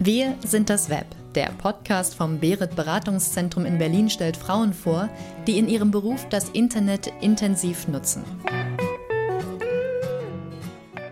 Wir 0.00 0.36
sind 0.46 0.70
das 0.70 0.90
Web. 0.90 1.06
Der 1.34 1.50
Podcast 1.58 2.14
vom 2.14 2.38
Berit 2.38 2.76
Beratungszentrum 2.76 3.66
in 3.66 3.78
Berlin 3.78 4.08
stellt 4.08 4.36
Frauen 4.36 4.72
vor, 4.72 5.08
die 5.48 5.58
in 5.58 5.68
ihrem 5.68 5.90
Beruf 5.90 6.24
das 6.30 6.50
Internet 6.50 7.12
intensiv 7.20 7.88
nutzen. 7.88 8.22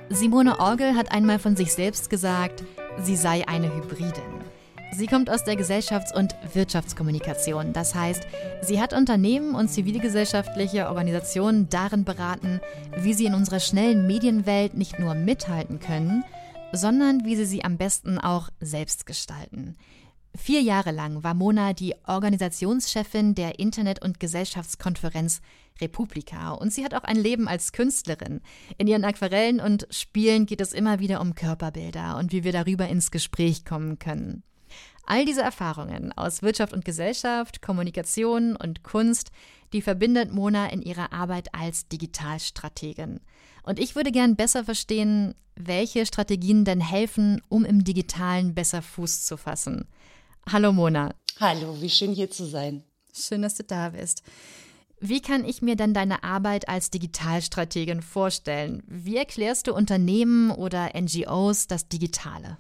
Simone 0.09 0.61
Orgel 0.61 0.95
hat 0.95 1.11
einmal 1.11 1.41
von 1.41 1.57
sich 1.57 1.75
selbst 1.75 2.11
gesagt, 2.11 2.62
sie 3.03 3.17
sei 3.17 3.43
eine 3.49 3.75
Hybridin. 3.75 4.22
Sie 4.93 5.09
kommt 5.09 5.30
aus 5.30 5.43
der 5.43 5.57
Gesellschafts- 5.57 6.14
und 6.14 6.37
Wirtschaftskommunikation. 6.55 7.73
Das 7.73 7.96
heißt, 7.96 8.25
sie 8.62 8.80
hat 8.80 8.93
Unternehmen 8.93 9.57
und 9.57 9.68
zivilgesellschaftliche 9.68 10.87
Organisationen 10.87 11.68
darin 11.68 12.05
beraten, 12.05 12.61
wie 12.96 13.14
sie 13.14 13.27
in 13.27 13.34
unserer 13.34 13.59
schnellen 13.59 14.07
Medienwelt 14.07 14.75
nicht 14.75 15.00
nur 15.00 15.14
mithalten 15.14 15.80
können, 15.80 16.23
sondern 16.77 17.24
wie 17.24 17.36
sie 17.36 17.46
sie 17.46 17.64
am 17.64 17.77
besten 17.77 18.18
auch 18.18 18.48
selbst 18.61 19.06
gestalten. 19.06 19.77
Vier 20.37 20.60
Jahre 20.60 20.91
lang 20.91 21.23
war 21.24 21.34
Mona 21.34 21.73
die 21.73 21.95
Organisationschefin 22.06 23.34
der 23.34 23.59
Internet- 23.59 24.05
und 24.05 24.20
Gesellschaftskonferenz 24.20 25.41
Republika 25.80 26.52
und 26.52 26.73
sie 26.73 26.84
hat 26.84 26.95
auch 26.95 27.04
ein 27.04 27.16
Leben 27.16 27.48
als 27.48 27.73
Künstlerin. 27.73 28.41
In 28.77 28.87
ihren 28.87 29.04
Aquarellen 29.04 29.60
und 29.60 29.87
Spielen 29.91 30.46
geht 30.46 30.60
es 30.60 30.73
immer 30.73 30.98
wieder 31.01 31.20
um 31.20 31.34
Körperbilder 31.34 32.16
und 32.18 32.32
wie 32.32 32.45
wir 32.45 32.52
darüber 32.52 32.88
ins 32.88 33.10
Gespräch 33.10 33.65
kommen 33.65 33.98
können. 33.98 34.43
All 35.06 35.24
diese 35.24 35.43
Erfahrungen 35.43 36.12
aus 36.12 36.43
Wirtschaft 36.43 36.73
und 36.73 36.84
Gesellschaft, 36.84 37.62
Kommunikation 37.62 38.56
und 38.56 38.82
Kunst, 38.82 39.30
die 39.73 39.80
verbindet 39.80 40.32
Mona 40.32 40.68
in 40.70 40.82
ihrer 40.82 41.12
Arbeit 41.12 41.54
als 41.54 41.88
Digitalstrategin. 41.88 43.20
Und 43.66 43.80
ich 43.80 43.97
würde 43.97 44.12
gern 44.12 44.37
besser 44.37 44.65
verstehen, 44.65 45.34
welche 45.56 46.07
Strategien 46.07 46.65
denn 46.65 46.80
helfen, 46.80 47.43
um 47.48 47.65
im 47.65 47.83
Digitalen 47.83 48.55
besser 48.55 48.80
Fuß 48.80 49.24
zu 49.24 49.37
fassen. 49.37 49.88
Hallo 50.48 50.73
Mona. 50.73 51.12
Hallo, 51.41 51.77
wie 51.80 51.90
schön 51.90 52.13
hier 52.13 52.30
zu 52.30 52.46
sein. 52.46 52.85
Schön, 53.13 53.43
dass 53.43 53.57
du 53.57 53.65
da 53.65 53.90
bist. 53.90 54.23
Wie 55.01 55.21
kann 55.21 55.45
ich 55.45 55.63
mir 55.63 55.74
denn 55.74 55.95
deine 55.95 56.23
Arbeit 56.23 56.68
als 56.68 56.90
Digitalstrategin 56.90 58.02
vorstellen? 58.02 58.82
Wie 58.87 59.16
erklärst 59.16 59.66
du 59.66 59.74
Unternehmen 59.74 60.52
oder 60.52 60.93
NGOs 60.95 61.66
das 61.66 61.88
Digitale? 61.88 62.59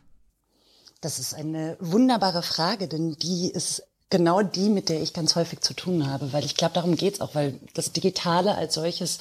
Das 1.00 1.20
ist 1.20 1.34
eine 1.34 1.76
wunderbare 1.78 2.42
Frage, 2.42 2.88
denn 2.88 3.12
die 3.12 3.50
ist 3.50 3.84
genau 4.10 4.42
die, 4.42 4.68
mit 4.68 4.88
der 4.88 5.02
ich 5.02 5.12
ganz 5.12 5.34
häufig 5.34 5.60
zu 5.60 5.74
tun 5.74 6.10
habe, 6.10 6.32
weil 6.32 6.44
ich 6.44 6.56
glaube, 6.56 6.74
darum 6.74 6.96
geht's 6.96 7.20
auch, 7.20 7.34
weil 7.34 7.58
das 7.74 7.92
Digitale 7.92 8.54
als 8.54 8.74
solches 8.74 9.18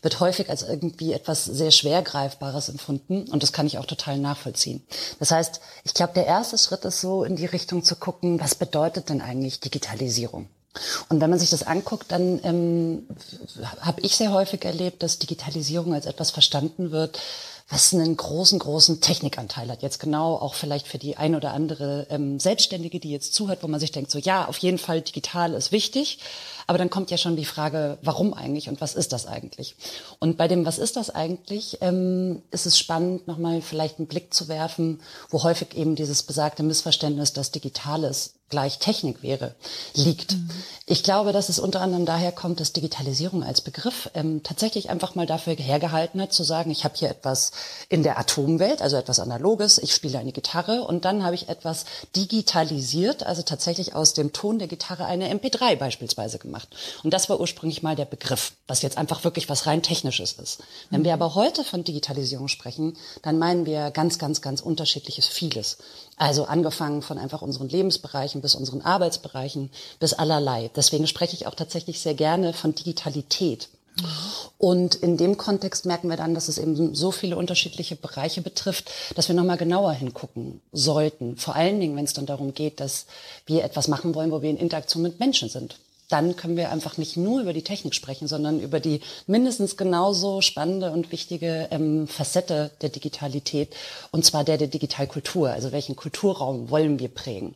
wird 0.00 0.18
häufig 0.18 0.50
als 0.50 0.62
irgendwie 0.62 1.12
etwas 1.12 1.44
sehr 1.44 1.70
schwer 1.70 2.02
greifbares 2.02 2.68
empfunden 2.68 3.28
und 3.30 3.42
das 3.42 3.52
kann 3.52 3.66
ich 3.66 3.78
auch 3.78 3.86
total 3.86 4.18
nachvollziehen. 4.18 4.82
Das 5.20 5.30
heißt, 5.30 5.60
ich 5.84 5.94
glaube, 5.94 6.14
der 6.14 6.26
erste 6.26 6.58
Schritt 6.58 6.84
ist 6.84 7.00
so 7.00 7.22
in 7.24 7.36
die 7.36 7.46
Richtung 7.46 7.84
zu 7.84 7.94
gucken, 7.94 8.40
was 8.40 8.56
bedeutet 8.56 9.08
denn 9.10 9.20
eigentlich 9.20 9.60
Digitalisierung? 9.60 10.48
Und 11.08 11.20
wenn 11.20 11.30
man 11.30 11.38
sich 11.38 11.50
das 11.50 11.64
anguckt, 11.64 12.10
dann 12.10 12.40
ähm, 12.44 13.06
habe 13.80 14.00
ich 14.00 14.16
sehr 14.16 14.32
häufig 14.32 14.64
erlebt, 14.64 15.02
dass 15.02 15.18
Digitalisierung 15.18 15.92
als 15.92 16.06
etwas 16.06 16.30
verstanden 16.30 16.90
wird, 16.90 17.20
was 17.72 17.94
einen 17.94 18.18
großen, 18.18 18.58
großen 18.58 19.00
Technikanteil 19.00 19.70
hat. 19.70 19.80
Jetzt 19.80 19.98
genau 19.98 20.34
auch 20.34 20.52
vielleicht 20.52 20.86
für 20.86 20.98
die 20.98 21.16
ein 21.16 21.34
oder 21.34 21.54
andere 21.54 22.06
ähm, 22.10 22.38
Selbstständige, 22.38 23.00
die 23.00 23.10
jetzt 23.10 23.32
zuhört, 23.32 23.62
wo 23.62 23.66
man 23.66 23.80
sich 23.80 23.90
denkt, 23.90 24.10
so 24.10 24.18
ja, 24.18 24.46
auf 24.46 24.58
jeden 24.58 24.76
Fall 24.76 25.00
digital 25.00 25.54
ist 25.54 25.72
wichtig. 25.72 26.18
Aber 26.66 26.76
dann 26.76 26.90
kommt 26.90 27.10
ja 27.10 27.16
schon 27.16 27.34
die 27.34 27.46
Frage, 27.46 27.96
warum 28.02 28.34
eigentlich 28.34 28.68
und 28.68 28.82
was 28.82 28.94
ist 28.94 29.14
das 29.14 29.26
eigentlich? 29.26 29.74
Und 30.18 30.36
bei 30.36 30.48
dem, 30.48 30.66
was 30.66 30.78
ist 30.78 30.96
das 30.96 31.08
eigentlich, 31.08 31.78
ähm, 31.80 32.42
ist 32.50 32.66
es 32.66 32.78
spannend, 32.78 33.26
nochmal 33.26 33.62
vielleicht 33.62 33.98
einen 33.98 34.06
Blick 34.06 34.34
zu 34.34 34.48
werfen, 34.48 35.00
wo 35.30 35.42
häufig 35.42 35.74
eben 35.74 35.96
dieses 35.96 36.22
besagte 36.24 36.62
Missverständnis, 36.62 37.32
dass 37.32 37.52
Digitales 37.52 38.34
gleich 38.52 38.78
Technik 38.78 39.22
wäre, 39.22 39.54
liegt. 39.94 40.34
Mhm. 40.34 40.50
Ich 40.84 41.02
glaube, 41.02 41.32
dass 41.32 41.48
es 41.48 41.58
unter 41.58 41.80
anderem 41.80 42.04
daher 42.04 42.32
kommt, 42.32 42.60
dass 42.60 42.74
Digitalisierung 42.74 43.42
als 43.42 43.62
Begriff 43.62 44.10
ähm, 44.14 44.42
tatsächlich 44.42 44.90
einfach 44.90 45.14
mal 45.14 45.24
dafür 45.24 45.54
hergehalten 45.54 46.20
hat, 46.20 46.34
zu 46.34 46.44
sagen, 46.44 46.70
ich 46.70 46.84
habe 46.84 46.94
hier 46.94 47.08
etwas 47.08 47.52
in 47.88 48.02
der 48.02 48.18
Atomwelt, 48.18 48.82
also 48.82 48.96
etwas 48.98 49.20
Analoges, 49.20 49.78
ich 49.78 49.94
spiele 49.94 50.18
eine 50.18 50.32
Gitarre 50.32 50.82
und 50.82 51.06
dann 51.06 51.24
habe 51.24 51.34
ich 51.34 51.48
etwas 51.48 51.86
digitalisiert, 52.14 53.22
also 53.22 53.40
tatsächlich 53.40 53.94
aus 53.94 54.12
dem 54.12 54.34
Ton 54.34 54.58
der 54.58 54.68
Gitarre 54.68 55.06
eine 55.06 55.32
MP3 55.32 55.76
beispielsweise 55.76 56.38
gemacht. 56.38 56.68
Und 57.02 57.14
das 57.14 57.30
war 57.30 57.40
ursprünglich 57.40 57.82
mal 57.82 57.96
der 57.96 58.04
Begriff, 58.04 58.52
was 58.66 58.82
jetzt 58.82 58.98
einfach 58.98 59.24
wirklich 59.24 59.48
was 59.48 59.66
rein 59.66 59.82
Technisches 59.82 60.34
ist. 60.34 60.60
Wenn 60.90 61.00
mhm. 61.00 61.04
wir 61.06 61.14
aber 61.14 61.34
heute 61.34 61.64
von 61.64 61.84
Digitalisierung 61.84 62.48
sprechen, 62.48 62.98
dann 63.22 63.38
meinen 63.38 63.64
wir 63.64 63.90
ganz, 63.92 64.18
ganz, 64.18 64.42
ganz 64.42 64.60
unterschiedliches 64.60 65.26
vieles. 65.26 65.78
Also 66.16 66.44
angefangen 66.44 67.02
von 67.02 67.18
einfach 67.18 67.42
unseren 67.42 67.68
Lebensbereichen 67.68 68.42
bis 68.42 68.54
unseren 68.54 68.82
Arbeitsbereichen 68.82 69.70
bis 69.98 70.12
allerlei. 70.12 70.70
Deswegen 70.76 71.06
spreche 71.06 71.34
ich 71.34 71.46
auch 71.46 71.54
tatsächlich 71.54 72.00
sehr 72.00 72.14
gerne 72.14 72.52
von 72.52 72.74
Digitalität. 72.74 73.68
Und 74.58 74.94
in 74.94 75.16
dem 75.16 75.36
Kontext 75.36 75.84
merken 75.84 76.08
wir 76.08 76.16
dann, 76.16 76.34
dass 76.34 76.48
es 76.48 76.56
eben 76.58 76.94
so 76.94 77.10
viele 77.10 77.36
unterschiedliche 77.36 77.96
Bereiche 77.96 78.40
betrifft, 78.40 78.90
dass 79.14 79.28
wir 79.28 79.34
nochmal 79.34 79.58
genauer 79.58 79.92
hingucken 79.92 80.62
sollten. 80.72 81.36
Vor 81.36 81.56
allen 81.56 81.80
Dingen, 81.80 81.96
wenn 81.96 82.04
es 82.04 82.14
dann 82.14 82.26
darum 82.26 82.54
geht, 82.54 82.80
dass 82.80 83.06
wir 83.44 83.64
etwas 83.64 83.88
machen 83.88 84.14
wollen, 84.14 84.30
wo 84.30 84.40
wir 84.40 84.50
in 84.50 84.56
Interaktion 84.56 85.02
mit 85.02 85.20
Menschen 85.20 85.48
sind 85.48 85.76
dann 86.08 86.36
können 86.36 86.56
wir 86.56 86.70
einfach 86.70 86.98
nicht 86.98 87.16
nur 87.16 87.40
über 87.40 87.52
die 87.52 87.62
Technik 87.62 87.94
sprechen, 87.94 88.28
sondern 88.28 88.60
über 88.60 88.80
die 88.80 89.00
mindestens 89.26 89.76
genauso 89.76 90.40
spannende 90.40 90.92
und 90.92 91.10
wichtige 91.12 91.68
ähm, 91.70 92.06
Facette 92.06 92.70
der 92.82 92.90
Digitalität, 92.90 93.74
und 94.10 94.24
zwar 94.24 94.44
der 94.44 94.58
der 94.58 94.68
Digitalkultur. 94.68 95.50
Also 95.50 95.72
welchen 95.72 95.96
Kulturraum 95.96 96.70
wollen 96.70 96.98
wir 96.98 97.08
prägen? 97.08 97.54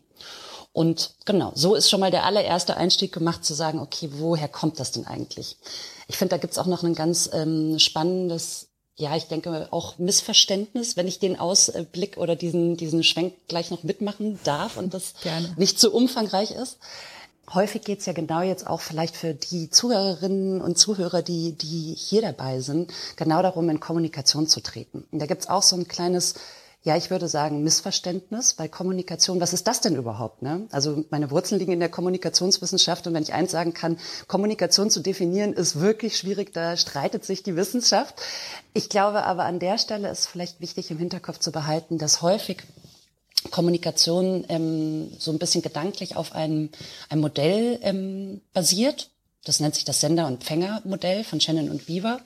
Und 0.73 1.15
genau, 1.25 1.53
so 1.55 1.75
ist 1.75 1.89
schon 1.89 2.01
mal 2.01 2.11
der 2.11 2.25
allererste 2.25 2.77
Einstieg 2.77 3.13
gemacht, 3.13 3.45
zu 3.45 3.55
sagen, 3.55 3.81
okay, 3.81 4.11
woher 4.13 4.49
kommt 4.49 4.79
das 4.79 4.93
denn 4.93 5.07
eigentlich? 5.07 5.57
Ich 6.07 6.17
finde, 6.17 6.37
da 6.37 6.39
gibt's 6.39 6.59
auch 6.59 6.67
noch 6.67 6.83
ein 6.83 6.95
ganz 6.95 7.31
ähm, 7.33 7.79
spannendes 7.79 8.69
ja, 8.99 9.15
ich 9.15 9.25
denke 9.25 9.69
auch 9.73 9.99
Missverständnis, 9.99 10.97
wenn 10.97 11.07
ich 11.07 11.19
den 11.19 11.39
Ausblick 11.39 12.17
oder 12.17 12.35
diesen, 12.35 12.79
diesen 12.79 13.05
Schwenk 13.05 13.35
gleich 13.47 13.71
noch 13.71 13.83
mitmachen 13.83 14.41
darf 14.45 14.79
und 14.79 14.95
das 14.95 15.15
Gerne. 15.23 15.53
nicht 15.59 15.79
zu 15.79 15.93
umfangreich 15.93 16.51
ist. 16.51 16.79
Häufig 17.55 17.83
geht 17.83 18.01
es 18.01 18.07
ja 18.07 18.13
genau 18.13 18.43
jetzt 18.43 18.67
auch 18.67 18.81
vielleicht 18.81 19.17
für 19.17 19.33
die 19.33 19.71
Zuhörerinnen 19.71 20.61
und 20.61 20.79
Zuhörer, 20.79 21.23
die, 21.23 21.53
die 21.53 21.95
hier 21.97 22.21
dabei 22.21 22.61
sind, 22.61 22.93
genau 23.15 23.41
darum, 23.41 23.71
in 23.71 23.79
Kommunikation 23.79 24.49
zu 24.49 24.61
treten. 24.61 25.07
Und 25.13 25.21
da 25.21 25.27
gibt's 25.27 25.49
auch 25.49 25.63
so 25.63 25.77
ein 25.77 25.87
kleines, 25.87 26.35
ja, 26.83 26.97
ich 26.97 27.11
würde 27.11 27.29
sagen, 27.29 27.63
Missverständnis 27.63 28.55
bei 28.55 28.67
Kommunikation. 28.67 29.41
Was 29.41 29.53
ist 29.53 29.69
das 29.69 29.81
denn 29.81 29.95
überhaupt? 29.95 30.43
Ne? 30.43 30.67
Also 30.73 31.05
meine 31.11 31.31
Wurzeln 31.31 31.61
liegen 31.61 31.73
in 31.73 31.81
der 31.81 31.89
Kommunikationswissenschaft 31.89 33.07
und 33.07 33.15
wenn 33.15 33.23
ich 33.23 33.33
eins 33.33 33.53
sagen 33.53 33.75
kann, 33.75 33.99
Kommunikation 34.27 34.91
zu 34.91 35.01
definieren, 35.01 35.53
ist 35.53 35.79
wirklich 35.79 36.17
schwierig, 36.17 36.53
da 36.53 36.77
streitet 36.77 37.25
sich 37.25 37.45
die 37.45 37.55
Wissenschaft. 37.55 38.21
Ich 38.75 38.89
glaube 38.89 39.23
aber 39.23 39.45
an 39.45 39.61
der 39.61 39.79
Stelle 39.79 40.11
ist 40.11 40.27
vielleicht 40.27 40.61
wichtig 40.61 40.91
im 40.91 40.99
Hinterkopf 40.99 41.39
zu 41.39 41.53
behalten, 41.53 41.97
dass 41.99 42.23
häufig 42.23 42.65
Kommunikation 43.51 44.45
ähm, 44.49 45.13
so 45.19 45.31
ein 45.31 45.39
bisschen 45.39 45.63
gedanklich 45.63 46.17
auf 46.17 46.35
einem, 46.35 46.71
einem 47.09 47.21
Modell 47.21 47.79
ähm, 47.83 48.41
basiert. 48.53 49.11
Das 49.45 49.61
nennt 49.61 49.75
sich 49.75 49.85
das 49.85 50.01
Sender- 50.01 50.27
und 50.27 50.35
Empfängermodell 50.35 51.23
von 51.23 51.41
Shannon 51.41 51.71
und 51.71 51.87
Beaver 51.87 52.21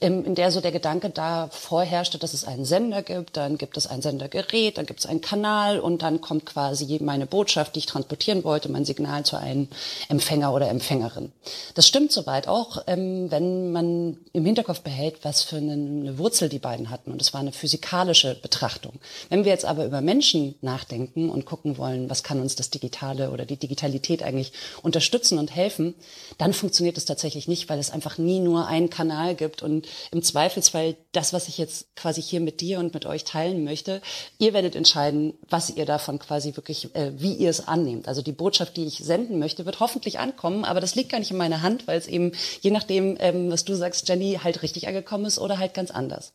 in 0.00 0.34
der 0.34 0.50
so 0.50 0.60
der 0.60 0.72
Gedanke 0.72 1.10
da 1.10 1.48
vorherrschte, 1.50 2.18
dass 2.18 2.34
es 2.34 2.44
einen 2.44 2.64
Sender 2.64 3.02
gibt, 3.02 3.36
dann 3.36 3.58
gibt 3.58 3.76
es 3.76 3.86
ein 3.86 4.02
Sendergerät, 4.02 4.78
dann 4.78 4.86
gibt 4.86 5.00
es 5.00 5.06
einen 5.06 5.20
Kanal 5.20 5.80
und 5.80 6.02
dann 6.02 6.20
kommt 6.20 6.46
quasi 6.46 6.98
meine 7.02 7.26
Botschaft, 7.26 7.74
die 7.74 7.80
ich 7.80 7.86
transportieren 7.86 8.44
wollte, 8.44 8.68
mein 8.68 8.84
Signal 8.84 9.24
zu 9.24 9.36
einem 9.36 9.68
Empfänger 10.08 10.54
oder 10.54 10.68
Empfängerin. 10.68 11.32
Das 11.74 11.88
stimmt 11.88 12.12
soweit 12.12 12.46
auch, 12.46 12.82
ähm, 12.86 13.30
wenn 13.30 13.72
man 13.72 14.18
im 14.32 14.44
Hinterkopf 14.44 14.80
behält, 14.80 15.16
was 15.22 15.42
für 15.42 15.56
eine, 15.56 15.72
eine 15.72 16.18
Wurzel 16.18 16.48
die 16.48 16.58
beiden 16.58 16.90
hatten. 16.90 17.10
Und 17.10 17.20
es 17.20 17.32
war 17.32 17.40
eine 17.40 17.52
physikalische 17.52 18.36
Betrachtung. 18.36 18.92
Wenn 19.28 19.44
wir 19.44 19.52
jetzt 19.52 19.64
aber 19.64 19.84
über 19.84 20.00
Menschen 20.00 20.54
nachdenken 20.60 21.30
und 21.30 21.44
gucken 21.44 21.76
wollen, 21.76 22.08
was 22.08 22.22
kann 22.22 22.40
uns 22.40 22.54
das 22.54 22.70
Digitale 22.70 23.30
oder 23.30 23.44
die 23.44 23.56
Digitalität 23.56 24.22
eigentlich 24.22 24.52
unterstützen 24.82 25.38
und 25.38 25.54
helfen, 25.54 25.94
dann 26.36 26.52
funktioniert 26.52 26.96
es 26.96 27.04
tatsächlich 27.04 27.48
nicht, 27.48 27.68
weil 27.68 27.78
es 27.78 27.90
einfach 27.90 28.18
nie 28.18 28.38
nur 28.38 28.66
einen 28.66 28.90
Kanal 28.90 29.34
gibt 29.34 29.62
und 29.62 29.87
im 30.10 30.22
Zweifelsfall 30.22 30.96
das, 31.12 31.32
was 31.32 31.48
ich 31.48 31.58
jetzt 31.58 31.94
quasi 31.96 32.22
hier 32.22 32.40
mit 32.40 32.60
dir 32.60 32.78
und 32.78 32.94
mit 32.94 33.06
euch 33.06 33.24
teilen 33.24 33.64
möchte, 33.64 34.00
ihr 34.38 34.52
werdet 34.52 34.76
entscheiden, 34.76 35.34
was 35.48 35.70
ihr 35.70 35.86
davon 35.86 36.18
quasi 36.18 36.56
wirklich, 36.56 36.94
äh, 36.94 37.12
wie 37.16 37.34
ihr 37.34 37.50
es 37.50 37.66
annehmt. 37.66 38.08
Also 38.08 38.22
die 38.22 38.32
Botschaft, 38.32 38.76
die 38.76 38.86
ich 38.86 38.98
senden 38.98 39.38
möchte, 39.38 39.66
wird 39.66 39.80
hoffentlich 39.80 40.18
ankommen, 40.18 40.64
aber 40.64 40.80
das 40.80 40.94
liegt 40.94 41.10
gar 41.10 41.18
nicht 41.18 41.30
in 41.30 41.36
meiner 41.36 41.62
Hand, 41.62 41.86
weil 41.86 41.98
es 41.98 42.06
eben, 42.06 42.32
je 42.60 42.70
nachdem, 42.70 43.16
ähm, 43.20 43.50
was 43.50 43.64
du 43.64 43.74
sagst, 43.74 44.08
Jenny, 44.08 44.40
halt 44.42 44.62
richtig 44.62 44.88
angekommen 44.88 45.24
ist 45.24 45.38
oder 45.38 45.58
halt 45.58 45.74
ganz 45.74 45.90
anders. 45.90 46.32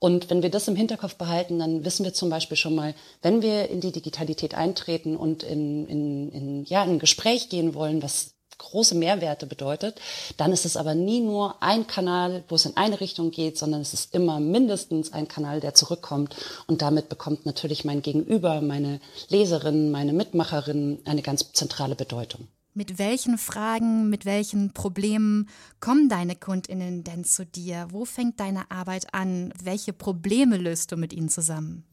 Und 0.00 0.30
wenn 0.30 0.42
wir 0.42 0.50
das 0.50 0.66
im 0.66 0.76
Hinterkopf 0.76 1.16
behalten, 1.16 1.58
dann 1.58 1.84
wissen 1.84 2.04
wir 2.04 2.14
zum 2.14 2.30
Beispiel 2.30 2.56
schon 2.56 2.74
mal, 2.74 2.94
wenn 3.20 3.42
wir 3.42 3.68
in 3.68 3.82
die 3.82 3.92
Digitalität 3.92 4.54
eintreten 4.54 5.14
und 5.14 5.42
in, 5.42 5.86
in, 5.86 6.32
in, 6.32 6.64
ja, 6.64 6.82
in 6.82 6.92
ein 6.92 6.98
Gespräch 6.98 7.50
gehen 7.50 7.74
wollen, 7.74 8.02
was 8.02 8.32
große 8.60 8.94
Mehrwerte 8.94 9.46
bedeutet, 9.46 10.00
dann 10.36 10.52
ist 10.52 10.64
es 10.64 10.76
aber 10.76 10.94
nie 10.94 11.20
nur 11.20 11.62
ein 11.62 11.86
Kanal, 11.86 12.44
wo 12.48 12.54
es 12.54 12.66
in 12.66 12.76
eine 12.76 13.00
Richtung 13.00 13.30
geht, 13.30 13.58
sondern 13.58 13.80
es 13.80 13.92
ist 13.94 14.14
immer 14.14 14.38
mindestens 14.38 15.12
ein 15.12 15.26
Kanal, 15.26 15.60
der 15.60 15.74
zurückkommt. 15.74 16.36
Und 16.66 16.82
damit 16.82 17.08
bekommt 17.08 17.46
natürlich 17.46 17.84
mein 17.84 18.02
Gegenüber, 18.02 18.60
meine 18.60 19.00
Leserinnen, 19.28 19.90
meine 19.90 20.12
Mitmacherinnen 20.12 21.00
eine 21.04 21.22
ganz 21.22 21.52
zentrale 21.52 21.96
Bedeutung. 21.96 22.46
Mit 22.72 22.98
welchen 22.98 23.36
Fragen, 23.36 24.08
mit 24.10 24.24
welchen 24.24 24.72
Problemen 24.72 25.48
kommen 25.80 26.08
deine 26.08 26.36
Kundinnen 26.36 27.02
denn 27.02 27.24
zu 27.24 27.44
dir? 27.44 27.88
Wo 27.90 28.04
fängt 28.04 28.38
deine 28.38 28.70
Arbeit 28.70 29.12
an? 29.12 29.52
Welche 29.60 29.92
Probleme 29.92 30.56
löst 30.56 30.92
du 30.92 30.96
mit 30.96 31.12
ihnen 31.12 31.28
zusammen? 31.28 31.89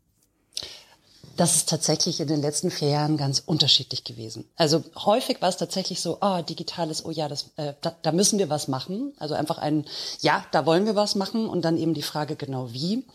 Das 1.37 1.55
ist 1.55 1.69
tatsächlich 1.69 2.19
in 2.19 2.27
den 2.27 2.41
letzten 2.41 2.71
vier 2.71 2.89
Jahren 2.89 3.15
ganz 3.15 3.43
unterschiedlich 3.45 4.03
gewesen. 4.03 4.49
Also 4.55 4.83
häufig 4.95 5.39
war 5.39 5.49
es 5.49 5.57
tatsächlich 5.57 6.01
so, 6.01 6.17
oh, 6.19 6.41
digitales, 6.41 7.05
oh 7.05 7.11
ja, 7.11 7.27
das, 7.27 7.51
äh, 7.57 7.73
da, 7.81 7.95
da 8.01 8.11
müssen 8.11 8.39
wir 8.39 8.49
was 8.49 8.67
machen. 8.67 9.13
Also 9.19 9.35
einfach 9.35 9.59
ein, 9.59 9.85
ja, 10.19 10.43
da 10.51 10.65
wollen 10.65 10.87
wir 10.87 10.95
was 10.95 11.13
machen 11.13 11.47
und 11.47 11.63
dann 11.63 11.77
eben 11.77 11.93
die 11.93 12.01
Frage 12.01 12.35
genau 12.35 12.73
wie. 12.73 13.05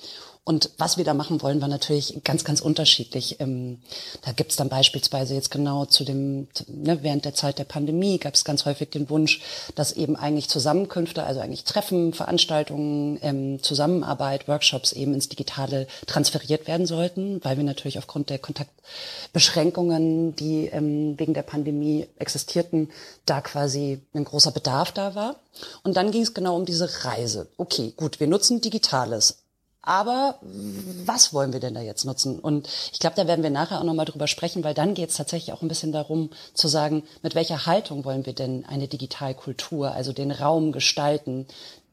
Und 0.45 0.71
was 0.77 0.97
wir 0.97 1.05
da 1.05 1.15
machen 1.15 1.41
wollen, 1.41 1.61
war 1.61 1.69
natürlich 1.69 2.25
ganz, 2.25 2.43
ganz 2.43 2.61
unterschiedlich. 2.61 3.39
Ähm, 3.39 3.79
da 4.23 4.33
gibt's 4.33 4.57
dann 4.57 4.69
beispielsweise 4.69 5.35
jetzt 5.35 5.53
genau 5.53 5.85
zu 5.85 6.03
dem, 6.03 6.49
ne, 6.67 6.99
während 7.03 7.25
der 7.25 7.35
Zeit 7.35 7.61
der 7.61 7.65
Pandemie 7.65 8.19
gab 8.19 8.35
es 8.35 8.45
ganz 8.45 8.65
häufig 8.65 8.91
den 8.91 9.09
Wunsch, 9.09 9.41
dass 9.77 9.93
eben 9.93 10.17
eigentlich 10.17 10.49
Zusammenkünfte, 10.49 11.23
also 11.23 11.39
eigentlich 11.39 11.63
Treffen, 11.63 12.13
Veranstaltungen, 12.13 13.21
ähm, 13.23 13.63
Zusammenarbeit, 13.63 14.49
Workshops 14.49 14.91
eben 14.91 15.15
ins 15.15 15.29
Digitale 15.29 15.87
transferiert 16.07 16.67
werden 16.67 16.87
sollten, 16.87 17.39
weil 17.45 17.57
wir 17.57 17.65
natürlich 17.65 17.99
aufgrund 17.99 18.29
der 18.29 18.41
Kontaktbeschränkungen, 18.41 20.35
die 20.35 20.67
ähm, 20.67 21.17
wegen 21.21 21.35
der 21.35 21.43
Pandemie 21.43 22.09
existierten, 22.19 22.91
da 23.27 23.43
quasi 23.43 24.01
ein 24.13 24.25
großer 24.25 24.51
Bedarf 24.51 24.91
da 24.91 25.15
war. 25.15 25.37
Und 25.85 25.97
dann 25.97 26.11
ging 26.11 26.23
es 26.23 26.35
genau 26.35 26.57
um 26.57 26.65
diese 26.65 27.05
Reise. 27.05 27.47
Okay, 27.59 27.93
gut, 27.97 28.19
wir 28.19 28.27
nutzen 28.27 28.61
Digitales. 28.61 29.42
Aber 29.83 30.39
was 31.05 31.35
wollen 31.35 31.53
wir 31.53 31.59
denn 31.59 31.75
da 31.75 31.81
jetzt 31.81 32.05
nutzen? 32.05 32.39
Und 32.39 32.69
ich 32.93 33.01
glaube, 33.01 33.17
da 33.17 33.27
werden 33.27 33.43
wir 33.43 33.51
nachher 33.51 33.81
auch 33.81 33.85
nochmal 33.85 34.07
drüber 34.07 34.29
sprechen, 34.29 34.63
weil 34.63 34.75
dann 34.75 34.95
geht 34.95 35.11
es 35.11 35.17
tatsächlich 35.17 35.53
auch 35.53 35.61
ein 35.61 35.69
bisschen 35.69 35.91
darum 35.91 36.31
zu 36.55 36.69
sagen, 36.69 37.03
mit 37.23 37.35
welcher 37.35 37.67
Haltung 37.67 38.05
wollen 38.05 38.25
wir 38.25 38.33
denn 38.33 38.65
eine 38.65 38.87
Digitalkultur, 38.87 39.91
also 39.91 40.13
den 40.13 40.31
Raum 40.31 40.71
gestalten, 40.71 41.47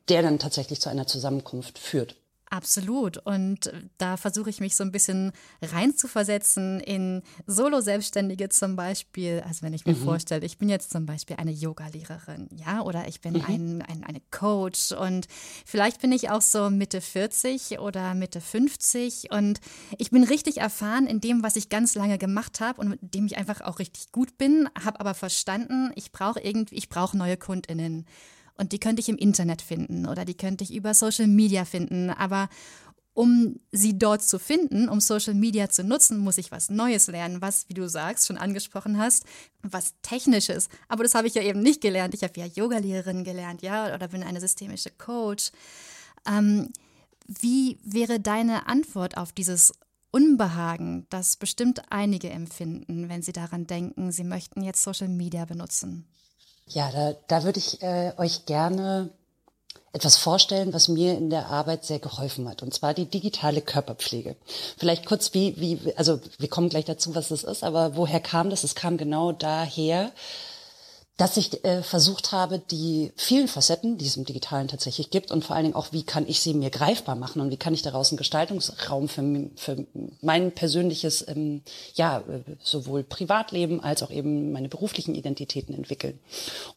der 0.07 0.21
dann 0.21 0.37
tatsächlich 0.37 0.79
zu 0.79 0.89
einer 0.89 1.07
Zusammenkunft 1.07 1.79
führt. 1.79 2.15
Absolut. 2.51 3.17
Und 3.17 3.71
da 3.99 4.17
versuche 4.17 4.49
ich 4.49 4.59
mich 4.59 4.75
so 4.75 4.83
ein 4.83 4.91
bisschen 4.91 5.31
reinzuversetzen 5.61 6.79
in 6.79 7.21
Solo-Selbstständige 7.45 8.49
zum 8.49 8.75
Beispiel. 8.75 9.43
Also 9.47 9.61
wenn 9.61 9.73
ich 9.73 9.85
mir 9.85 9.93
mhm. 9.93 10.03
vorstelle, 10.03 10.45
ich 10.45 10.57
bin 10.57 10.67
jetzt 10.67 10.89
zum 10.89 11.05
Beispiel 11.05 11.35
eine 11.35 11.51
Yoga-Lehrerin, 11.51 12.49
ja, 12.51 12.81
oder 12.81 13.07
ich 13.07 13.21
bin 13.21 13.33
mhm. 13.33 13.45
ein, 13.47 13.81
ein, 13.83 14.03
eine 14.03 14.21
Coach 14.31 14.91
und 14.93 15.27
vielleicht 15.63 16.01
bin 16.01 16.11
ich 16.11 16.31
auch 16.31 16.41
so 16.41 16.71
Mitte 16.71 17.01
40 17.01 17.79
oder 17.79 18.15
Mitte 18.15 18.41
50 18.41 19.31
und 19.31 19.59
ich 19.99 20.09
bin 20.09 20.23
richtig 20.23 20.57
erfahren 20.57 21.05
in 21.05 21.21
dem, 21.21 21.43
was 21.43 21.55
ich 21.55 21.69
ganz 21.69 21.93
lange 21.93 22.17
gemacht 22.17 22.61
habe 22.61 22.81
und 22.81 22.89
mit 22.89 23.13
dem 23.13 23.27
ich 23.27 23.37
einfach 23.37 23.61
auch 23.61 23.77
richtig 23.77 24.11
gut 24.11 24.39
bin, 24.39 24.67
habe 24.83 24.99
aber 24.99 25.13
verstanden, 25.13 25.91
ich 25.93 26.11
brauche 26.11 26.39
irgendwie, 26.39 26.75
ich 26.75 26.89
brauche 26.89 27.15
neue 27.15 27.37
KundInnen. 27.37 28.07
Und 28.59 28.73
die 28.73 28.79
könnte 28.79 28.99
ich 28.99 29.07
im 29.07 29.15
Internet 29.15 29.61
finden 29.61 30.05
oder 30.05 30.25
die 30.25 30.35
könnte 30.35 30.65
ich 30.65 30.73
über 30.73 30.93
Social 30.93 31.27
Media 31.27 31.63
finden. 31.63 32.09
Aber 32.09 32.49
um 33.13 33.55
sie 33.71 33.97
dort 33.97 34.21
zu 34.21 34.37
finden, 34.37 34.89
um 34.89 34.99
Social 34.99 35.33
Media 35.33 35.69
zu 35.69 35.81
nutzen, 35.81 36.17
muss 36.17 36.37
ich 36.37 36.51
was 36.51 36.69
Neues 36.69 37.07
lernen, 37.07 37.41
was, 37.41 37.69
wie 37.69 37.73
du 37.73 37.87
sagst, 37.87 38.27
schon 38.27 38.37
angesprochen 38.37 38.97
hast, 38.97 39.23
was 39.61 39.93
Technisches. 40.01 40.67
Aber 40.89 41.03
das 41.03 41.15
habe 41.15 41.27
ich 41.27 41.35
ja 41.35 41.41
eben 41.41 41.61
nicht 41.61 41.79
gelernt. 41.79 42.13
Ich 42.13 42.23
habe 42.23 42.37
ja 42.37 42.45
Yogalehrerin 42.47 43.23
gelernt, 43.23 43.61
ja, 43.61 43.95
oder 43.95 44.09
bin 44.09 44.23
eine 44.23 44.41
systemische 44.41 44.91
Coach. 44.91 45.51
Ähm, 46.27 46.73
wie 47.27 47.77
wäre 47.83 48.19
deine 48.19 48.67
Antwort 48.67 49.15
auf 49.15 49.31
dieses 49.31 49.71
Unbehagen, 50.11 51.05
das 51.09 51.37
bestimmt 51.37 51.91
einige 51.91 52.29
empfinden, 52.29 53.07
wenn 53.07 53.21
sie 53.21 53.31
daran 53.31 53.67
denken, 53.67 54.11
sie 54.11 54.25
möchten 54.25 54.63
jetzt 54.63 54.83
Social 54.83 55.07
Media 55.07 55.45
benutzen? 55.45 56.07
Ja, 56.69 56.91
da, 56.91 57.15
da 57.27 57.43
würde 57.43 57.59
ich 57.59 57.81
äh, 57.81 58.13
euch 58.17 58.45
gerne 58.45 59.09
etwas 59.91 60.17
vorstellen, 60.17 60.71
was 60.71 60.87
mir 60.87 61.17
in 61.17 61.31
der 61.31 61.47
Arbeit 61.47 61.83
sehr 61.83 61.97
geholfen 61.97 62.47
hat, 62.47 62.61
und 62.61 62.73
zwar 62.73 62.93
die 62.93 63.05
digitale 63.05 63.61
Körperpflege. 63.61 64.35
Vielleicht 64.77 65.07
kurz, 65.07 65.33
wie, 65.33 65.59
wie, 65.59 65.93
also 65.95 66.19
wir 66.37 66.47
kommen 66.47 66.69
gleich 66.69 66.85
dazu, 66.85 67.15
was 67.15 67.29
das 67.29 67.43
ist, 67.43 67.63
aber 67.63 67.95
woher 67.95 68.19
kam 68.19 68.51
das? 68.51 68.63
Es 68.63 68.75
kam 68.75 68.97
genau 68.97 69.31
daher, 69.31 70.11
dass 71.19 71.35
ich 71.35 71.65
äh, 71.65 71.83
versucht 71.83 72.31
habe, 72.31 72.59
die 72.59 73.11
vielen 73.17 73.49
Facetten, 73.49 73.97
die 73.97 74.05
es 74.05 74.15
im 74.15 74.23
Digitalen 74.23 74.69
tatsächlich 74.69 75.09
gibt 75.09 75.31
und 75.31 75.43
vor 75.43 75.53
allen 75.53 75.65
Dingen 75.65 75.75
auch, 75.75 75.91
wie 75.91 76.03
kann 76.03 76.25
ich 76.25 76.39
sie 76.39 76.53
mir 76.53 76.69
greifbar 76.69 77.15
machen 77.15 77.41
und 77.41 77.51
wie 77.51 77.57
kann 77.57 77.73
ich 77.73 77.81
daraus 77.81 78.09
einen 78.09 78.17
Gestaltungsraum 78.17 79.09
für, 79.09 79.49
für 79.57 79.85
mein 80.21 80.53
persönliches, 80.53 81.27
ähm, 81.27 81.61
ja, 81.93 82.19
äh, 82.19 82.39
sowohl 82.63 83.03
Privatleben 83.03 83.81
als 83.83 84.01
auch 84.01 84.11
eben 84.11 84.53
meine 84.53 84.69
beruflichen 84.69 85.13
Identitäten 85.13 85.75
entwickeln. 85.75 86.17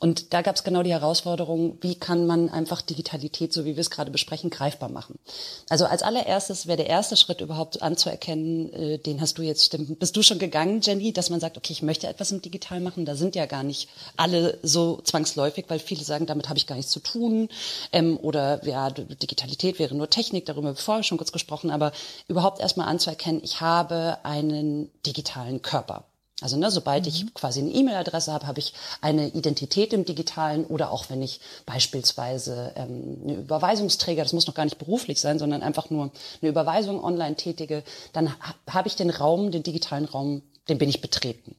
Und 0.01 0.35
da 0.35 0.43
gab 0.43 0.57
es 0.57 0.65
genau 0.65 0.83
die 0.83 0.91
Herausforderung, 0.91 1.79
wie 1.81 1.95
kann 1.95 2.27
man 2.27 2.49
einfach 2.49 2.83
Digitalität, 2.83 3.53
so 3.53 3.65
wie 3.65 3.77
wir 3.77 3.81
es 3.81 3.91
gerade 3.91 4.11
besprechen, 4.11 4.51
greifbar 4.51 4.89
machen. 4.89 5.21
Also 5.69 5.85
als 5.87 6.03
allererstes 6.03 6.67
wäre 6.67 6.79
der 6.79 6.89
erste 6.89 7.17
Schritt 7.17 7.41
überhaupt 7.41 7.81
anzuerkennen, 7.81 8.73
äh, 8.73 8.99
den 8.99 9.21
hast 9.21 9.39
du 9.39 9.43
jetzt, 9.43 9.77
bist 10.01 10.17
du 10.17 10.23
schon 10.23 10.41
gegangen, 10.41 10.81
Jenny, 10.83 11.13
dass 11.13 11.31
man 11.31 11.39
sagt, 11.39 11.57
okay, 11.57 11.73
ich 11.73 11.83
möchte 11.83 12.09
etwas 12.09 12.33
im 12.33 12.43
Digital 12.43 12.81
machen, 12.81 13.05
da 13.05 13.15
sind 13.15 13.37
ja 13.37 13.47
gar 13.47 13.63
nicht 13.63 13.89
alle 14.17 14.32
alle 14.33 14.59
so 14.63 15.01
zwangsläufig, 15.03 15.67
weil 15.69 15.79
viele 15.79 16.05
sagen, 16.05 16.27
damit 16.27 16.49
habe 16.49 16.59
ich 16.59 16.67
gar 16.67 16.77
nichts 16.77 16.91
zu 16.91 17.01
tun. 17.01 17.49
Ähm, 17.93 18.19
oder 18.21 18.65
ja, 18.67 18.91
Digitalität 18.91 19.79
wäre 19.79 19.95
nur 19.95 20.11
Technik, 20.11 20.47
darüber 20.47 20.69
haben 20.69 20.77
wir 20.77 20.83
vorher 20.83 21.05
schon 21.05 21.19
kurz 21.19 21.33
gesprochen, 21.33 21.71
aber 21.71 21.93
überhaupt 22.29 22.61
erstmal 22.61 22.89
anzuerkennen, 22.89 23.41
ich 23.45 23.61
habe 23.61 24.19
einen 24.25 24.91
digitalen 25.05 25.63
Körper. 25.63 26.05
Also 26.41 26.57
ne, 26.57 26.71
sobald 26.71 27.05
mhm. 27.05 27.09
ich 27.09 27.35
quasi 27.35 27.61
eine 27.61 27.71
E-Mail-Adresse 27.71 28.33
habe, 28.33 28.47
habe 28.47 28.59
ich 28.59 28.73
eine 29.01 29.29
Identität 29.29 29.93
im 29.93 30.05
Digitalen 30.05 30.65
oder 30.67 30.91
auch 30.91 31.09
wenn 31.09 31.23
ich 31.23 31.41
beispielsweise 31.67 32.73
ähm, 32.75 33.19
eine 33.23 33.35
Überweisungsträger, 33.35 34.23
das 34.23 34.33
muss 34.33 34.49
noch 34.49 34.55
gar 34.55 34.65
nicht 34.65 34.79
beruflich 34.79 35.21
sein, 35.21 35.39
sondern 35.39 35.63
einfach 35.63 35.91
nur 35.91 36.11
eine 36.41 36.51
Überweisung 36.51 37.03
online 37.03 37.37
tätige, 37.37 37.85
dann 38.13 38.31
ha 38.31 38.55
habe 38.69 38.89
ich 38.89 38.97
den 38.97 39.11
Raum, 39.11 39.51
den 39.53 39.63
digitalen 39.63 40.05
Raum, 40.05 40.43
den 40.69 40.79
bin 40.79 40.89
ich 40.89 41.01
betreten. 41.01 41.57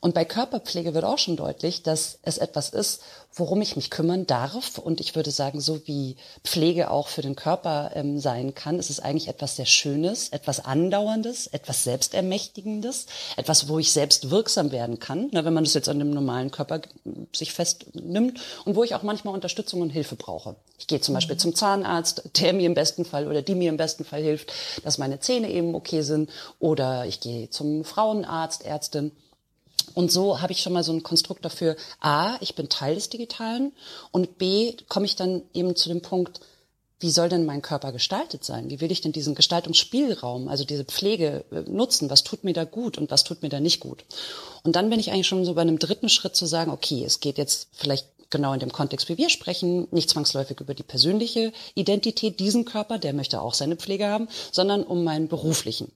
Und 0.00 0.14
bei 0.14 0.24
Körperpflege 0.24 0.94
wird 0.94 1.04
auch 1.04 1.18
schon 1.18 1.36
deutlich, 1.36 1.82
dass 1.82 2.18
es 2.22 2.38
etwas 2.38 2.70
ist, 2.70 3.02
worum 3.34 3.62
ich 3.62 3.76
mich 3.76 3.90
kümmern 3.90 4.26
darf. 4.26 4.78
Und 4.78 5.00
ich 5.00 5.14
würde 5.14 5.30
sagen, 5.30 5.60
so 5.60 5.86
wie 5.86 6.16
Pflege 6.44 6.90
auch 6.90 7.08
für 7.08 7.22
den 7.22 7.36
Körper 7.36 7.92
ähm, 7.94 8.20
sein 8.20 8.54
kann, 8.54 8.78
ist 8.78 8.90
es 8.90 9.00
eigentlich 9.00 9.28
etwas 9.28 9.56
sehr 9.56 9.66
Schönes, 9.66 10.28
etwas 10.28 10.64
Andauerndes, 10.64 11.46
etwas 11.46 11.84
Selbstermächtigendes, 11.84 13.06
etwas, 13.36 13.68
wo 13.68 13.78
ich 13.78 13.92
selbst 13.92 14.30
wirksam 14.30 14.70
werden 14.70 14.98
kann, 14.98 15.28
ne, 15.32 15.44
wenn 15.44 15.54
man 15.54 15.64
das 15.64 15.74
jetzt 15.74 15.88
an 15.88 15.98
dem 15.98 16.10
normalen 16.10 16.50
Körper 16.50 16.82
sich 17.32 17.52
festnimmt 17.52 18.40
und 18.64 18.76
wo 18.76 18.84
ich 18.84 18.94
auch 18.94 19.02
manchmal 19.02 19.34
Unterstützung 19.34 19.80
und 19.80 19.90
Hilfe 19.90 20.16
brauche. 20.16 20.56
Ich 20.78 20.86
gehe 20.86 21.00
zum 21.00 21.14
Beispiel 21.14 21.36
mhm. 21.36 21.40
zum 21.40 21.54
Zahnarzt, 21.54 22.22
der 22.40 22.52
mir 22.52 22.66
im 22.66 22.74
besten 22.74 23.04
Fall 23.04 23.28
oder 23.28 23.40
die 23.40 23.54
mir 23.54 23.68
im 23.68 23.76
besten 23.76 24.04
Fall 24.04 24.22
hilft, 24.22 24.52
dass 24.84 24.98
meine 24.98 25.20
Zähne 25.20 25.48
eben 25.50 25.74
okay 25.74 26.02
sind. 26.02 26.28
Oder 26.58 27.06
ich 27.06 27.20
gehe 27.20 27.50
zum 27.50 27.84
Frauenarzt, 27.84 28.64
Ärztin 28.64 29.12
und 29.94 30.10
so 30.10 30.40
habe 30.40 30.52
ich 30.52 30.60
schon 30.60 30.72
mal 30.72 30.84
so 30.84 30.92
ein 30.92 31.02
Konstrukt 31.02 31.44
dafür, 31.44 31.76
a, 32.00 32.36
ich 32.40 32.54
bin 32.54 32.68
Teil 32.68 32.94
des 32.94 33.08
Digitalen 33.08 33.72
und 34.10 34.38
b, 34.38 34.76
komme 34.88 35.06
ich 35.06 35.16
dann 35.16 35.42
eben 35.52 35.76
zu 35.76 35.88
dem 35.88 36.02
Punkt, 36.02 36.40
wie 37.02 37.10
soll 37.10 37.28
denn 37.28 37.44
mein 37.44 37.62
Körper 37.62 37.90
gestaltet 37.90 38.44
sein? 38.44 38.70
Wie 38.70 38.80
will 38.80 38.92
ich 38.92 39.00
denn 39.00 39.10
diesen 39.10 39.34
Gestaltungsspielraum, 39.34 40.46
also 40.46 40.64
diese 40.64 40.84
Pflege 40.84 41.44
äh, 41.50 41.62
nutzen? 41.68 42.08
Was 42.10 42.22
tut 42.22 42.44
mir 42.44 42.52
da 42.52 42.64
gut 42.64 42.96
und 42.96 43.10
was 43.10 43.24
tut 43.24 43.42
mir 43.42 43.48
da 43.48 43.58
nicht 43.58 43.80
gut? 43.80 44.04
Und 44.62 44.76
dann 44.76 44.88
bin 44.88 45.00
ich 45.00 45.10
eigentlich 45.10 45.26
schon 45.26 45.44
so 45.44 45.54
bei 45.54 45.62
einem 45.62 45.80
dritten 45.80 46.08
Schritt 46.08 46.36
zu 46.36 46.46
sagen, 46.46 46.70
okay, 46.70 47.02
es 47.04 47.18
geht 47.18 47.38
jetzt 47.38 47.68
vielleicht 47.72 48.06
genau 48.30 48.52
in 48.54 48.60
dem 48.60 48.72
Kontext, 48.72 49.08
wie 49.08 49.18
wir 49.18 49.30
sprechen, 49.30 49.88
nicht 49.90 50.10
zwangsläufig 50.10 50.60
über 50.60 50.74
die 50.74 50.84
persönliche 50.84 51.52
Identität, 51.74 52.38
diesen 52.38 52.64
Körper, 52.64 52.98
der 52.98 53.12
möchte 53.12 53.42
auch 53.42 53.54
seine 53.54 53.76
Pflege 53.76 54.06
haben, 54.06 54.28
sondern 54.52 54.84
um 54.84 55.02
meinen 55.02 55.26
beruflichen. 55.28 55.90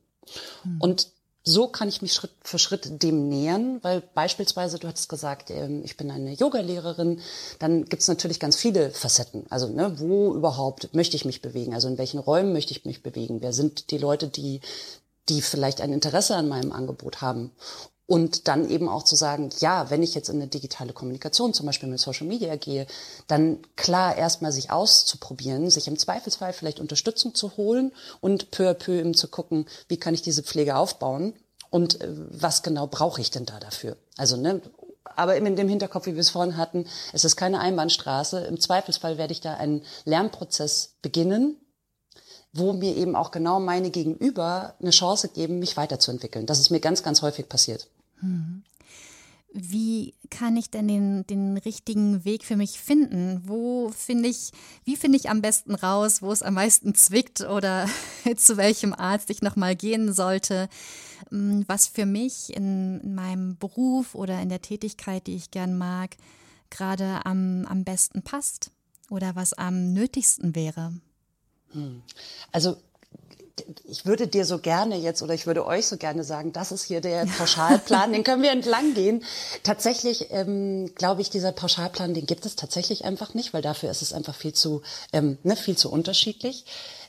Hm. 0.63 0.81
Und 0.81 1.09
so 1.49 1.69
kann 1.69 1.89
ich 1.89 2.03
mich 2.03 2.13
Schritt 2.13 2.33
für 2.43 2.59
Schritt 2.59 3.03
dem 3.03 3.29
nähern, 3.29 3.79
weil 3.83 4.03
beispielsweise, 4.15 4.81
du 4.81 4.89
hattest 4.89 5.09
gesagt, 5.09 5.51
ähm, 5.51 5.83
ich 5.85 5.97
bin 5.97 6.11
eine 6.11 6.33
Yogalehrerin, 6.33 7.21
dann 7.61 7.85
gibt 7.85 8.03
es 8.03 8.09
natürlich 8.09 8.41
ganz 8.41 8.57
viele 8.57 8.91
Facetten. 8.91 9.47
Also 9.49 9.69
ne, 9.69 9.99
wo 9.99 10.35
überhaupt 10.35 10.93
möchte 10.93 11.15
ich 11.15 11.25
mich 11.25 11.43
bewegen? 11.43 11.73
Also 11.73 11.87
in 11.87 11.99
welchen 11.99 12.19
Räumen 12.19 12.53
möchte 12.53 12.73
ich 12.73 12.85
mich 12.85 13.03
bewegen? 13.03 13.43
Wer 13.43 13.53
sind 13.53 13.93
die 13.93 13.99
Leute, 13.99 14.27
die 14.27 14.61
die 15.29 15.41
vielleicht 15.41 15.81
ein 15.81 15.93
Interesse 15.93 16.37
an 16.37 16.49
meinem 16.49 16.73
Angebot 16.73 17.21
haben? 17.21 17.53
Und 18.09 18.47
dann 18.47 18.71
eben 18.71 18.89
auch 18.89 19.03
zu 19.03 19.17
sagen, 19.17 19.51
ja, 19.59 19.91
wenn 19.91 20.03
ich 20.03 20.15
jetzt 20.15 20.29
in 20.29 20.37
eine 20.37 20.47
digitale 20.47 20.93
Kommunikation, 20.93 21.53
zum 21.53 21.67
Beispiel 21.67 21.89
mit 21.89 21.99
Social 21.99 22.27
Media 22.27 22.55
gehe, 22.55 22.87
dann 23.27 23.59
klar 23.75 24.17
erstmal 24.17 24.53
sich 24.53 24.71
auszuprobieren, 24.71 25.71
sich 25.71 25.89
im 25.89 25.99
Zweifelsfall 25.99 26.53
vielleicht 26.53 26.79
Unterstützung 26.79 27.35
zu 27.35 27.57
holen 27.57 27.91
und 28.21 28.53
peu 28.53 28.71
à 28.71 28.75
peu 28.75 28.97
eben 28.97 29.15
zu 29.15 29.27
gucken, 29.27 29.67
wie 29.89 29.97
kann 29.97 30.15
ich 30.15 30.23
diese 30.23 30.45
Pflege 30.45 30.77
aufbauen 30.77 31.35
und 31.71 32.01
äh, 32.01 32.09
was 32.31 32.63
genau 32.63 32.87
brauche 32.87 33.21
ich 33.21 33.33
denn 33.33 33.45
da 33.45 33.59
dafür? 33.59 33.97
Also 34.17 34.37
ne, 34.37 34.63
aber 35.17 35.37
in 35.37 35.57
dem 35.57 35.69
Hinterkopf, 35.69 36.07
wie 36.07 36.15
wir 36.15 36.21
es 36.21 36.31
vorhin 36.31 36.57
hatten, 36.57 36.87
es 37.13 37.25
ist 37.25 37.37
keine 37.37 37.59
Einbahnstraße. 37.59 38.41
Im 38.45 38.61
Zweifelsfall 38.61 39.19
werde 39.19 39.33
ich 39.33 39.41
da 39.41 39.55
einen 39.55 39.83
Lernprozess 40.05 40.95
beginnen, 41.03 41.57
wo 42.53 42.73
mir 42.73 42.97
eben 42.97 43.17
auch 43.17 43.31
genau 43.31 43.59
meine 43.59 43.91
Gegenüber 43.91 44.75
eine 44.81 44.91
Chance 44.91 45.29
geben, 45.29 45.59
mich 45.59 45.77
weiterzuentwickeln. 45.77 46.47
Das 46.47 46.61
ist 46.61 46.71
mir 46.71 46.81
ganz, 46.81 47.03
ganz 47.03 47.23
häufig 47.23 47.49
passiert. 47.49 47.89
Hm. 48.21 48.63
Wie 49.53 50.13
kann 50.29 50.57
ich 50.57 50.71
denn 50.71 50.87
den, 50.87 51.27
den 51.27 51.57
richtigen 51.57 52.27
Weg 52.27 52.45
für 52.45 52.57
mich 52.57 52.79
finden? 52.79 53.41
Wo 53.47 53.91
finde 53.91 54.29
ich, 54.29 54.51
wie 54.85 54.97
finde 54.97 55.17
ich 55.17 55.31
am 55.31 55.41
besten 55.41 55.75
raus, 55.75 56.21
wo 56.21 56.31
es 56.31 56.43
am 56.43 56.55
meisten 56.55 56.95
zwickt 56.95 57.41
oder 57.41 57.89
zu 58.37 58.59
welchem 58.59 58.93
Arzt 58.93 59.31
ich 59.31 59.41
nochmal 59.41 59.75
gehen 59.75 60.13
sollte? 60.13 60.69
Hm, 61.31 61.65
was 61.69 61.87
für 61.87 62.05
mich 62.05 62.55
in, 62.55 63.01
in 63.01 63.15
meinem 63.15 63.57
Beruf 63.57 64.15
oder 64.15 64.41
in 64.43 64.51
der 64.51 64.61
Tätigkeit, 64.61 65.27
die 65.27 65.37
ich 65.37 65.51
gern 65.51 65.79
mag, 65.79 66.17
gerade 66.69 67.25
am, 67.25 67.65
am 67.67 67.85
besten 67.85 68.23
passt 68.23 68.73
oder 69.09 69.37
was 69.37 69.55
am 69.55 69.93
nötigsten 69.95 70.55
wäre? 70.55 70.93
Hm. 71.73 72.03
Also 72.53 72.77
ich 73.85 74.05
würde 74.05 74.27
dir 74.27 74.45
so 74.45 74.59
gerne 74.59 74.97
jetzt 74.97 75.23
oder 75.23 75.35
ich 75.35 75.47
würde 75.47 75.67
euch 75.67 75.87
so 75.87 75.97
gerne 75.97 76.25
sagen, 76.25 76.53
das 76.53 76.73
ist 76.73 76.85
hier 76.85 77.01
der 77.01 77.27
Pauschalplan, 77.39 78.13
den 78.13 78.25
können 78.25 78.43
wir 78.43 78.53
entlang 78.53 78.95
gehen. 78.95 79.25
Tatsächlich 79.63 80.31
ähm, 80.31 80.95
glaube 80.95 81.23
ich, 81.23 81.31
dieser 81.31 81.53
Pauschalplan, 81.53 82.15
den 82.15 82.27
gibt 82.27 82.47
es 82.47 82.57
tatsächlich 82.57 83.05
einfach 83.05 83.35
nicht, 83.35 83.55
weil 83.55 83.63
dafür 83.63 83.91
ist 83.91 84.03
es 84.03 84.13
einfach 84.13 84.35
viel 84.35 84.53
zu, 84.53 84.83
ähm, 85.13 85.39
ne, 85.43 85.57
viel 85.57 85.77
zu 85.77 85.91
unterschiedlich. 85.91 86.67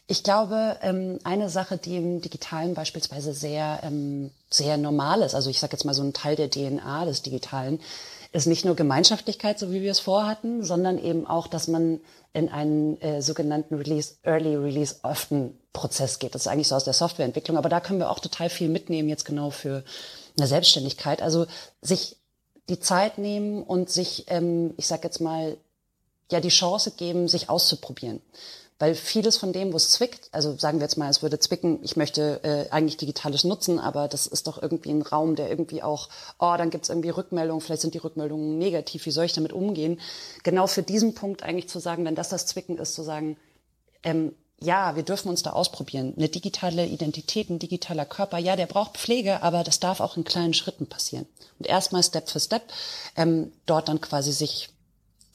Ich 0.09 0.23
glaube, 0.23 0.77
ähm, 0.81 1.19
eine 1.25 1.49
Sache, 1.49 1.77
die 1.77 1.97
im 1.97 2.21
Digitalen 2.21 2.73
beispielsweise 2.73 3.33
sehr, 3.33 3.81
ähm, 3.83 4.31
sehr 4.49 4.77
normal 4.77 5.21
ist, 5.21 5.35
also 5.35 5.49
ich 5.49 5.59
sage 5.59 5.73
jetzt 5.73 5.83
mal 5.83 5.93
so 5.93 6.03
ein 6.03 6.13
Teil 6.13 6.37
der 6.37 6.49
DNA 6.49 7.03
des 7.03 7.23
Digitalen, 7.23 7.81
ist 8.31 8.47
nicht 8.47 8.63
nur 8.63 8.75
Gemeinschaftlichkeit, 8.75 9.59
so 9.59 9.71
wie 9.71 9.81
wir 9.81 9.91
es 9.91 9.99
vorhatten, 9.99 10.63
sondern 10.63 10.97
eben 10.97 11.27
auch, 11.27 11.47
dass 11.47 11.67
man 11.67 11.99
in 12.33 12.49
einen 12.49 13.01
äh, 13.01 13.21
sogenannten 13.21 13.75
Release, 13.75 14.15
Early 14.23 14.55
Release 14.55 14.95
Often 15.01 15.57
Prozess 15.77 16.19
geht. 16.19 16.35
Das 16.35 16.41
ist 16.41 16.47
eigentlich 16.47 16.67
so 16.67 16.75
aus 16.75 16.83
der 16.83 16.93
Softwareentwicklung, 16.93 17.57
aber 17.57 17.69
da 17.69 17.79
können 17.79 17.99
wir 17.99 18.09
auch 18.09 18.19
total 18.19 18.49
viel 18.49 18.67
mitnehmen 18.67 19.09
jetzt 19.09 19.25
genau 19.25 19.51
für 19.51 19.83
eine 20.37 20.47
Selbstständigkeit. 20.47 21.21
Also 21.21 21.45
sich 21.81 22.17
die 22.67 22.79
Zeit 22.79 23.17
nehmen 23.17 23.63
und 23.63 23.89
sich, 23.89 24.25
ähm, 24.27 24.73
ich 24.77 24.87
sag 24.87 25.03
jetzt 25.03 25.21
mal, 25.21 25.57
ja 26.31 26.39
die 26.41 26.49
Chance 26.49 26.91
geben, 26.91 27.27
sich 27.27 27.49
auszuprobieren. 27.49 28.21
Weil 28.79 28.93
vieles 28.93 29.37
von 29.37 29.53
dem, 29.53 29.73
wo 29.73 29.77
es 29.77 29.89
zwickt, 29.89 30.29
also 30.31 30.55
sagen 30.55 30.79
wir 30.79 30.83
jetzt 30.85 30.97
mal, 30.97 31.09
es 31.09 31.23
würde 31.23 31.39
zwicken, 31.39 31.79
ich 31.81 31.95
möchte 31.95 32.41
äh, 32.43 32.69
eigentlich 32.71 32.97
Digitales 32.97 33.43
nutzen, 33.43 33.79
aber 33.79 34.07
das 34.07 34.27
ist 34.27 34.45
doch 34.45 34.61
irgendwie 34.61 34.91
ein 34.91 35.01
Raum, 35.01 35.35
der 35.35 35.49
irgendwie 35.49 35.81
auch, 35.81 36.09
oh, 36.37 36.53
dann 36.57 36.69
gibt 36.69 36.83
es 36.83 36.89
irgendwie 36.89 37.09
Rückmeldungen, 37.09 37.61
vielleicht 37.61 37.81
sind 37.81 37.95
die 37.95 37.99
Rückmeldungen 37.99 38.59
negativ, 38.59 39.07
wie 39.07 39.11
soll 39.11 39.25
ich 39.25 39.33
damit 39.33 39.51
umgehen? 39.51 39.99
Genau 40.43 40.67
für 40.67 40.83
diesen 40.83 41.15
Punkt 41.15 41.41
eigentlich 41.41 41.69
zu 41.69 41.79
sagen, 41.79 42.05
wenn 42.05 42.13
das 42.13 42.29
das 42.29 42.45
Zwicken 42.45 42.77
ist, 42.77 42.93
zu 42.93 43.01
sagen, 43.01 43.37
ähm, 44.03 44.35
ja, 44.59 44.95
wir 44.95 45.03
dürfen 45.03 45.29
uns 45.29 45.43
da 45.43 45.51
ausprobieren. 45.51 46.13
Eine 46.17 46.29
digitale 46.29 46.85
Identität, 46.85 47.49
ein 47.49 47.59
digitaler 47.59 48.05
Körper, 48.05 48.39
ja, 48.39 48.55
der 48.55 48.65
braucht 48.65 48.97
Pflege, 48.97 49.43
aber 49.43 49.63
das 49.63 49.79
darf 49.79 49.99
auch 49.99 50.17
in 50.17 50.23
kleinen 50.23 50.55
Schritten 50.55 50.87
passieren. 50.87 51.27
Und 51.59 51.67
erstmal 51.67 52.03
Step 52.03 52.29
für 52.29 52.39
Step 52.39 52.63
ähm, 53.15 53.51
dort 53.65 53.87
dann 53.87 54.01
quasi 54.01 54.31
sich 54.31 54.69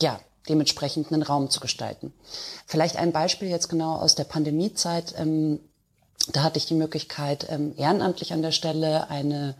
ja 0.00 0.18
dementsprechend 0.48 1.12
einen 1.12 1.22
Raum 1.22 1.50
zu 1.50 1.60
gestalten. 1.60 2.12
Vielleicht 2.66 2.96
ein 2.96 3.12
Beispiel 3.12 3.48
jetzt 3.48 3.68
genau 3.68 3.94
aus 3.94 4.16
der 4.16 4.24
Pandemiezeit. 4.24 5.14
Ähm, 5.16 5.60
da 6.32 6.42
hatte 6.42 6.58
ich 6.58 6.66
die 6.66 6.74
Möglichkeit, 6.74 7.46
ähm, 7.48 7.74
ehrenamtlich 7.76 8.32
an 8.32 8.42
der 8.42 8.52
Stelle 8.52 9.08
eine 9.08 9.54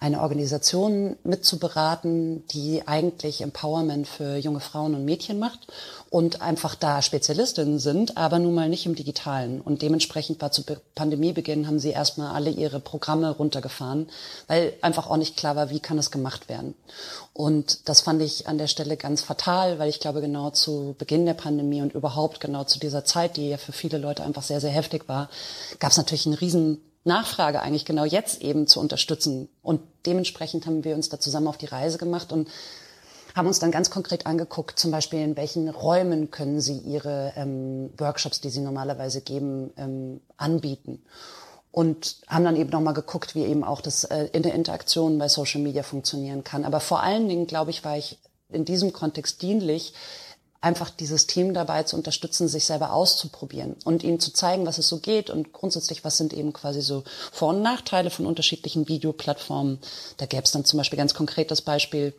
eine 0.00 0.20
Organisation 0.22 1.16
mitzuberaten, 1.24 2.46
die 2.48 2.86
eigentlich 2.86 3.40
Empowerment 3.40 4.06
für 4.06 4.36
junge 4.36 4.60
Frauen 4.60 4.94
und 4.94 5.04
Mädchen 5.04 5.40
macht 5.40 5.66
und 6.08 6.40
einfach 6.40 6.76
da 6.76 7.02
Spezialistinnen 7.02 7.80
sind, 7.80 8.16
aber 8.16 8.38
nun 8.38 8.54
mal 8.54 8.68
nicht 8.68 8.86
im 8.86 8.94
Digitalen. 8.94 9.60
Und 9.60 9.82
dementsprechend 9.82 10.40
war 10.40 10.52
zu 10.52 10.62
Pandemiebeginn 10.94 11.66
haben 11.66 11.80
sie 11.80 11.90
erstmal 11.90 12.32
alle 12.34 12.50
ihre 12.50 12.78
Programme 12.78 13.30
runtergefahren, 13.30 14.08
weil 14.46 14.72
einfach 14.82 15.10
auch 15.10 15.16
nicht 15.16 15.36
klar 15.36 15.56
war, 15.56 15.70
wie 15.70 15.80
kann 15.80 15.96
das 15.96 16.12
gemacht 16.12 16.48
werden. 16.48 16.74
Und 17.32 17.88
das 17.88 18.00
fand 18.00 18.22
ich 18.22 18.46
an 18.46 18.58
der 18.58 18.68
Stelle 18.68 18.96
ganz 18.96 19.22
fatal, 19.22 19.80
weil 19.80 19.88
ich 19.88 20.00
glaube, 20.00 20.20
genau 20.20 20.50
zu 20.50 20.94
Beginn 20.96 21.26
der 21.26 21.34
Pandemie 21.34 21.82
und 21.82 21.94
überhaupt 21.94 22.40
genau 22.40 22.64
zu 22.64 22.78
dieser 22.78 23.04
Zeit, 23.04 23.36
die 23.36 23.48
ja 23.48 23.56
für 23.56 23.72
viele 23.72 23.98
Leute 23.98 24.22
einfach 24.22 24.42
sehr, 24.42 24.60
sehr 24.60 24.70
heftig 24.70 25.08
war, 25.08 25.28
gab 25.80 25.90
es 25.90 25.96
natürlich 25.96 26.26
einen 26.26 26.36
riesen 26.36 26.80
Nachfrage 27.08 27.60
eigentlich 27.60 27.84
genau 27.84 28.04
jetzt 28.04 28.40
eben 28.42 28.68
zu 28.68 28.78
unterstützen. 28.78 29.48
Und 29.62 29.80
dementsprechend 30.06 30.66
haben 30.66 30.84
wir 30.84 30.94
uns 30.94 31.08
da 31.08 31.18
zusammen 31.18 31.48
auf 31.48 31.58
die 31.58 31.66
Reise 31.66 31.98
gemacht 31.98 32.32
und 32.32 32.48
haben 33.34 33.46
uns 33.46 33.58
dann 33.58 33.70
ganz 33.70 33.90
konkret 33.90 34.26
angeguckt, 34.26 34.78
zum 34.78 34.90
Beispiel 34.90 35.20
in 35.20 35.36
welchen 35.36 35.68
Räumen 35.68 36.30
können 36.30 36.60
Sie 36.60 36.78
Ihre 36.78 37.32
ähm, 37.36 37.90
Workshops, 37.98 38.40
die 38.40 38.50
Sie 38.50 38.60
normalerweise 38.60 39.20
geben, 39.20 39.72
ähm, 39.76 40.20
anbieten. 40.36 41.02
Und 41.70 42.16
haben 42.26 42.44
dann 42.44 42.56
eben 42.56 42.70
nochmal 42.70 42.94
geguckt, 42.94 43.34
wie 43.34 43.44
eben 43.44 43.62
auch 43.62 43.80
das 43.80 44.04
äh, 44.04 44.28
in 44.32 44.42
der 44.42 44.54
Interaktion 44.54 45.18
bei 45.18 45.28
Social 45.28 45.60
Media 45.60 45.82
funktionieren 45.82 46.42
kann. 46.42 46.64
Aber 46.64 46.80
vor 46.80 47.02
allen 47.02 47.28
Dingen, 47.28 47.46
glaube 47.46 47.70
ich, 47.70 47.84
war 47.84 47.96
ich 47.96 48.18
in 48.50 48.64
diesem 48.64 48.92
Kontext 48.92 49.42
dienlich, 49.42 49.92
einfach 50.60 50.90
dieses 50.90 51.26
Team 51.26 51.54
dabei 51.54 51.84
zu 51.84 51.96
unterstützen, 51.96 52.48
sich 52.48 52.64
selber 52.64 52.92
auszuprobieren 52.92 53.76
und 53.84 54.02
ihnen 54.02 54.18
zu 54.18 54.32
zeigen, 54.32 54.66
was 54.66 54.78
es 54.78 54.88
so 54.88 54.98
geht 54.98 55.30
und 55.30 55.52
grundsätzlich, 55.52 56.04
was 56.04 56.16
sind 56.16 56.32
eben 56.32 56.52
quasi 56.52 56.80
so 56.80 57.04
Vor- 57.32 57.50
und 57.50 57.62
Nachteile 57.62 58.10
von 58.10 58.26
unterschiedlichen 58.26 58.88
Videoplattformen. 58.88 59.78
Da 60.16 60.26
gäbe 60.26 60.42
es 60.42 60.50
dann 60.50 60.64
zum 60.64 60.78
Beispiel 60.78 60.96
ganz 60.96 61.14
konkret 61.14 61.50
das 61.50 61.62
Beispiel, 61.62 62.12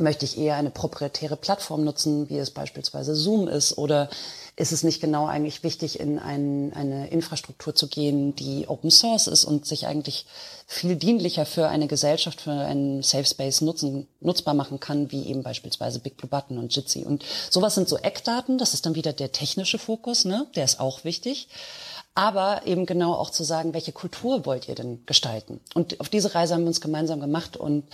möchte 0.00 0.24
ich 0.24 0.38
eher 0.38 0.56
eine 0.56 0.70
proprietäre 0.70 1.36
Plattform 1.36 1.84
nutzen, 1.84 2.28
wie 2.28 2.38
es 2.38 2.50
beispielsweise 2.50 3.14
Zoom 3.14 3.48
ist, 3.48 3.76
oder 3.78 4.08
ist 4.56 4.72
es 4.72 4.82
nicht 4.82 5.00
genau 5.00 5.26
eigentlich 5.26 5.62
wichtig, 5.62 6.00
in 6.00 6.18
ein, 6.18 6.72
eine 6.74 7.08
Infrastruktur 7.10 7.74
zu 7.74 7.86
gehen, 7.86 8.34
die 8.34 8.66
Open 8.68 8.90
Source 8.90 9.28
ist 9.28 9.44
und 9.44 9.66
sich 9.66 9.86
eigentlich 9.86 10.26
viel 10.66 10.96
dienlicher 10.96 11.46
für 11.46 11.68
eine 11.68 11.86
Gesellschaft, 11.86 12.40
für 12.40 12.50
einen 12.50 13.02
Safe 13.02 13.24
Space 13.24 13.60
nutzen, 13.60 14.08
nutzbar 14.20 14.54
machen 14.54 14.80
kann, 14.80 15.12
wie 15.12 15.26
eben 15.26 15.42
beispielsweise 15.42 16.00
Big 16.00 16.16
Blue 16.16 16.28
Button 16.28 16.58
und 16.58 16.74
Jitsi. 16.74 17.04
Und 17.04 17.24
sowas 17.50 17.74
sind 17.76 17.88
so 17.88 17.96
Eckdaten, 17.96 18.58
das 18.58 18.74
ist 18.74 18.84
dann 18.84 18.96
wieder 18.96 19.12
der 19.12 19.32
technische 19.32 19.78
Fokus, 19.78 20.24
ne? 20.24 20.46
der 20.56 20.64
ist 20.64 20.80
auch 20.80 21.04
wichtig 21.04 21.48
aber 22.18 22.66
eben 22.66 22.84
genau 22.84 23.14
auch 23.14 23.30
zu 23.30 23.44
sagen, 23.44 23.74
welche 23.74 23.92
Kultur 23.92 24.44
wollt 24.44 24.66
ihr 24.66 24.74
denn 24.74 25.06
gestalten? 25.06 25.60
Und 25.74 26.00
auf 26.00 26.08
diese 26.08 26.34
Reise 26.34 26.54
haben 26.54 26.62
wir 26.62 26.66
uns 26.66 26.80
gemeinsam 26.80 27.20
gemacht 27.20 27.56
und 27.56 27.84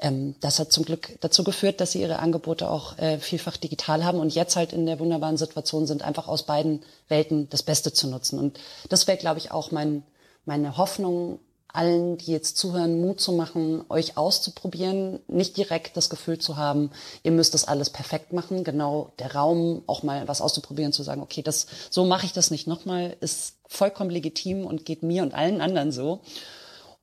ähm, 0.00 0.34
das 0.40 0.58
hat 0.58 0.72
zum 0.72 0.84
Glück 0.84 1.18
dazu 1.20 1.44
geführt, 1.44 1.80
dass 1.80 1.92
sie 1.92 2.00
ihre 2.00 2.18
Angebote 2.18 2.70
auch 2.70 2.98
äh, 2.98 3.18
vielfach 3.18 3.56
digital 3.56 4.04
haben 4.04 4.18
und 4.18 4.34
jetzt 4.34 4.56
halt 4.56 4.72
in 4.72 4.86
der 4.86 4.98
wunderbaren 4.98 5.36
Situation 5.36 5.86
sind, 5.86 6.02
einfach 6.02 6.28
aus 6.28 6.44
beiden 6.44 6.82
Welten 7.08 7.48
das 7.50 7.62
Beste 7.62 7.92
zu 7.92 8.08
nutzen. 8.08 8.38
Und 8.38 8.58
das 8.88 9.06
wäre, 9.06 9.18
glaube 9.18 9.38
ich, 9.38 9.50
auch 9.50 9.70
mein, 9.70 10.02
meine 10.44 10.76
Hoffnung, 10.76 11.38
allen, 11.72 12.18
die 12.18 12.32
jetzt 12.32 12.58
zuhören, 12.58 13.00
Mut 13.00 13.20
zu 13.20 13.32
machen, 13.32 13.84
euch 13.88 14.16
auszuprobieren, 14.16 15.20
nicht 15.28 15.56
direkt 15.56 15.96
das 15.96 16.10
Gefühl 16.10 16.38
zu 16.38 16.56
haben, 16.56 16.90
ihr 17.22 17.30
müsst 17.30 17.54
das 17.54 17.66
alles 17.66 17.90
perfekt 17.90 18.32
machen. 18.32 18.64
Genau 18.64 19.12
der 19.18 19.34
Raum, 19.34 19.82
auch 19.86 20.02
mal 20.02 20.26
was 20.26 20.40
auszuprobieren, 20.40 20.92
zu 20.92 21.02
sagen, 21.02 21.22
okay, 21.22 21.42
das, 21.42 21.66
so 21.88 22.04
mache 22.04 22.26
ich 22.26 22.32
das 22.32 22.50
nicht 22.50 22.66
nochmal, 22.66 23.16
ist 23.20 23.54
vollkommen 23.68 24.10
legitim 24.10 24.66
und 24.66 24.84
geht 24.84 25.02
mir 25.02 25.22
und 25.22 25.34
allen 25.34 25.60
anderen 25.60 25.92
so 25.92 26.20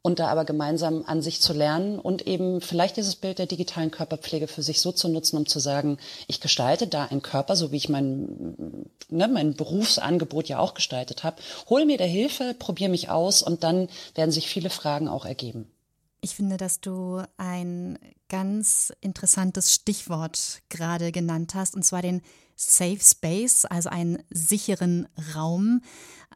und 0.02 0.20
da 0.20 0.28
aber 0.28 0.46
gemeinsam 0.46 1.04
an 1.06 1.22
sich 1.22 1.42
zu 1.42 1.54
lernen 1.54 2.00
und 2.00 2.28
eben 2.28 2.62
vielleicht 2.62 2.98
dieses 2.98 3.16
Bild 3.16 3.40
der 3.40 3.46
digitalen 3.46 3.92
Körperpflege 3.92 4.48
für 4.48 4.64
sich 4.64 4.80
so 4.80 4.92
zu 4.92 5.10
nutzen, 5.10 5.38
um 5.38 5.46
zu 5.46 5.60
sagen, 5.60 5.98
ich 6.28 6.40
gestalte 6.40 6.88
da 6.88 7.06
einen 7.06 7.22
Körper, 7.22 7.56
so 7.56 7.72
wie 7.72 7.78
ich 7.78 7.90
mein, 7.90 8.90
ne, 9.10 9.28
mein 9.28 9.56
Berufsangebot 9.56 10.48
ja 10.48 10.60
auch 10.60 10.74
gestaltet 10.74 11.24
habe, 11.24 11.42
hol 11.70 11.86
mir 11.86 11.98
der 11.98 12.08
Hilfe, 12.08 12.56
probiere 12.58 12.92
mich 12.92 13.10
aus 13.10 13.42
und 13.42 13.64
dann 13.64 13.90
werden 14.16 14.32
sich 14.32 14.48
viele 14.48 14.70
Fragen 14.70 15.08
auch 15.08 15.26
ergeben. 15.26 15.70
Ich 16.22 16.36
finde, 16.36 16.58
dass 16.58 16.82
du 16.82 17.22
ein 17.38 18.00
ganz 18.30 18.92
interessantes 19.02 19.74
Stichwort 19.74 20.62
gerade 20.70 21.12
genannt 21.12 21.54
hast, 21.54 21.76
und 21.76 21.84
zwar 21.84 22.02
den 22.02 22.22
Safe 22.56 23.00
Space, 23.00 23.66
also 23.66 23.90
einen 23.90 24.24
sicheren 24.30 25.08
Raum, 25.36 25.82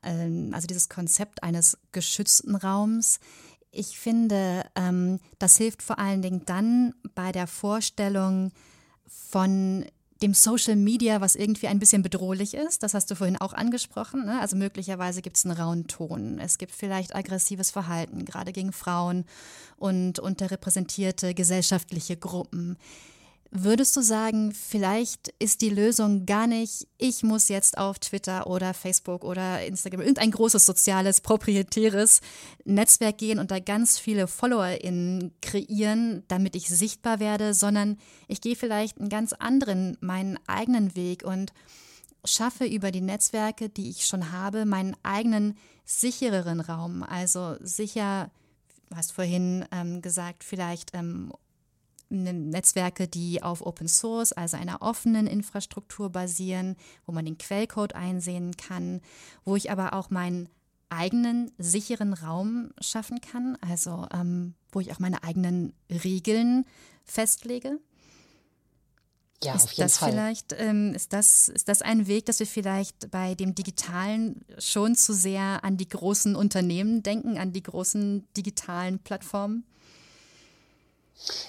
ähm, 0.04 0.52
also 0.54 0.68
dieses 0.68 0.88
Konzept 0.88 1.44
eines 1.44 1.78
geschützten 1.92 2.56
Raums. 2.56 3.20
Ich 3.72 3.98
finde, 3.98 4.66
ähm, 4.76 5.20
das 5.40 5.58
hilft 5.58 5.82
vor 5.82 5.98
allen 5.98 6.22
Dingen 6.22 6.44
dann 6.46 6.94
bei 7.16 7.32
der 7.32 7.48
Vorstellung 7.48 8.52
von 9.08 9.86
dem 10.22 10.34
Social 10.34 10.76
Media, 10.76 11.20
was 11.20 11.36
irgendwie 11.36 11.68
ein 11.68 11.80
bisschen 11.80 12.04
bedrohlich 12.04 12.54
ist. 12.54 12.84
Das 12.84 12.94
hast 12.94 13.10
du 13.10 13.16
vorhin 13.16 13.38
auch 13.38 13.54
angesprochen. 13.54 14.26
Ne? 14.26 14.40
Also 14.40 14.56
möglicherweise 14.56 15.22
gibt 15.22 15.38
es 15.38 15.46
einen 15.46 15.58
rauen 15.58 15.88
Ton. 15.88 16.38
Es 16.40 16.58
gibt 16.58 16.74
vielleicht 16.74 17.16
aggressives 17.16 17.72
Verhalten, 17.72 18.26
gerade 18.26 18.52
gegen 18.52 18.72
Frauen 18.72 19.26
und 19.78 20.20
unterrepräsentierte 20.20 21.34
gesellschaftliche 21.34 22.18
Gruppen. 22.18 22.78
Würdest 23.54 23.98
du 23.98 24.02
sagen, 24.02 24.54
vielleicht 24.54 25.28
ist 25.38 25.60
die 25.60 25.70
Lösung 25.70 26.26
gar 26.26 26.48
nicht, 26.48 26.88
ich 26.98 27.22
muss 27.22 27.50
jetzt 27.50 27.78
auf 27.78 28.00
Twitter 28.00 28.48
oder 28.48 28.74
Facebook 28.74 29.26
oder 29.26 29.66
Instagram, 29.66 30.00
irgendein 30.00 30.32
großes 30.32 30.66
soziales, 30.66 31.20
proprietäres 31.20 32.22
Netzwerk 32.64 33.18
gehen 33.18 33.40
und 33.40 33.52
da 33.52 33.60
ganz 33.60 34.00
viele 34.00 34.28
FollowerInnen 34.28 35.34
kreieren, 35.42 36.24
damit 36.30 36.56
ich 36.56 36.70
sichtbar 36.70 37.20
werde, 37.20 37.54
sondern 37.54 37.98
ich 38.30 38.40
gehe 38.40 38.56
vielleicht 38.56 39.00
einen 39.00 39.10
ganz 39.10 39.34
anderen, 39.34 39.98
meinen 40.00 40.40
eigenen 40.48 40.96
Weg 40.96 41.24
und 41.24 41.52
schaffe 42.24 42.64
über 42.64 42.90
die 42.92 43.02
Netzwerke, 43.02 43.68
die 43.68 43.90
ich 43.90 44.06
schon 44.06 44.32
habe, 44.32 44.66
meinen 44.66 44.96
eigenen 45.04 45.58
sichereren 45.84 46.62
Raum. 46.62 47.04
Also 47.04 47.58
sicher, 47.60 48.32
du 48.90 48.96
hast 48.96 49.12
vorhin 49.12 49.66
ähm, 49.74 50.02
gesagt, 50.02 50.46
vielleicht 50.46 50.92
ähm, 50.94 51.34
Netzwerke, 52.12 53.08
die 53.08 53.42
auf 53.42 53.66
Open 53.66 53.88
Source, 53.88 54.34
also 54.34 54.58
einer 54.58 54.82
offenen 54.82 55.28
Infrastruktur 55.28 56.10
basieren, 56.10 56.76
wo 57.06 57.12
man 57.12 57.26
den 57.26 57.38
Quellcode 57.38 57.96
einsehen 57.96 58.56
kann, 58.58 59.02
wo 59.46 59.56
ich 59.56 59.72
aber 59.72 59.94
auch 59.94 60.10
meinen 60.10 60.50
eigenen 60.90 61.52
sicheren 61.58 62.14
Raum 62.14 62.72
schaffen 62.80 63.22
kann, 63.22 63.58
also 63.62 64.08
ähm, 64.14 64.54
wo 64.72 64.80
ich 64.80 64.92
auch 64.92 65.00
meine 65.00 65.24
eigenen 65.24 65.74
Regeln 65.90 66.66
festlege. 67.06 67.80
Ja, 69.44 69.56
ist 69.56 69.64
auf 69.64 69.72
jeden 69.72 69.86
das 69.86 69.98
Fall. 69.98 70.12
vielleicht, 70.12 70.54
ähm, 70.58 70.94
ist 70.94 71.14
das, 71.14 71.48
ist 71.48 71.68
das 71.68 71.82
ein 71.82 72.06
Weg, 72.08 72.28
dass 72.28 72.40
wir 72.40 72.46
vielleicht 72.46 73.10
bei 73.10 73.34
dem 73.34 73.56
Digitalen 73.56 74.46
schon 74.60 74.96
zu 74.96 75.14
sehr 75.14 75.64
an 75.64 75.78
die 75.78 75.88
großen 75.88 76.36
Unternehmen 76.36 77.02
denken, 77.02 77.40
an 77.40 77.52
die 77.52 77.64
großen 77.64 78.28
digitalen 78.38 79.00
Plattformen? 79.00 79.64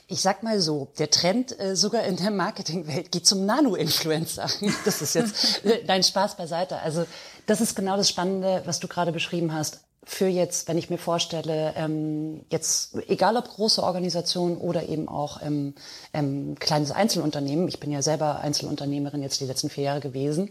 Ich 0.06 0.20
sag 0.20 0.42
mal 0.42 0.60
so, 0.60 0.88
der 0.98 1.10
Trend 1.10 1.58
äh, 1.58 1.76
sogar 1.76 2.04
in 2.04 2.16
der 2.16 2.30
Marketingwelt 2.30 3.12
geht 3.12 3.26
zum 3.26 3.46
Nano-Influencer. 3.46 4.46
Das 4.84 5.02
ist 5.02 5.14
jetzt 5.14 5.64
äh, 5.64 5.84
dein 5.84 6.02
Spaß 6.02 6.36
beiseite. 6.36 6.78
Also 6.80 7.04
das 7.46 7.60
ist 7.60 7.74
genau 7.76 7.96
das 7.96 8.08
Spannende, 8.08 8.62
was 8.64 8.80
du 8.80 8.88
gerade 8.88 9.12
beschrieben 9.12 9.54
hast. 9.54 9.80
Für 10.04 10.26
jetzt, 10.26 10.66
wenn 10.66 10.78
ich 10.78 10.90
mir 10.90 10.98
vorstelle, 10.98 11.74
ähm, 11.76 12.44
jetzt 12.50 12.96
egal 13.06 13.36
ob 13.36 13.48
große 13.48 13.82
Organisation 13.82 14.56
oder 14.56 14.88
eben 14.88 15.08
auch 15.08 15.40
ähm, 15.42 15.74
ähm, 16.12 16.56
kleines 16.58 16.90
Einzelunternehmen. 16.90 17.68
Ich 17.68 17.78
bin 17.78 17.92
ja 17.92 18.02
selber 18.02 18.40
Einzelunternehmerin 18.40 19.22
jetzt 19.22 19.40
die 19.40 19.46
letzten 19.46 19.70
vier 19.70 19.84
Jahre 19.84 20.00
gewesen 20.00 20.50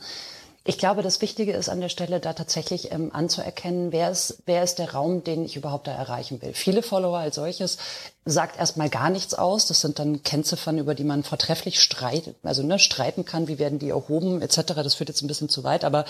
ich 0.63 0.77
glaube, 0.77 1.01
das 1.01 1.21
Wichtige 1.21 1.53
ist 1.53 1.69
an 1.69 1.81
der 1.81 1.89
Stelle 1.89 2.19
da 2.19 2.33
tatsächlich 2.33 2.91
ähm, 2.91 3.09
anzuerkennen, 3.11 3.91
wer 3.91 4.11
ist, 4.11 4.43
wer 4.45 4.63
ist 4.63 4.75
der 4.75 4.93
Raum, 4.93 5.23
den 5.23 5.43
ich 5.43 5.55
überhaupt 5.55 5.87
da 5.87 5.91
erreichen 5.91 6.39
will. 6.43 6.53
Viele 6.53 6.83
Follower 6.83 7.17
als 7.17 7.35
solches 7.35 7.77
sagt 8.25 8.59
erstmal 8.59 8.89
gar 8.89 9.09
nichts 9.09 9.33
aus. 9.33 9.65
Das 9.65 9.81
sind 9.81 9.97
dann 9.97 10.21
Kennziffern, 10.21 10.77
über 10.77 10.93
die 10.93 11.03
man 11.03 11.23
vortrefflich 11.23 11.81
streitet, 11.81 12.35
also 12.43 12.61
ne, 12.61 12.77
streiten 12.77 13.25
kann, 13.25 13.47
wie 13.47 13.57
werden 13.57 13.79
die 13.79 13.89
erhoben 13.89 14.43
etc. 14.43 14.73
Das 14.75 14.93
führt 14.93 15.09
jetzt 15.09 15.23
ein 15.23 15.27
bisschen 15.27 15.49
zu 15.49 15.63
weit. 15.63 15.83
Aber 15.83 16.05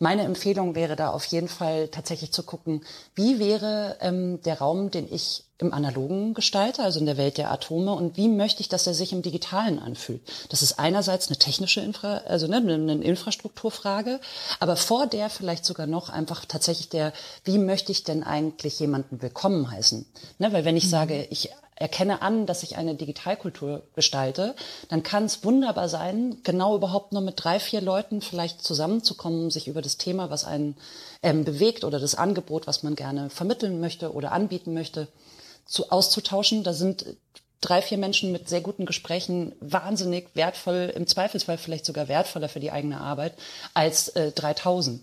meine 0.00 0.22
Empfehlung 0.22 0.74
wäre 0.74 0.96
da 0.96 1.10
auf 1.10 1.24
jeden 1.26 1.48
Fall 1.48 1.86
tatsächlich 1.86 2.32
zu 2.32 2.42
gucken, 2.42 2.84
wie 3.14 3.38
wäre 3.38 3.98
ähm, 4.00 4.42
der 4.42 4.58
Raum, 4.58 4.90
den 4.90 5.12
ich 5.12 5.44
im 5.58 5.72
analogen 5.72 6.34
gestalte, 6.34 6.82
also 6.82 6.98
in 6.98 7.06
der 7.06 7.16
Welt 7.16 7.38
der 7.38 7.50
Atome, 7.50 7.92
und 7.92 8.16
wie 8.16 8.28
möchte 8.28 8.60
ich, 8.60 8.68
dass 8.68 8.86
er 8.86 8.94
sich 8.94 9.12
im 9.12 9.22
digitalen 9.22 9.78
anfühlt. 9.78 10.20
Das 10.48 10.62
ist 10.62 10.78
einerseits 10.78 11.28
eine 11.28 11.38
technische 11.38 11.80
Infra, 11.80 12.18
also 12.26 12.46
ne, 12.48 12.56
eine 12.56 12.94
Infrastrukturfrage, 12.94 14.20
aber 14.58 14.76
vor 14.76 15.06
der 15.06 15.30
vielleicht 15.30 15.64
sogar 15.64 15.86
noch 15.86 16.08
einfach 16.08 16.44
tatsächlich 16.44 16.88
der, 16.88 17.12
wie 17.44 17.58
möchte 17.58 17.92
ich 17.92 18.02
denn 18.02 18.22
eigentlich 18.22 18.80
jemanden 18.80 19.22
willkommen 19.22 19.70
heißen? 19.70 20.06
Ne, 20.38 20.52
weil 20.52 20.64
wenn 20.64 20.76
ich 20.76 20.86
mhm. 20.86 20.90
sage, 20.90 21.26
ich 21.30 21.50
erkenne 21.82 22.22
an, 22.22 22.46
dass 22.46 22.62
ich 22.62 22.76
eine 22.76 22.94
Digitalkultur 22.94 23.82
gestalte, 23.94 24.54
dann 24.88 25.02
kann 25.02 25.24
es 25.24 25.44
wunderbar 25.44 25.88
sein, 25.88 26.38
genau 26.44 26.76
überhaupt 26.76 27.12
nur 27.12 27.22
mit 27.22 27.42
drei, 27.42 27.58
vier 27.58 27.80
Leuten 27.80 28.20
vielleicht 28.20 28.62
zusammenzukommen, 28.62 29.50
sich 29.50 29.68
über 29.68 29.82
das 29.82 29.96
Thema, 29.96 30.30
was 30.30 30.44
einen 30.44 30.76
ähm, 31.22 31.44
bewegt 31.44 31.84
oder 31.84 31.98
das 31.98 32.14
Angebot, 32.14 32.66
was 32.66 32.82
man 32.82 32.94
gerne 32.94 33.30
vermitteln 33.30 33.80
möchte 33.80 34.12
oder 34.12 34.32
anbieten 34.32 34.74
möchte, 34.74 35.08
zu, 35.72 35.90
auszutauschen. 35.90 36.62
Da 36.62 36.72
sind 36.72 37.06
drei, 37.60 37.80
vier 37.80 37.98
Menschen 37.98 38.30
mit 38.30 38.48
sehr 38.48 38.60
guten 38.60 38.86
Gesprächen 38.86 39.52
wahnsinnig 39.60 40.28
wertvoll, 40.34 40.92
im 40.94 41.06
Zweifelsfall 41.06 41.58
vielleicht 41.58 41.86
sogar 41.86 42.08
wertvoller 42.08 42.48
für 42.48 42.60
die 42.60 42.70
eigene 42.70 43.00
Arbeit 43.00 43.34
als 43.72 44.08
äh, 44.10 44.32
3000. 44.32 45.02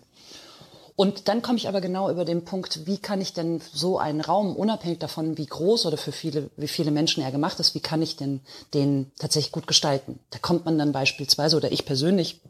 Und 0.95 1.29
dann 1.29 1.41
komme 1.41 1.57
ich 1.57 1.69
aber 1.69 1.79
genau 1.79 2.09
über 2.09 2.25
den 2.25 2.43
Punkt, 2.43 2.85
wie 2.85 2.97
kann 2.97 3.21
ich 3.21 3.31
denn 3.31 3.61
so 3.73 3.97
einen 3.97 4.19
Raum, 4.19 4.53
unabhängig 4.57 4.99
davon, 4.99 5.38
wie 5.38 5.45
groß 5.45 5.85
oder 5.85 5.95
für 5.95 6.11
viele, 6.11 6.49
wie 6.57 6.67
viele 6.67 6.91
Menschen 6.91 7.23
er 7.23 7.31
gemacht 7.31 7.57
ist, 7.61 7.73
wie 7.73 7.79
kann 7.79 8.01
ich 8.01 8.17
denn 8.17 8.41
den 8.73 9.09
tatsächlich 9.17 9.53
gut 9.53 9.65
gestalten? 9.65 10.20
Da 10.31 10.39
kommt 10.39 10.65
man 10.65 10.77
dann 10.77 10.91
beispielsweise, 10.91 11.55
oder 11.55 11.72
ich 11.72 11.85
persönlich 11.85 12.41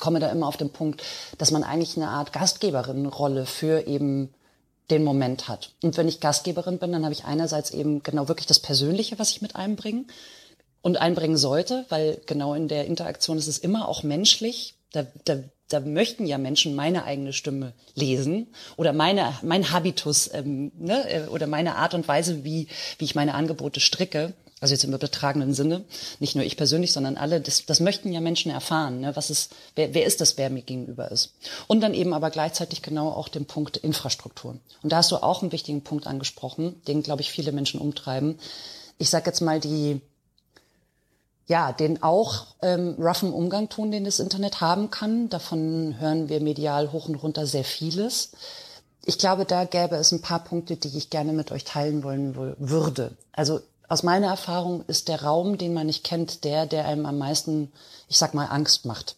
komme 0.00 0.18
da 0.18 0.30
immer 0.30 0.46
auf 0.46 0.56
den 0.56 0.70
Punkt, 0.70 1.02
dass 1.36 1.50
man 1.50 1.62
eigentlich 1.62 1.98
eine 1.98 2.08
Art 2.08 2.32
Gastgeberin-Rolle 2.32 3.44
für 3.44 3.86
eben 3.86 4.32
den 4.90 5.04
Moment 5.04 5.48
hat. 5.48 5.72
Und 5.82 5.96
wenn 5.96 6.08
ich 6.08 6.20
Gastgeberin 6.20 6.78
bin, 6.78 6.92
dann 6.92 7.04
habe 7.04 7.12
ich 7.12 7.24
einerseits 7.24 7.70
eben 7.70 8.02
genau 8.02 8.28
wirklich 8.28 8.46
das 8.46 8.60
Persönliche, 8.60 9.18
was 9.18 9.30
ich 9.30 9.42
mit 9.42 9.54
einbringe 9.54 10.04
und 10.82 10.96
einbringen 10.96 11.36
sollte, 11.36 11.84
weil 11.88 12.20
genau 12.26 12.54
in 12.54 12.68
der 12.68 12.86
Interaktion 12.86 13.38
ist 13.38 13.48
es 13.48 13.58
immer 13.58 13.88
auch 13.88 14.02
menschlich. 14.02 14.74
Da, 14.92 15.06
da, 15.24 15.38
da 15.68 15.80
möchten 15.80 16.26
ja 16.26 16.38
Menschen 16.38 16.74
meine 16.74 17.04
eigene 17.04 17.34
Stimme 17.34 17.74
lesen 17.94 18.46
oder 18.76 18.94
meine, 18.94 19.34
mein 19.42 19.70
Habitus 19.70 20.30
ähm, 20.32 20.72
ne, 20.78 21.10
äh, 21.10 21.26
oder 21.26 21.46
meine 21.46 21.76
Art 21.76 21.92
und 21.92 22.08
Weise, 22.08 22.44
wie, 22.44 22.68
wie 22.98 23.04
ich 23.04 23.14
meine 23.14 23.34
Angebote 23.34 23.80
stricke. 23.80 24.32
Also 24.60 24.74
jetzt 24.74 24.84
im 24.84 24.92
übertragenen 24.92 25.54
Sinne, 25.54 25.84
nicht 26.18 26.34
nur 26.34 26.44
ich 26.44 26.56
persönlich, 26.56 26.92
sondern 26.92 27.16
alle, 27.16 27.40
das, 27.40 27.64
das 27.66 27.78
möchten 27.78 28.12
ja 28.12 28.20
Menschen 28.20 28.50
erfahren, 28.50 29.00
ne? 29.00 29.14
was 29.14 29.30
ist, 29.30 29.54
wer, 29.76 29.94
wer 29.94 30.04
ist 30.04 30.20
das, 30.20 30.36
wer 30.36 30.50
mir 30.50 30.62
gegenüber 30.62 31.10
ist. 31.10 31.34
Und 31.68 31.80
dann 31.80 31.94
eben 31.94 32.12
aber 32.12 32.30
gleichzeitig 32.30 32.82
genau 32.82 33.10
auch 33.10 33.28
den 33.28 33.46
Punkt 33.46 33.76
Infrastruktur. 33.76 34.58
Und 34.82 34.92
da 34.92 34.96
hast 34.96 35.12
du 35.12 35.16
auch 35.16 35.42
einen 35.42 35.52
wichtigen 35.52 35.82
Punkt 35.82 36.06
angesprochen, 36.08 36.82
den, 36.88 37.02
glaube 37.02 37.22
ich, 37.22 37.30
viele 37.30 37.52
Menschen 37.52 37.80
umtreiben. 37.80 38.38
Ich 38.98 39.10
sage 39.10 39.26
jetzt 39.26 39.40
mal 39.40 39.60
die, 39.60 40.00
ja, 41.46 41.72
den 41.72 42.02
auch 42.02 42.46
ähm, 42.60 42.96
roughen 42.98 43.32
Umgang 43.32 43.68
tun, 43.68 43.92
den 43.92 44.04
das 44.04 44.18
Internet 44.18 44.60
haben 44.60 44.90
kann. 44.90 45.28
Davon 45.28 46.00
hören 46.00 46.28
wir 46.28 46.40
medial 46.40 46.90
hoch 46.90 47.08
und 47.08 47.14
runter 47.14 47.46
sehr 47.46 47.64
vieles. 47.64 48.32
Ich 49.04 49.18
glaube, 49.18 49.44
da 49.44 49.64
gäbe 49.64 49.96
es 49.96 50.10
ein 50.12 50.20
paar 50.20 50.42
Punkte, 50.42 50.76
die 50.76 50.96
ich 50.98 51.10
gerne 51.10 51.32
mit 51.32 51.52
euch 51.52 51.64
teilen 51.64 52.02
wollen 52.02 52.34
würde. 52.58 53.16
Also 53.32 53.60
aus 53.88 54.02
meiner 54.02 54.28
Erfahrung 54.28 54.84
ist 54.86 55.08
der 55.08 55.22
Raum, 55.22 55.58
den 55.58 55.74
man 55.74 55.86
nicht 55.86 56.04
kennt, 56.04 56.44
der, 56.44 56.66
der 56.66 56.86
einem 56.86 57.06
am 57.06 57.18
meisten, 57.18 57.72
ich 58.08 58.18
sag 58.18 58.34
mal, 58.34 58.46
Angst 58.46 58.84
macht. 58.84 59.16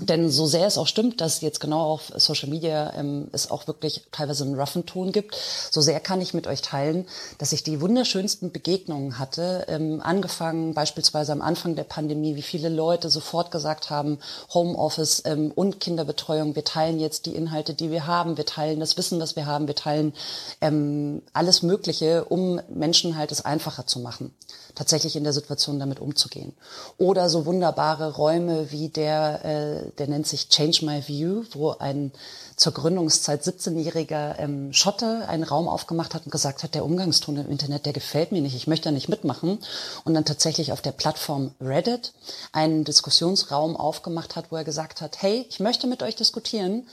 Denn 0.00 0.30
so 0.30 0.46
sehr 0.46 0.66
es 0.66 0.78
auch 0.78 0.86
stimmt, 0.86 1.20
dass 1.20 1.40
jetzt 1.40 1.60
genau 1.60 1.80
auf 1.92 2.12
Social 2.16 2.48
Media 2.48 2.92
ähm, 2.96 3.28
es 3.32 3.50
auch 3.50 3.66
wirklich 3.66 4.02
teilweise 4.10 4.44
einen 4.44 4.58
roughen 4.58 4.86
Ton 4.86 5.12
gibt, 5.12 5.36
so 5.70 5.80
sehr 5.80 6.00
kann 6.00 6.20
ich 6.20 6.34
mit 6.34 6.46
euch 6.46 6.62
teilen, 6.62 7.06
dass 7.38 7.52
ich 7.52 7.62
die 7.62 7.80
wunderschönsten 7.80 8.50
Begegnungen 8.50 9.18
hatte, 9.18 9.66
ähm, 9.68 10.00
angefangen 10.02 10.74
beispielsweise 10.74 11.32
am 11.32 11.42
Anfang 11.42 11.76
der 11.76 11.84
Pandemie, 11.84 12.34
wie 12.34 12.42
viele 12.42 12.68
Leute 12.68 13.08
sofort 13.08 13.50
gesagt 13.50 13.90
haben, 13.90 14.18
Homeoffice 14.52 15.22
ähm, 15.26 15.52
und 15.54 15.80
Kinderbetreuung, 15.80 16.56
wir 16.56 16.64
teilen 16.64 16.98
jetzt 16.98 17.26
die 17.26 17.34
Inhalte, 17.34 17.74
die 17.74 17.90
wir 17.90 18.06
haben, 18.06 18.36
wir 18.36 18.46
teilen 18.46 18.80
das 18.80 18.96
Wissen, 18.96 19.20
was 19.20 19.36
wir 19.36 19.46
haben, 19.46 19.68
wir 19.68 19.76
teilen 19.76 20.12
ähm, 20.60 21.22
alles 21.32 21.62
Mögliche, 21.62 22.24
um 22.24 22.60
Menschen 22.68 23.16
halt 23.16 23.30
es 23.30 23.44
einfacher 23.44 23.86
zu 23.86 24.00
machen 24.00 24.34
tatsächlich 24.74 25.16
in 25.16 25.24
der 25.24 25.32
Situation 25.32 25.78
damit 25.78 26.00
umzugehen. 26.00 26.52
Oder 26.96 27.28
so 27.28 27.46
wunderbare 27.46 28.14
Räume 28.14 28.70
wie 28.70 28.88
der, 28.88 29.44
äh, 29.44 29.90
der 29.98 30.08
nennt 30.08 30.26
sich 30.26 30.48
Change 30.48 30.84
My 30.84 31.02
View, 31.06 31.44
wo 31.52 31.70
ein 31.70 32.12
zur 32.56 32.72
Gründungszeit 32.72 33.42
17-jähriger 33.42 34.38
ähm, 34.38 34.72
Schotte 34.72 35.28
einen 35.28 35.44
Raum 35.44 35.68
aufgemacht 35.68 36.14
hat 36.14 36.24
und 36.24 36.32
gesagt 36.32 36.64
hat, 36.64 36.74
der 36.74 36.84
Umgangston 36.84 37.36
im 37.36 37.50
Internet, 37.50 37.86
der 37.86 37.92
gefällt 37.92 38.32
mir 38.32 38.42
nicht, 38.42 38.56
ich 38.56 38.66
möchte 38.66 38.88
da 38.88 38.90
nicht 38.90 39.08
mitmachen. 39.08 39.58
Und 40.04 40.14
dann 40.14 40.24
tatsächlich 40.24 40.72
auf 40.72 40.82
der 40.82 40.90
Plattform 40.92 41.52
Reddit 41.60 42.12
einen 42.52 42.82
Diskussionsraum 42.84 43.76
aufgemacht 43.76 44.34
hat, 44.34 44.50
wo 44.50 44.56
er 44.56 44.64
gesagt 44.64 45.00
hat, 45.00 45.22
hey, 45.22 45.46
ich 45.48 45.60
möchte 45.60 45.86
mit 45.86 46.02
euch 46.02 46.16
diskutieren, 46.16 46.88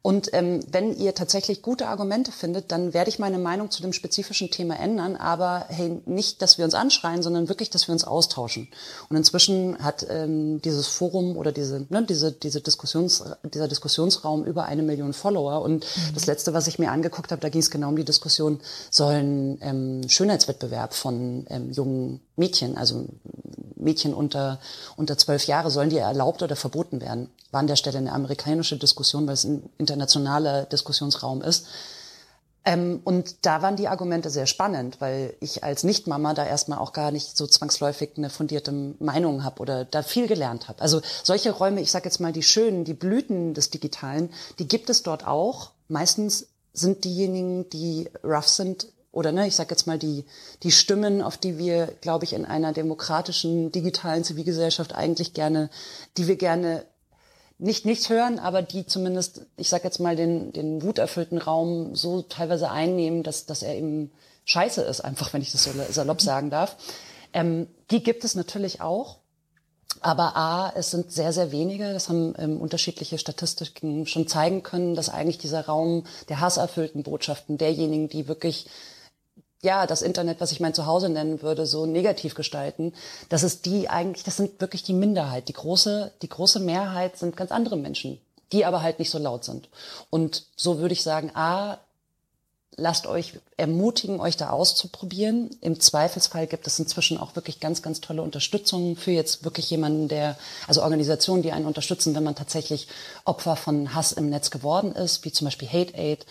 und 0.00 0.32
ähm, 0.32 0.60
wenn 0.70 0.96
ihr 0.96 1.14
tatsächlich 1.14 1.60
gute 1.60 1.88
Argumente 1.88 2.30
findet, 2.30 2.70
dann 2.70 2.94
werde 2.94 3.10
ich 3.10 3.18
meine 3.18 3.38
Meinung 3.38 3.70
zu 3.70 3.82
dem 3.82 3.92
spezifischen 3.92 4.48
Thema 4.50 4.78
ändern. 4.78 5.16
Aber 5.16 5.66
hey, 5.68 6.00
nicht, 6.06 6.40
dass 6.40 6.56
wir 6.56 6.64
uns 6.64 6.74
anschreien, 6.74 7.22
sondern 7.22 7.48
wirklich, 7.48 7.68
dass 7.68 7.88
wir 7.88 7.92
uns 7.92 8.04
austauschen. 8.04 8.68
Und 9.10 9.16
inzwischen 9.16 9.82
hat 9.82 10.06
ähm, 10.08 10.62
dieses 10.62 10.86
Forum 10.86 11.36
oder 11.36 11.50
diese, 11.50 11.84
ne, 11.88 12.04
diese, 12.04 12.30
diese 12.30 12.60
Diskussions, 12.60 13.24
dieser 13.42 13.66
Diskussionsraum 13.66 14.44
über 14.44 14.66
eine 14.66 14.82
Million 14.82 15.12
Follower. 15.12 15.62
Und 15.62 15.84
mhm. 15.84 16.14
das 16.14 16.26
letzte, 16.26 16.54
was 16.54 16.68
ich 16.68 16.78
mir 16.78 16.92
angeguckt 16.92 17.32
habe, 17.32 17.42
da 17.42 17.48
ging 17.48 17.60
es 17.60 17.70
genau 17.70 17.88
um 17.88 17.96
die 17.96 18.04
Diskussion, 18.04 18.60
sollen 18.90 19.58
ähm, 19.62 20.08
Schönheitswettbewerb 20.08 20.94
von 20.94 21.44
ähm, 21.50 21.72
jungen 21.72 22.20
Mädchen, 22.36 22.78
also 22.78 23.04
Mädchen 23.78 24.14
unter, 24.14 24.58
unter 24.96 25.16
zwölf 25.18 25.46
Jahre, 25.46 25.70
sollen 25.70 25.90
die 25.90 25.98
erlaubt 25.98 26.42
oder 26.42 26.56
verboten 26.56 27.00
werden? 27.00 27.30
War 27.50 27.60
an 27.60 27.66
der 27.66 27.76
Stelle 27.76 27.98
eine 27.98 28.12
amerikanische 28.12 28.76
Diskussion, 28.76 29.26
weil 29.26 29.34
es 29.34 29.44
ein 29.44 29.68
internationaler 29.78 30.64
Diskussionsraum 30.64 31.42
ist. 31.42 31.66
Ähm, 32.64 33.00
und 33.04 33.46
da 33.46 33.62
waren 33.62 33.76
die 33.76 33.88
Argumente 33.88 34.28
sehr 34.28 34.46
spannend, 34.46 35.00
weil 35.00 35.34
ich 35.40 35.64
als 35.64 35.84
Nichtmama 35.84 36.34
da 36.34 36.44
erstmal 36.44 36.78
auch 36.78 36.92
gar 36.92 37.10
nicht 37.10 37.34
so 37.34 37.46
zwangsläufig 37.46 38.10
eine 38.16 38.28
fundierte 38.28 38.72
Meinung 38.98 39.42
habe 39.42 39.62
oder 39.62 39.84
da 39.86 40.02
viel 40.02 40.26
gelernt 40.26 40.68
habe. 40.68 40.82
Also 40.82 41.00
solche 41.22 41.50
Räume, 41.50 41.80
ich 41.80 41.90
sage 41.90 42.04
jetzt 42.04 42.20
mal 42.20 42.32
die 42.32 42.42
schönen, 42.42 42.84
die 42.84 42.92
Blüten 42.92 43.54
des 43.54 43.70
Digitalen, 43.70 44.30
die 44.58 44.68
gibt 44.68 44.90
es 44.90 45.02
dort 45.02 45.26
auch. 45.26 45.70
Meistens 45.88 46.48
sind 46.74 47.04
diejenigen, 47.04 47.70
die 47.70 48.10
rough 48.22 48.48
sind, 48.48 48.88
oder 49.18 49.32
ne, 49.32 49.48
ich 49.48 49.56
sage 49.56 49.70
jetzt 49.70 49.88
mal 49.88 49.98
die, 49.98 50.24
die 50.62 50.70
Stimmen, 50.70 51.22
auf 51.22 51.36
die 51.36 51.58
wir, 51.58 51.88
glaube 52.00 52.24
ich, 52.24 52.34
in 52.34 52.46
einer 52.46 52.72
demokratischen 52.72 53.72
digitalen 53.72 54.22
Zivilgesellschaft 54.22 54.94
eigentlich 54.94 55.34
gerne, 55.34 55.70
die 56.16 56.28
wir 56.28 56.36
gerne 56.36 56.84
nicht 57.58 57.84
nicht 57.84 58.08
hören, 58.10 58.38
aber 58.38 58.62
die 58.62 58.86
zumindest, 58.86 59.40
ich 59.56 59.68
sage 59.68 59.82
jetzt 59.82 59.98
mal, 59.98 60.14
den, 60.14 60.52
den 60.52 60.82
wuterfüllten 60.82 61.38
Raum 61.38 61.96
so 61.96 62.22
teilweise 62.22 62.70
einnehmen, 62.70 63.24
dass, 63.24 63.46
dass 63.46 63.64
er 63.64 63.74
eben 63.74 64.12
scheiße 64.44 64.82
ist, 64.82 65.00
einfach 65.00 65.32
wenn 65.32 65.42
ich 65.42 65.50
das 65.50 65.64
so 65.64 65.72
salopp 65.90 66.20
sagen 66.20 66.50
darf. 66.50 66.76
Ähm, 67.32 67.66
die 67.90 68.04
gibt 68.04 68.22
es 68.22 68.36
natürlich 68.36 68.80
auch. 68.80 69.18
Aber 70.00 70.36
A, 70.36 70.72
es 70.76 70.92
sind 70.92 71.10
sehr, 71.10 71.32
sehr 71.32 71.50
wenige, 71.50 71.92
das 71.92 72.08
haben 72.08 72.34
ähm, 72.38 72.60
unterschiedliche 72.60 73.18
Statistiken 73.18 74.06
schon 74.06 74.28
zeigen 74.28 74.62
können, 74.62 74.94
dass 74.94 75.08
eigentlich 75.08 75.38
dieser 75.38 75.66
Raum 75.66 76.04
der 76.28 76.38
hasserfüllten 76.38 77.02
Botschaften, 77.02 77.58
derjenigen, 77.58 78.08
die 78.08 78.28
wirklich 78.28 78.66
ja, 79.62 79.86
das 79.86 80.02
Internet, 80.02 80.40
was 80.40 80.52
ich 80.52 80.60
mein 80.60 80.74
Zuhause 80.74 81.08
nennen 81.08 81.42
würde, 81.42 81.66
so 81.66 81.84
negativ 81.86 82.34
gestalten, 82.34 82.92
das 83.28 83.42
ist 83.42 83.66
die 83.66 83.88
eigentlich, 83.88 84.24
das 84.24 84.36
sind 84.36 84.60
wirklich 84.60 84.84
die 84.84 84.92
Minderheit. 84.92 85.48
Die 85.48 85.52
große, 85.52 86.12
die 86.22 86.28
große 86.28 86.60
Mehrheit 86.60 87.18
sind 87.18 87.36
ganz 87.36 87.50
andere 87.50 87.76
Menschen, 87.76 88.20
die 88.52 88.64
aber 88.64 88.82
halt 88.82 88.98
nicht 88.98 89.10
so 89.10 89.18
laut 89.18 89.44
sind. 89.44 89.68
Und 90.10 90.46
so 90.56 90.78
würde 90.78 90.92
ich 90.92 91.02
sagen, 91.02 91.32
A, 91.34 91.78
lasst 92.78 93.08
euch 93.08 93.40
ermutigen, 93.56 94.20
euch 94.20 94.36
da 94.36 94.50
auszuprobieren. 94.50 95.50
Im 95.60 95.80
Zweifelsfall 95.80 96.46
gibt 96.46 96.68
es 96.68 96.78
inzwischen 96.78 97.18
auch 97.18 97.34
wirklich 97.34 97.58
ganz, 97.58 97.82
ganz 97.82 98.00
tolle 98.00 98.22
Unterstützung 98.22 98.94
für 98.94 99.10
jetzt 99.10 99.44
wirklich 99.44 99.68
jemanden, 99.68 100.06
der, 100.06 100.38
also 100.68 100.82
Organisationen, 100.82 101.42
die 101.42 101.50
einen 101.50 101.66
unterstützen, 101.66 102.14
wenn 102.14 102.22
man 102.22 102.36
tatsächlich 102.36 102.86
Opfer 103.24 103.56
von 103.56 103.94
Hass 103.94 104.12
im 104.12 104.30
Netz 104.30 104.50
geworden 104.50 104.92
ist, 104.92 105.24
wie 105.24 105.32
zum 105.32 105.46
Beispiel 105.46 105.68
Hate 105.68 105.98
Aid 105.98 106.24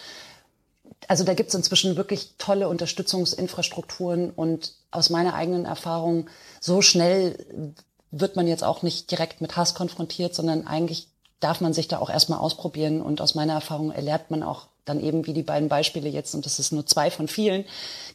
also 1.08 1.24
da 1.24 1.34
gibt 1.34 1.50
es 1.50 1.56
inzwischen 1.56 1.96
wirklich 1.96 2.34
tolle 2.38 2.68
Unterstützungsinfrastrukturen 2.68 4.32
und 4.32 4.74
aus 4.92 5.10
meiner 5.10 5.34
eigenen 5.34 5.66
Erfahrung, 5.66 6.30
so 6.60 6.82
schnell 6.82 7.76
wird 8.12 8.36
man 8.36 8.48
jetzt 8.48 8.64
auch 8.64 8.84
nicht 8.84 9.12
direkt 9.12 9.42
mit 9.42 9.56
Hass 9.56 9.74
konfrontiert, 9.74 10.36
sondern 10.36 10.68
eigentlich 10.68 11.08
darf 11.40 11.62
man 11.62 11.74
sich 11.74 11.88
da 11.88 12.00
auch 12.00 12.10
erstmal 12.10 12.40
ausprobieren 12.40 13.02
und 13.02 13.22
aus 13.22 13.36
meiner 13.36 13.54
Erfahrung 13.54 13.92
erlernt 13.92 14.32
man 14.32 14.44
auch 14.44 14.68
dann 14.86 15.04
eben 15.04 15.28
wie 15.28 15.34
die 15.34 15.44
beiden 15.44 15.70
Beispiele 15.70 16.10
jetzt, 16.10 16.34
und 16.34 16.46
das 16.46 16.60
ist 16.60 16.72
nur 16.72 16.86
zwei 16.86 17.12
von 17.12 17.28
vielen, 17.28 17.66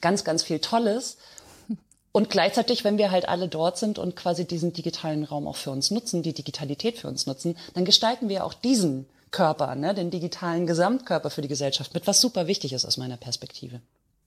ganz, 0.00 0.24
ganz 0.24 0.42
viel 0.42 0.58
Tolles. 0.58 1.18
Und 2.10 2.28
gleichzeitig, 2.28 2.84
wenn 2.84 2.98
wir 2.98 3.10
halt 3.10 3.28
alle 3.28 3.48
dort 3.48 3.78
sind 3.78 3.98
und 3.98 4.16
quasi 4.16 4.44
diesen 4.44 4.72
digitalen 4.72 5.24
Raum 5.24 5.46
auch 5.46 5.56
für 5.56 5.70
uns 5.70 5.90
nutzen, 5.90 6.22
die 6.22 6.34
Digitalität 6.34 6.98
für 6.98 7.08
uns 7.08 7.26
nutzen, 7.26 7.56
dann 7.74 7.84
gestalten 7.84 8.28
wir 8.28 8.44
auch 8.44 8.52
diesen 8.54 9.06
Körper, 9.32 9.74
ne, 9.74 9.94
den 9.94 10.10
digitalen 10.10 10.66
Gesamtkörper 10.66 11.30
für 11.30 11.42
die 11.42 11.48
Gesellschaft 11.48 11.94
mit, 11.94 12.06
was 12.06 12.20
super 12.20 12.46
wichtig 12.46 12.72
ist 12.72 12.84
aus 12.84 12.96
meiner 12.96 13.16
Perspektive. 13.16 13.80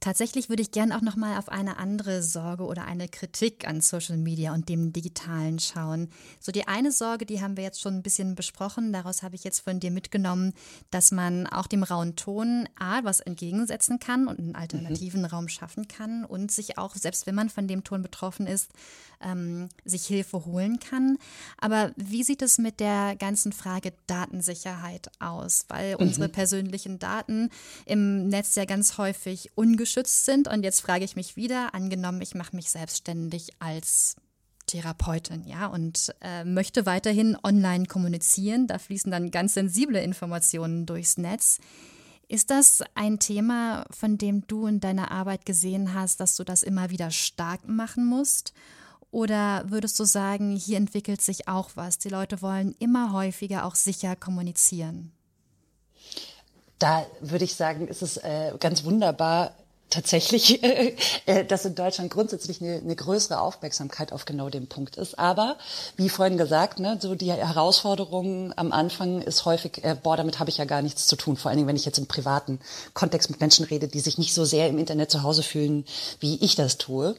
Tatsächlich 0.06 0.50
würde 0.50 0.62
ich 0.62 0.70
gerne 0.70 0.96
auch 0.96 1.02
noch 1.02 1.16
mal 1.16 1.40
auf 1.40 1.50
eine 1.50 1.78
andere 1.78 2.22
Sorge 2.22 2.66
oder 2.66 2.86
eine 2.86 3.08
Kritik 3.08 3.68
an 3.68 3.82
Social 3.82 4.18
Media 4.18 4.54
und 4.54 4.70
dem 4.70 4.94
Digitalen 4.94 5.58
schauen. 5.58 6.10
So 6.40 6.52
die 6.52 6.68
eine 6.68 6.92
Sorge, 6.92 7.26
die 7.26 7.42
haben 7.42 7.58
wir 7.58 7.64
jetzt 7.64 7.82
schon 7.82 7.96
ein 7.96 8.04
bisschen 8.04 8.36
besprochen. 8.36 8.94
Daraus 8.94 9.24
habe 9.24 9.34
ich 9.34 9.44
jetzt 9.44 9.62
von 9.62 9.80
dir 9.80 9.90
mitgenommen, 9.90 10.54
dass 10.92 11.12
man 11.12 11.48
auch 11.48 11.66
dem 11.66 11.82
rauen 11.82 12.16
Ton 12.16 12.70
A 12.78 13.04
was 13.04 13.20
entgegensetzen 13.20 13.98
kann 13.98 14.28
und 14.28 14.38
einen 14.38 14.56
alternativen 14.56 15.22
mhm. 15.22 15.28
Raum 15.28 15.48
schaffen 15.48 15.88
kann 15.88 16.24
und 16.24 16.52
sich 16.52 16.78
auch, 16.78 16.94
selbst 16.94 17.26
wenn 17.26 17.34
man 17.34 17.50
von 17.50 17.68
dem 17.68 17.84
Ton 17.84 18.04
betroffen 18.04 18.46
ist, 18.46 18.70
ähm, 19.26 19.70
sich 19.84 20.06
Hilfe 20.06 20.46
holen 20.46 20.80
kann. 20.80 21.18
Aber 21.58 21.92
wie 21.98 22.24
sieht 22.24 22.42
es 22.42 22.58
mit 22.58 22.80
der 22.80 23.16
ganzen 23.18 23.52
Frage 23.52 23.94
Datensicherheit 24.08 25.10
aus? 25.20 25.66
Weil 25.68 25.96
mhm. 25.96 26.08
unsere 26.08 26.30
persönlichen 26.30 27.00
Daten 27.00 27.50
im 27.86 28.28
Netz 28.28 28.56
ja 28.56 28.66
ganz 28.66 28.98
häufig 28.98 29.52
ungeschützt 29.56 30.26
sind. 30.26 30.48
Und 30.48 30.64
jetzt 30.64 30.82
frage 30.82 31.04
ich 31.04 31.16
mich 31.16 31.36
wieder, 31.36 31.74
angenommen, 31.74 32.22
ich 32.22 32.36
mache 32.36 32.56
mich 32.56 32.70
selbstständig 32.70 33.50
als 33.60 34.16
Therapeutin, 34.68 35.46
ja, 35.46 35.68
und 35.68 36.16
äh, 36.22 36.44
möchte 36.44 36.86
weiterhin 36.86 37.38
online 37.44 37.86
kommunizieren. 37.86 38.68
Da 38.68 38.80
fließen 38.80 39.12
dann 39.12 39.32
ganz 39.32 39.54
sensible 39.54 40.02
Informationen 40.02 40.86
durchs 40.86 41.18
Netz. 41.18 41.60
Ist 42.28 42.50
das 42.50 42.84
ein 42.96 43.20
Thema, 43.20 43.86
von 43.92 44.18
dem 44.18 44.48
du 44.48 44.66
in 44.66 44.80
deiner 44.80 45.12
Arbeit 45.12 45.46
gesehen 45.46 45.94
hast, 45.94 46.20
dass 46.20 46.36
du 46.36 46.44
das 46.44 46.64
immer 46.64 46.90
wieder 46.90 47.12
stark 47.12 47.68
machen 47.68 48.06
musst? 48.06 48.54
Oder 49.16 49.64
würdest 49.70 49.98
du 49.98 50.04
sagen, 50.04 50.58
hier 50.58 50.76
entwickelt 50.76 51.22
sich 51.22 51.48
auch 51.48 51.70
was? 51.76 51.98
Die 52.00 52.10
Leute 52.10 52.42
wollen 52.42 52.76
immer 52.80 53.14
häufiger 53.14 53.66
auch 53.66 53.76
sicher 53.76 54.18
kommunizieren. 54.18 55.14
Da 56.80 57.06
würde 57.22 57.46
ich 57.46 57.56
sagen, 57.56 57.88
ist 57.88 58.02
es 58.02 58.18
äh, 58.18 58.52
ganz 58.60 58.84
wunderbar, 58.84 59.54
tatsächlich, 59.90 60.62
äh, 61.26 61.46
dass 61.46 61.64
in 61.64 61.76
Deutschland 61.76 62.12
grundsätzlich 62.12 62.62
eine, 62.62 62.76
eine, 62.76 62.94
größere 62.94 63.40
Aufmerksamkeit 63.40 64.12
auf 64.12 64.26
genau 64.26 64.50
dem 64.50 64.68
Punkt 64.68 64.98
ist. 64.98 65.18
Aber 65.18 65.56
wie 65.96 66.10
vorhin 66.10 66.38
gesagt, 66.38 66.80
ne, 66.80 66.98
so 67.00 67.16
die 67.16 67.32
Herausforderung 67.32 68.52
am 68.58 68.74
Anfang 68.74 69.22
ist 69.22 69.46
häufig, 69.46 69.82
äh, 69.86 69.96
boah, 69.96 70.18
damit 70.18 70.40
habe 70.40 70.50
ich 70.50 70.58
ja 70.58 70.66
gar 70.66 70.82
nichts 70.82 71.08
zu 71.08 71.16
tun. 71.16 71.38
Vor 71.38 71.50
allen 71.50 71.58
Dingen, 71.58 71.70
wenn 71.70 71.78
ich 71.78 71.86
jetzt 71.86 72.00
im 72.00 72.08
privaten 72.08 72.60
Kontext 72.94 73.30
mit 73.30 73.40
Menschen 73.40 73.64
rede, 73.64 73.88
die 73.88 74.02
sich 74.02 74.18
nicht 74.18 74.34
so 74.34 74.44
sehr 74.44 74.68
im 74.68 74.78
Internet 74.78 75.10
zu 75.10 75.24
Hause 75.24 75.42
fühlen, 75.42 75.86
wie 76.20 76.36
ich 76.44 76.56
das 76.56 76.78
tue. 76.78 77.16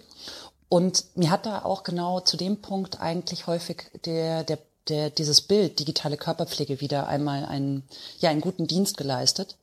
Und 0.68 1.04
mir 1.14 1.30
hat 1.30 1.46
da 1.46 1.64
auch 1.64 1.84
genau 1.84 2.20
zu 2.20 2.36
dem 2.36 2.60
Punkt 2.60 3.00
eigentlich 3.00 3.46
häufig 3.46 3.84
der, 4.04 4.42
der, 4.44 4.58
der, 4.88 5.10
dieses 5.10 5.40
Bild 5.40 5.78
digitale 5.78 6.16
Körperpflege 6.16 6.80
wieder 6.80 7.06
einmal 7.06 7.44
einen, 7.44 7.84
ja, 8.18 8.30
einen 8.30 8.40
guten 8.40 8.66
Dienst 8.66 8.96
geleistet. 8.96 9.56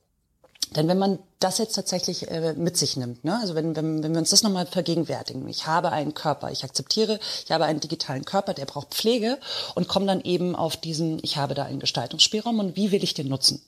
Denn 0.74 0.88
wenn 0.88 0.98
man 0.98 1.18
das 1.40 1.58
jetzt 1.58 1.74
tatsächlich 1.74 2.30
äh, 2.30 2.54
mit 2.54 2.76
sich 2.76 2.96
nimmt, 2.96 3.22
ne? 3.22 3.38
also 3.40 3.54
wenn, 3.54 3.76
wenn, 3.76 4.02
wenn 4.02 4.12
wir 4.12 4.18
uns 4.18 4.30
das 4.30 4.42
nochmal 4.42 4.66
vergegenwärtigen, 4.66 5.46
ich 5.46 5.66
habe 5.66 5.92
einen 5.92 6.14
Körper, 6.14 6.50
ich 6.50 6.64
akzeptiere, 6.64 7.20
ich 7.44 7.52
habe 7.52 7.66
einen 7.66 7.80
digitalen 7.80 8.24
Körper, 8.24 8.54
der 8.54 8.64
braucht 8.64 8.94
Pflege 8.94 9.38
und 9.74 9.88
komme 9.88 10.06
dann 10.06 10.22
eben 10.22 10.56
auf 10.56 10.76
diesen, 10.76 11.20
ich 11.22 11.36
habe 11.36 11.54
da 11.54 11.64
einen 11.64 11.80
Gestaltungsspielraum 11.80 12.58
und 12.58 12.76
wie 12.76 12.90
will 12.90 13.04
ich 13.04 13.14
den 13.14 13.28
nutzen? 13.28 13.62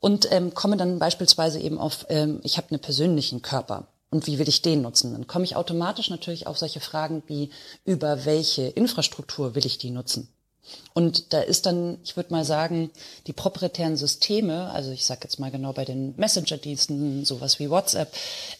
Und 0.00 0.30
ähm, 0.32 0.52
komme 0.52 0.76
dann 0.76 0.98
beispielsweise 0.98 1.60
eben 1.60 1.78
auf, 1.78 2.04
ähm, 2.08 2.40
ich 2.42 2.56
habe 2.56 2.70
einen 2.70 2.80
persönlichen 2.80 3.40
Körper 3.40 3.86
und 4.12 4.26
wie 4.26 4.38
will 4.38 4.48
ich 4.48 4.62
den 4.62 4.82
nutzen? 4.82 5.12
Dann 5.12 5.26
komme 5.26 5.44
ich 5.44 5.56
automatisch 5.56 6.10
natürlich 6.10 6.46
auf 6.46 6.58
solche 6.58 6.80
Fragen 6.80 7.22
wie, 7.26 7.50
über 7.84 8.24
welche 8.26 8.62
Infrastruktur 8.62 9.54
will 9.54 9.66
ich 9.66 9.78
die 9.78 9.90
nutzen? 9.90 10.28
Und 10.94 11.32
da 11.32 11.40
ist 11.40 11.66
dann, 11.66 11.98
ich 12.04 12.16
würde 12.16 12.32
mal 12.32 12.44
sagen, 12.44 12.90
die 13.26 13.32
proprietären 13.32 13.96
Systeme, 13.96 14.70
also 14.70 14.90
ich 14.90 15.04
sage 15.06 15.22
jetzt 15.24 15.40
mal 15.40 15.50
genau 15.50 15.72
bei 15.72 15.84
den 15.84 16.14
Messenger-Diensten, 16.16 17.24
sowas 17.24 17.58
wie 17.58 17.70
WhatsApp, 17.70 18.12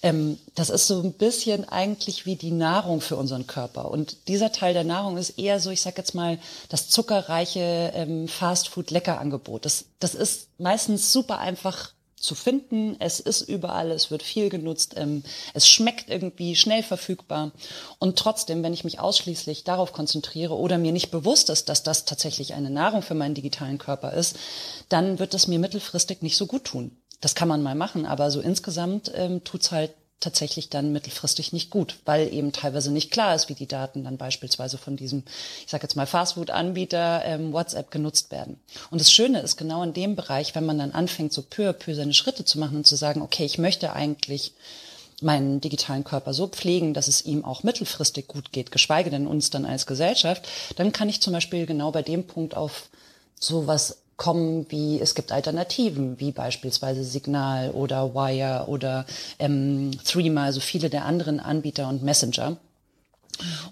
ähm, 0.02 0.38
das 0.54 0.70
ist 0.70 0.86
so 0.86 1.00
ein 1.02 1.12
bisschen 1.12 1.68
eigentlich 1.68 2.26
wie 2.26 2.36
die 2.36 2.50
Nahrung 2.50 3.00
für 3.00 3.16
unseren 3.16 3.46
Körper. 3.46 3.90
Und 3.90 4.28
dieser 4.28 4.52
Teil 4.52 4.72
der 4.72 4.84
Nahrung 4.84 5.16
ist 5.16 5.38
eher 5.38 5.60
so, 5.60 5.70
ich 5.70 5.82
sage 5.82 5.98
jetzt 5.98 6.14
mal, 6.14 6.38
das 6.70 6.88
zuckerreiche 6.88 7.92
ähm, 7.94 8.26
Fast-Food-Leckerangebot. 8.26 9.64
Das, 9.64 9.84
das 10.00 10.14
ist 10.14 10.48
meistens 10.58 11.12
super 11.12 11.38
einfach 11.38 11.92
zu 12.22 12.34
finden. 12.34 12.96
Es 13.00 13.20
ist 13.20 13.42
überall, 13.42 13.90
es 13.90 14.10
wird 14.10 14.22
viel 14.22 14.48
genutzt, 14.48 14.94
ähm, 14.96 15.22
es 15.54 15.68
schmeckt 15.68 16.08
irgendwie 16.08 16.56
schnell 16.56 16.82
verfügbar. 16.82 17.52
Und 17.98 18.18
trotzdem, 18.18 18.62
wenn 18.62 18.72
ich 18.72 18.84
mich 18.84 19.00
ausschließlich 19.00 19.64
darauf 19.64 19.92
konzentriere 19.92 20.56
oder 20.56 20.78
mir 20.78 20.92
nicht 20.92 21.10
bewusst 21.10 21.50
ist, 21.50 21.68
dass 21.68 21.82
das 21.82 22.04
tatsächlich 22.04 22.54
eine 22.54 22.70
Nahrung 22.70 23.02
für 23.02 23.14
meinen 23.14 23.34
digitalen 23.34 23.78
Körper 23.78 24.12
ist, 24.12 24.36
dann 24.88 25.18
wird 25.18 25.34
es 25.34 25.48
mir 25.48 25.58
mittelfristig 25.58 26.22
nicht 26.22 26.36
so 26.36 26.46
gut 26.46 26.64
tun. 26.64 26.96
Das 27.20 27.34
kann 27.34 27.48
man 27.48 27.62
mal 27.62 27.74
machen, 27.74 28.06
aber 28.06 28.30
so 28.30 28.40
insgesamt 28.40 29.12
ähm, 29.14 29.44
tut's 29.44 29.70
halt 29.70 29.92
tatsächlich 30.22 30.70
dann 30.70 30.92
mittelfristig 30.92 31.52
nicht 31.52 31.70
gut, 31.70 31.96
weil 32.04 32.32
eben 32.32 32.52
teilweise 32.52 32.90
nicht 32.90 33.10
klar 33.10 33.34
ist, 33.34 33.48
wie 33.48 33.54
die 33.54 33.66
Daten 33.66 34.04
dann 34.04 34.16
beispielsweise 34.16 34.78
von 34.78 34.96
diesem, 34.96 35.24
ich 35.64 35.70
sage 35.70 35.82
jetzt 35.82 35.96
mal 35.96 36.06
Fastfood-Anbieter 36.06 37.22
ähm, 37.24 37.52
WhatsApp 37.52 37.90
genutzt 37.90 38.30
werden. 38.30 38.58
Und 38.90 39.00
das 39.00 39.12
Schöne 39.12 39.40
ist 39.40 39.56
genau 39.56 39.82
in 39.82 39.92
dem 39.92 40.16
Bereich, 40.16 40.54
wenn 40.54 40.66
man 40.66 40.78
dann 40.78 40.92
anfängt, 40.92 41.32
so 41.32 41.42
peu 41.42 41.68
à 41.68 41.72
peu 41.72 41.94
seine 41.94 42.14
Schritte 42.14 42.44
zu 42.44 42.58
machen 42.58 42.76
und 42.76 42.86
zu 42.86 42.96
sagen, 42.96 43.22
okay, 43.22 43.44
ich 43.44 43.58
möchte 43.58 43.92
eigentlich 43.92 44.52
meinen 45.22 45.60
digitalen 45.60 46.04
Körper 46.04 46.34
so 46.34 46.48
pflegen, 46.48 46.94
dass 46.94 47.08
es 47.08 47.24
ihm 47.24 47.44
auch 47.44 47.62
mittelfristig 47.62 48.26
gut 48.26 48.52
geht, 48.52 48.72
geschweige 48.72 49.10
denn 49.10 49.26
uns 49.26 49.50
dann 49.50 49.64
als 49.64 49.86
Gesellschaft, 49.86 50.46
dann 50.76 50.92
kann 50.92 51.08
ich 51.08 51.22
zum 51.22 51.32
Beispiel 51.32 51.66
genau 51.66 51.92
bei 51.92 52.02
dem 52.02 52.26
Punkt 52.26 52.56
auf 52.56 52.88
sowas 53.38 54.01
kommen, 54.22 54.70
wie 54.70 55.00
es 55.00 55.16
gibt 55.16 55.32
Alternativen, 55.32 56.20
wie 56.20 56.30
beispielsweise 56.30 57.02
Signal 57.02 57.72
oder 57.72 58.14
Wire 58.14 58.66
oder 58.68 59.04
ähm, 59.40 59.90
Threema, 60.04 60.44
also 60.44 60.60
viele 60.60 60.90
der 60.90 61.06
anderen 61.06 61.40
Anbieter 61.40 61.88
und 61.88 62.04
Messenger 62.04 62.56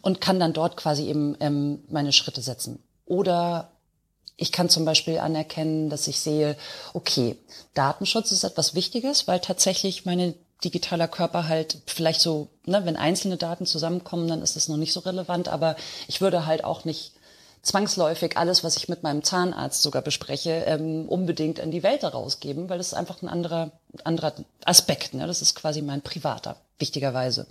und 0.03 0.21
kann 0.21 0.41
dann 0.41 0.53
dort 0.53 0.77
quasi 0.77 1.05
eben 1.07 1.37
ähm, 1.39 1.85
meine 1.89 2.11
Schritte 2.11 2.43
setzen. 2.43 2.83
Oder 3.07 3.71
ich 4.37 4.51
kann 4.51 4.69
zum 4.69 4.85
Beispiel 4.85 5.21
anerkennen, 5.21 5.89
dass 5.89 6.09
ich 6.09 6.19
sehe, 6.19 6.57
okay, 6.95 7.37
Datenschutz 7.75 8.33
ist 8.33 8.43
etwas 8.43 8.75
Wichtiges, 8.75 9.29
weil 9.29 9.39
tatsächlich 9.39 10.05
meine 10.05 10.35
digitaler 10.65 11.07
Körper 11.07 11.47
halt 11.47 11.79
vielleicht 11.87 12.21
so, 12.21 12.49
ne, 12.67 12.85
wenn 12.85 12.97
einzelne 12.97 13.37
Daten 13.37 13.67
zusammenkommen, 13.67 14.27
dann 14.27 14.43
ist 14.43 14.57
das 14.57 14.67
noch 14.67 14.79
nicht 14.79 14.93
so 14.93 14.99
relevant, 14.99 15.47
aber 15.47 15.77
ich 16.09 16.21
würde 16.21 16.45
halt 16.45 16.65
auch 16.65 16.85
nicht 16.85 17.13
zwangsläufig 17.63 18.37
alles, 18.37 18.65
was 18.65 18.77
ich 18.77 18.89
mit 18.89 19.03
meinem 19.03 19.23
Zahnarzt 19.23 19.83
sogar 19.83 20.03
bespreche, 20.03 20.65
ähm, 20.67 21.09
unbedingt 21.09 21.59
in 21.59 21.71
die 21.71 21.83
Welt 21.83 22.03
herausgeben, 22.03 22.69
weil 22.69 22.79
das 22.79 22.89
ist 22.89 22.95
einfach 22.95 23.23
ein 23.23 23.29
anderer, 23.29 23.73
anderer 24.05 24.33
Aspekt. 24.65 25.15
Ne? 25.15 25.27
Das 25.27 25.43
ist 25.43 25.55
quasi 25.55 25.83
mein 25.83 26.03
privater, 26.03 26.57
wichtigerweise. 26.79 27.47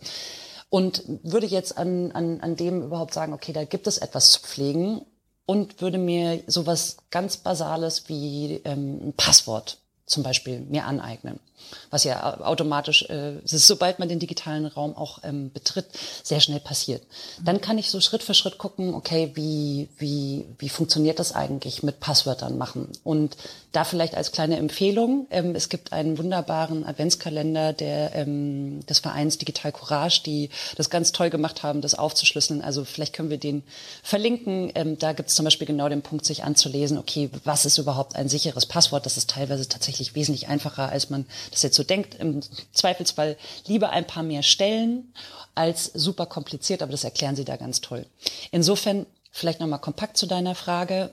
Und 0.69 1.03
würde 1.23 1.47
jetzt 1.47 1.77
an, 1.77 2.11
an, 2.11 2.41
an 2.41 2.55
dem 2.55 2.83
überhaupt 2.83 3.13
sagen, 3.13 3.33
okay, 3.33 3.53
da 3.53 3.65
gibt 3.65 3.87
es 3.87 3.97
etwas 3.97 4.31
zu 4.31 4.41
pflegen 4.41 5.05
und 5.45 5.81
würde 5.81 5.97
mir 5.97 6.43
sowas 6.47 6.97
ganz 7.09 7.37
Basales 7.37 8.07
wie 8.07 8.61
ähm, 8.65 9.09
ein 9.09 9.13
Passwort 9.13 9.77
zum 10.05 10.23
Beispiel 10.23 10.59
mir 10.59 10.85
aneignen 10.85 11.39
was 11.89 12.03
ja 12.03 12.39
automatisch, 12.41 13.03
äh, 13.09 13.39
ist, 13.43 13.67
sobald 13.67 13.99
man 13.99 14.09
den 14.09 14.19
digitalen 14.19 14.65
Raum 14.65 14.95
auch 14.95 15.19
ähm, 15.23 15.51
betritt, 15.51 15.85
sehr 16.23 16.39
schnell 16.39 16.59
passiert. 16.59 17.03
Dann 17.43 17.61
kann 17.61 17.77
ich 17.77 17.89
so 17.89 18.01
Schritt 18.01 18.23
für 18.23 18.33
Schritt 18.33 18.57
gucken, 18.57 18.93
okay, 18.93 19.31
wie, 19.35 19.89
wie, 19.97 20.45
wie 20.57 20.69
funktioniert 20.69 21.19
das 21.19 21.33
eigentlich 21.33 21.83
mit 21.83 21.99
Passwörtern 21.99 22.57
machen? 22.57 22.89
Und 23.03 23.37
da 23.71 23.83
vielleicht 23.83 24.15
als 24.15 24.31
kleine 24.31 24.57
Empfehlung, 24.57 25.27
ähm, 25.29 25.55
es 25.55 25.69
gibt 25.69 25.93
einen 25.93 26.17
wunderbaren 26.17 26.85
Adventskalender 26.85 27.73
der, 27.73 28.15
ähm, 28.15 28.85
des 28.87 28.99
Vereins 28.99 29.37
Digital 29.37 29.71
Courage, 29.71 30.21
die 30.25 30.49
das 30.75 30.89
ganz 30.89 31.11
toll 31.11 31.29
gemacht 31.29 31.61
haben, 31.61 31.81
das 31.81 31.93
aufzuschlüsseln. 31.93 32.61
Also 32.61 32.83
vielleicht 32.83 33.13
können 33.13 33.29
wir 33.29 33.37
den 33.37 33.63
verlinken. 34.01 34.71
Ähm, 34.73 34.97
da 34.97 35.13
gibt 35.13 35.29
es 35.29 35.35
zum 35.35 35.45
Beispiel 35.45 35.67
genau 35.67 35.87
den 35.87 36.01
Punkt, 36.01 36.25
sich 36.25 36.43
anzulesen, 36.43 36.97
okay, 36.97 37.29
was 37.43 37.65
ist 37.65 37.77
überhaupt 37.77 38.15
ein 38.15 38.27
sicheres 38.29 38.65
Passwort? 38.65 39.05
Das 39.05 39.17
ist 39.17 39.29
teilweise 39.29 39.67
tatsächlich 39.67 40.15
wesentlich 40.15 40.47
einfacher, 40.47 40.89
als 40.89 41.09
man 41.09 41.25
das 41.51 41.63
jetzt 41.63 41.75
so 41.75 41.83
denkt, 41.83 42.15
im 42.15 42.41
Zweifelsfall 42.73 43.37
lieber 43.65 43.89
ein 43.89 44.07
paar 44.07 44.23
mehr 44.23 44.43
Stellen 44.43 45.13
als 45.55 45.85
super 45.93 46.25
kompliziert, 46.25 46.81
aber 46.81 46.91
das 46.91 47.03
erklären 47.03 47.35
Sie 47.35 47.45
da 47.45 47.57
ganz 47.57 47.81
toll. 47.81 48.05
Insofern 48.51 49.05
vielleicht 49.31 49.59
nochmal 49.59 49.79
kompakt 49.79 50.17
zu 50.17 50.25
deiner 50.25 50.55
Frage. 50.55 51.11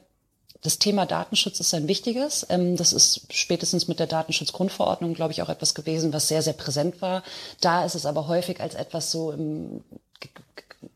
Das 0.62 0.78
Thema 0.78 1.06
Datenschutz 1.06 1.60
ist 1.60 1.74
ein 1.74 1.88
wichtiges. 1.88 2.46
Ähm, 2.48 2.76
das 2.76 2.92
ist 2.92 3.32
spätestens 3.32 3.88
mit 3.88 3.98
der 3.98 4.06
Datenschutzgrundverordnung, 4.06 5.14
glaube 5.14 5.32
ich, 5.32 5.42
auch 5.42 5.48
etwas 5.48 5.74
gewesen, 5.74 6.12
was 6.12 6.28
sehr, 6.28 6.42
sehr 6.42 6.54
präsent 6.54 7.02
war. 7.02 7.22
Da 7.60 7.84
ist 7.84 7.94
es 7.94 8.06
aber 8.06 8.26
häufig 8.26 8.60
als 8.60 8.74
etwas 8.74 9.10
so 9.10 9.32
im, 9.32 9.84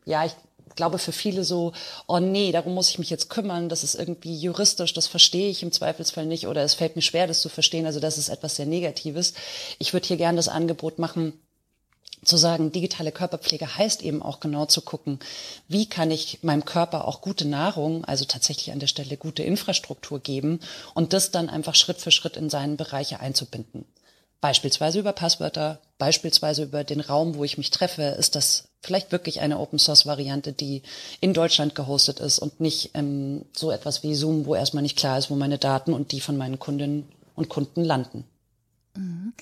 ja, 0.05 0.25
ich 0.25 0.33
glaube 0.75 0.97
für 0.97 1.11
viele 1.11 1.43
so, 1.43 1.73
oh 2.07 2.19
nee, 2.19 2.51
darum 2.51 2.73
muss 2.73 2.89
ich 2.89 2.99
mich 2.99 3.09
jetzt 3.09 3.29
kümmern, 3.29 3.69
das 3.69 3.83
ist 3.83 3.95
irgendwie 3.95 4.35
juristisch, 4.35 4.93
das 4.93 5.07
verstehe 5.07 5.49
ich 5.49 5.63
im 5.63 5.71
Zweifelsfall 5.71 6.25
nicht 6.25 6.47
oder 6.47 6.63
es 6.63 6.73
fällt 6.73 6.95
mir 6.95 7.01
schwer, 7.01 7.27
das 7.27 7.41
zu 7.41 7.49
verstehen. 7.49 7.85
Also 7.85 7.99
das 7.99 8.17
ist 8.17 8.29
etwas 8.29 8.55
sehr 8.55 8.65
Negatives. 8.65 9.33
Ich 9.79 9.93
würde 9.93 10.07
hier 10.07 10.17
gerne 10.17 10.37
das 10.37 10.49
Angebot 10.49 10.99
machen, 10.99 11.33
zu 12.23 12.37
sagen, 12.37 12.71
digitale 12.71 13.11
Körperpflege 13.11 13.77
heißt 13.77 14.03
eben 14.03 14.21
auch 14.21 14.39
genau 14.39 14.65
zu 14.65 14.81
gucken, 14.81 15.19
wie 15.67 15.87
kann 15.87 16.11
ich 16.11 16.43
meinem 16.43 16.65
Körper 16.65 17.07
auch 17.07 17.21
gute 17.21 17.47
Nahrung, 17.47 18.05
also 18.05 18.25
tatsächlich 18.25 18.71
an 18.71 18.79
der 18.79 18.87
Stelle 18.87 19.17
gute 19.17 19.43
Infrastruktur 19.43 20.19
geben 20.19 20.59
und 20.93 21.13
das 21.13 21.31
dann 21.31 21.49
einfach 21.49 21.73
Schritt 21.73 21.97
für 21.97 22.11
Schritt 22.11 22.37
in 22.37 22.49
seinen 22.49 22.77
Bereiche 22.77 23.19
einzubinden. 23.19 23.85
Beispielsweise 24.41 24.99
über 24.99 25.13
Passwörter, 25.13 25.79
beispielsweise 25.99 26.63
über 26.63 26.83
den 26.83 26.99
Raum, 26.99 27.35
wo 27.35 27.43
ich 27.43 27.57
mich 27.57 27.69
treffe, 27.69 28.01
ist 28.01 28.35
das 28.35 28.65
vielleicht 28.81 29.11
wirklich 29.11 29.39
eine 29.39 29.59
Open 29.59 29.77
Source 29.77 30.07
Variante, 30.07 30.51
die 30.51 30.81
in 31.19 31.33
Deutschland 31.33 31.75
gehostet 31.75 32.19
ist 32.19 32.39
und 32.39 32.59
nicht 32.59 32.91
ähm, 32.95 33.45
so 33.55 33.69
etwas 33.69 34.01
wie 34.01 34.15
Zoom, 34.15 34.45
wo 34.47 34.55
erstmal 34.55 34.81
nicht 34.81 34.97
klar 34.97 35.19
ist, 35.19 35.29
wo 35.29 35.35
meine 35.35 35.59
Daten 35.59 35.93
und 35.93 36.11
die 36.11 36.21
von 36.21 36.37
meinen 36.37 36.57
Kundinnen 36.57 37.07
und 37.35 37.49
Kunden 37.49 37.83
landen. 37.83 38.25
Mhm 38.95 39.33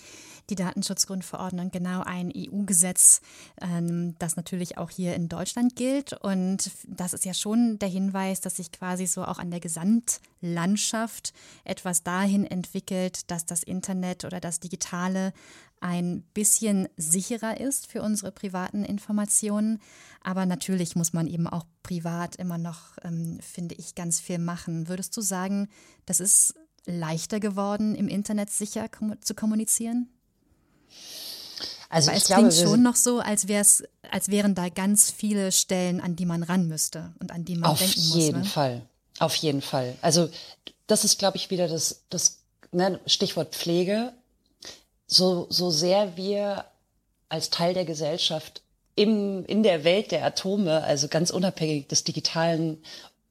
die 0.50 0.56
Datenschutzgrundverordnung 0.56 1.72
genau 1.72 2.02
ein 2.02 2.32
EU-Gesetz, 2.36 3.22
ähm, 3.62 4.16
das 4.20 4.36
natürlich 4.36 4.78
auch 4.78 4.90
hier 4.90 5.16
in 5.16 5.30
Deutschland 5.30 5.76
gilt. 5.76 6.14
Und 6.14 6.72
das 6.88 7.14
ist 7.14 7.26
ja 7.26 7.34
schon 7.34 7.80
der 7.80 7.90
Hinweis, 7.90 8.42
dass 8.42 8.58
sich 8.58 8.72
quasi 8.72 9.06
so 9.06 9.24
auch 9.24 9.40
an 9.40 9.52
der 9.52 9.60
Gesamtlandschaft 9.60 11.34
etwas 11.64 12.04
dahin 12.04 12.46
entwickelt, 12.46 13.30
dass 13.32 13.46
das 13.46 13.64
Internet 13.64 14.26
oder 14.26 14.40
das 14.40 14.60
Digitale 14.60 15.34
ein 15.82 16.24
bisschen 16.34 16.90
sicherer 16.98 17.60
ist 17.60 17.88
für 17.88 18.02
unsere 18.02 18.32
privaten 18.32 18.84
Informationen. 18.84 19.80
Aber 20.22 20.46
natürlich 20.46 20.96
muss 20.96 21.14
man 21.14 21.28
eben 21.28 21.48
auch 21.48 21.66
privat 21.84 22.36
immer 22.36 22.58
noch, 22.58 22.98
ähm, 23.04 23.40
finde 23.42 23.76
ich, 23.76 23.96
ganz 23.96 24.20
viel 24.20 24.40
machen. 24.40 24.88
Würdest 24.88 25.16
du 25.16 25.22
sagen, 25.22 25.70
das 26.06 26.20
ist 26.20 26.56
leichter 26.86 27.40
geworden, 27.40 27.96
im 27.96 28.08
Internet 28.08 28.50
sicher 28.50 28.90
kom 28.90 29.22
zu 29.22 29.36
kommunizieren? 29.36 30.10
Also 31.90 32.12
Weil 32.12 32.18
es 32.18 32.26
glaube, 32.26 32.50
klingt 32.50 32.70
schon 32.70 32.84
noch 32.84 32.96
so, 32.96 33.20
als, 33.20 33.48
wär's, 33.48 33.84
als 34.12 34.30
wären 34.30 34.54
da 34.54 34.70
ganz 34.70 35.10
viele 35.10 35.52
Stellen, 35.52 36.02
an 36.02 36.16
die 36.16 36.26
man 36.26 36.44
ran 36.44 36.68
müsste 36.68 37.14
und 37.20 37.32
an 37.32 37.46
die 37.46 37.56
man 37.56 37.76
denken 37.76 38.00
muss. 38.00 38.12
Auf 38.12 38.16
jeden 38.16 38.40
ne? 38.42 38.46
Fall. 38.46 38.82
Auf 39.18 39.36
jeden 39.36 39.62
Fall. 39.62 39.96
Also 40.02 40.30
das 40.88 41.04
ist, 41.04 41.18
glaube 41.18 41.38
ich, 41.38 41.50
wieder 41.50 41.68
das, 41.68 42.04
das 42.10 42.40
ne, 42.72 43.00
Stichwort 43.08 43.56
Pflege. 43.56 44.14
So, 45.08 45.48
so 45.50 45.72
sehr 45.72 46.16
wir 46.16 46.66
als 47.28 47.50
Teil 47.50 47.74
der 47.74 47.86
Gesellschaft 47.86 48.62
im, 48.96 49.46
in 49.46 49.64
der 49.64 49.84
Welt 49.84 50.12
der 50.12 50.26
Atome, 50.26 50.84
also 50.84 51.08
ganz 51.08 51.32
unabhängig 51.32 51.88
des 51.88 52.04
Digitalen, 52.04 52.84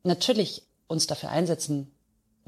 natürlich 0.03 0.62
uns 0.88 1.07
dafür 1.07 1.31
einsetzen 1.31 1.92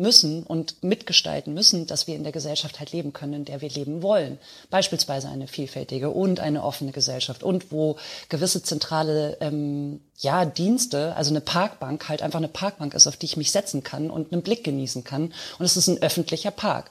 müssen 0.00 0.42
und 0.42 0.82
mitgestalten 0.82 1.54
müssen, 1.54 1.86
dass 1.86 2.06
wir 2.06 2.16
in 2.16 2.24
der 2.24 2.32
Gesellschaft 2.32 2.80
halt 2.80 2.90
leben 2.90 3.12
können, 3.12 3.34
in 3.34 3.44
der 3.44 3.60
wir 3.60 3.68
leben 3.68 4.02
wollen. 4.02 4.38
Beispielsweise 4.70 5.28
eine 5.28 5.46
vielfältige 5.46 6.10
und 6.10 6.40
eine 6.40 6.64
offene 6.64 6.90
Gesellschaft 6.90 7.42
und 7.42 7.70
wo 7.70 7.96
gewisse 8.28 8.62
zentrale 8.62 9.36
ähm, 9.40 10.00
ja, 10.18 10.44
Dienste, 10.44 11.14
also 11.16 11.30
eine 11.30 11.40
Parkbank 11.40 12.08
halt 12.08 12.22
einfach 12.22 12.38
eine 12.38 12.48
Parkbank 12.48 12.94
ist, 12.94 13.06
auf 13.06 13.16
die 13.16 13.26
ich 13.26 13.36
mich 13.36 13.52
setzen 13.52 13.82
kann 13.82 14.10
und 14.10 14.32
einen 14.32 14.42
Blick 14.42 14.64
genießen 14.64 15.04
kann. 15.04 15.32
Und 15.58 15.64
es 15.64 15.76
ist 15.76 15.86
ein 15.86 16.02
öffentlicher 16.02 16.50
Park. 16.50 16.90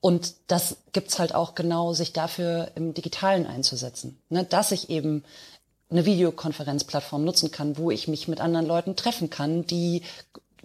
Und 0.00 0.34
das 0.48 0.76
gibt's 0.92 1.18
halt 1.18 1.34
auch 1.34 1.54
genau, 1.54 1.92
sich 1.92 2.12
dafür 2.12 2.70
im 2.74 2.94
Digitalen 2.94 3.46
einzusetzen. 3.46 4.18
Ne? 4.28 4.44
Dass 4.44 4.72
ich 4.72 4.90
eben 4.90 5.24
eine 5.88 6.04
Videokonferenzplattform 6.04 7.24
nutzen 7.24 7.50
kann, 7.50 7.78
wo 7.78 7.90
ich 7.90 8.08
mich 8.08 8.28
mit 8.28 8.40
anderen 8.40 8.66
Leuten 8.66 8.96
treffen 8.96 9.30
kann, 9.30 9.66
die 9.66 10.02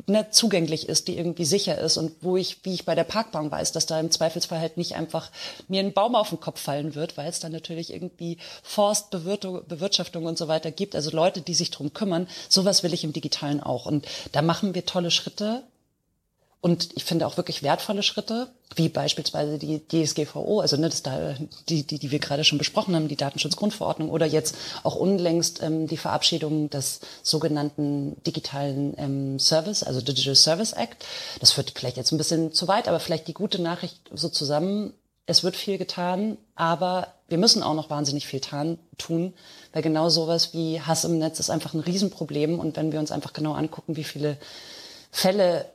ne, 0.07 0.29
zugänglich 0.31 0.89
ist, 0.89 1.07
die 1.07 1.17
irgendwie 1.17 1.45
sicher 1.45 1.77
ist 1.77 1.97
und 1.97 2.11
wo 2.21 2.37
ich, 2.37 2.63
wie 2.63 2.73
ich 2.73 2.85
bei 2.85 2.95
der 2.95 3.03
Parkbank 3.03 3.51
weiß, 3.51 3.71
dass 3.71 3.85
da 3.85 3.99
im 3.99 4.11
Zweifelsfall 4.11 4.59
halt 4.59 4.77
nicht 4.77 4.95
einfach 4.95 5.31
mir 5.67 5.81
ein 5.81 5.93
Baum 5.93 6.15
auf 6.15 6.29
den 6.29 6.39
Kopf 6.39 6.59
fallen 6.59 6.95
wird, 6.95 7.17
weil 7.17 7.29
es 7.29 7.39
dann 7.39 7.51
natürlich 7.51 7.93
irgendwie 7.93 8.37
Forstbewirtschaftung 8.63 10.25
und 10.25 10.37
so 10.37 10.47
weiter 10.47 10.71
gibt, 10.71 10.95
also 10.95 11.11
Leute, 11.11 11.41
die 11.41 11.53
sich 11.53 11.71
drum 11.71 11.93
kümmern. 11.93 12.27
Sowas 12.49 12.83
will 12.83 12.93
ich 12.93 13.03
im 13.03 13.13
Digitalen 13.13 13.61
auch. 13.61 13.85
Und 13.85 14.07
da 14.31 14.41
machen 14.41 14.75
wir 14.75 14.85
tolle 14.85 15.11
Schritte 15.11 15.63
und 16.63 16.89
ich 16.93 17.05
finde 17.05 17.25
auch 17.25 17.37
wirklich 17.37 17.63
wertvolle 17.63 18.03
Schritte, 18.03 18.49
wie 18.75 18.87
beispielsweise 18.87 19.57
die 19.57 19.81
DSGVO, 19.87 20.59
also 20.59 20.77
ne, 20.77 20.89
das 20.89 21.01
da, 21.01 21.35
die, 21.67 21.81
die, 21.83 21.97
die 21.97 22.11
wir 22.11 22.19
gerade 22.19 22.43
schon 22.43 22.59
besprochen 22.59 22.95
haben, 22.95 23.07
die 23.07 23.15
Datenschutzgrundverordnung 23.15 24.11
oder 24.11 24.27
jetzt 24.27 24.55
auch 24.83 24.95
unlängst 24.95 25.63
ähm, 25.63 25.87
die 25.87 25.97
Verabschiedung 25.97 26.69
des 26.69 26.99
sogenannten 27.23 28.15
digitalen 28.27 28.93
ähm, 28.97 29.39
Service, 29.39 29.81
also 29.81 30.01
Digital 30.01 30.35
Service 30.35 30.73
Act. 30.73 31.03
Das 31.39 31.51
führt 31.51 31.73
vielleicht 31.75 31.97
jetzt 31.97 32.11
ein 32.11 32.19
bisschen 32.19 32.53
zu 32.53 32.67
weit, 32.67 32.87
aber 32.87 32.99
vielleicht 32.99 33.27
die 33.27 33.33
gute 33.33 33.59
Nachricht 33.59 33.99
so 34.13 34.29
zusammen. 34.29 34.93
Es 35.25 35.43
wird 35.43 35.55
viel 35.55 35.79
getan, 35.79 36.37
aber 36.53 37.07
wir 37.27 37.39
müssen 37.39 37.63
auch 37.63 37.73
noch 37.73 37.89
wahnsinnig 37.89 38.27
viel 38.27 38.39
tan, 38.39 38.77
tun, 38.99 39.33
weil 39.73 39.81
genau 39.81 40.09
sowas 40.09 40.53
wie 40.53 40.79
Hass 40.79 41.05
im 41.05 41.17
Netz 41.17 41.39
ist 41.39 41.49
einfach 41.49 41.73
ein 41.73 41.79
Riesenproblem. 41.79 42.59
Und 42.59 42.77
wenn 42.77 42.91
wir 42.91 42.99
uns 42.99 43.11
einfach 43.11 43.33
genau 43.33 43.53
angucken, 43.53 43.95
wie 43.95 44.03
viele 44.03 44.37
Fälle 45.11 45.65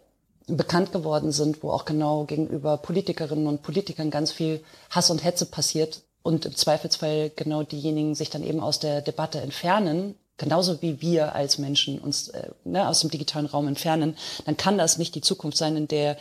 bekannt 0.46 0.92
geworden 0.92 1.32
sind, 1.32 1.62
wo 1.62 1.70
auch 1.70 1.84
genau 1.84 2.24
gegenüber 2.24 2.76
Politikerinnen 2.76 3.46
und 3.46 3.62
Politikern 3.62 4.10
ganz 4.10 4.30
viel 4.30 4.62
Hass 4.90 5.10
und 5.10 5.24
Hetze 5.24 5.46
passiert 5.46 6.02
und 6.22 6.46
im 6.46 6.54
Zweifelsfall 6.54 7.30
genau 7.34 7.62
diejenigen 7.62 8.14
sich 8.14 8.30
dann 8.30 8.44
eben 8.44 8.60
aus 8.60 8.78
der 8.78 9.00
Debatte 9.00 9.40
entfernen, 9.40 10.14
genauso 10.38 10.82
wie 10.82 11.00
wir 11.00 11.34
als 11.34 11.58
Menschen 11.58 11.98
uns 11.98 12.28
äh, 12.28 12.50
ne, 12.64 12.88
aus 12.88 13.00
dem 13.00 13.10
digitalen 13.10 13.46
Raum 13.46 13.66
entfernen, 13.66 14.16
dann 14.44 14.56
kann 14.56 14.78
das 14.78 14.98
nicht 14.98 15.14
die 15.14 15.20
Zukunft 15.20 15.58
sein, 15.58 15.76
in 15.76 15.88
der 15.88 16.16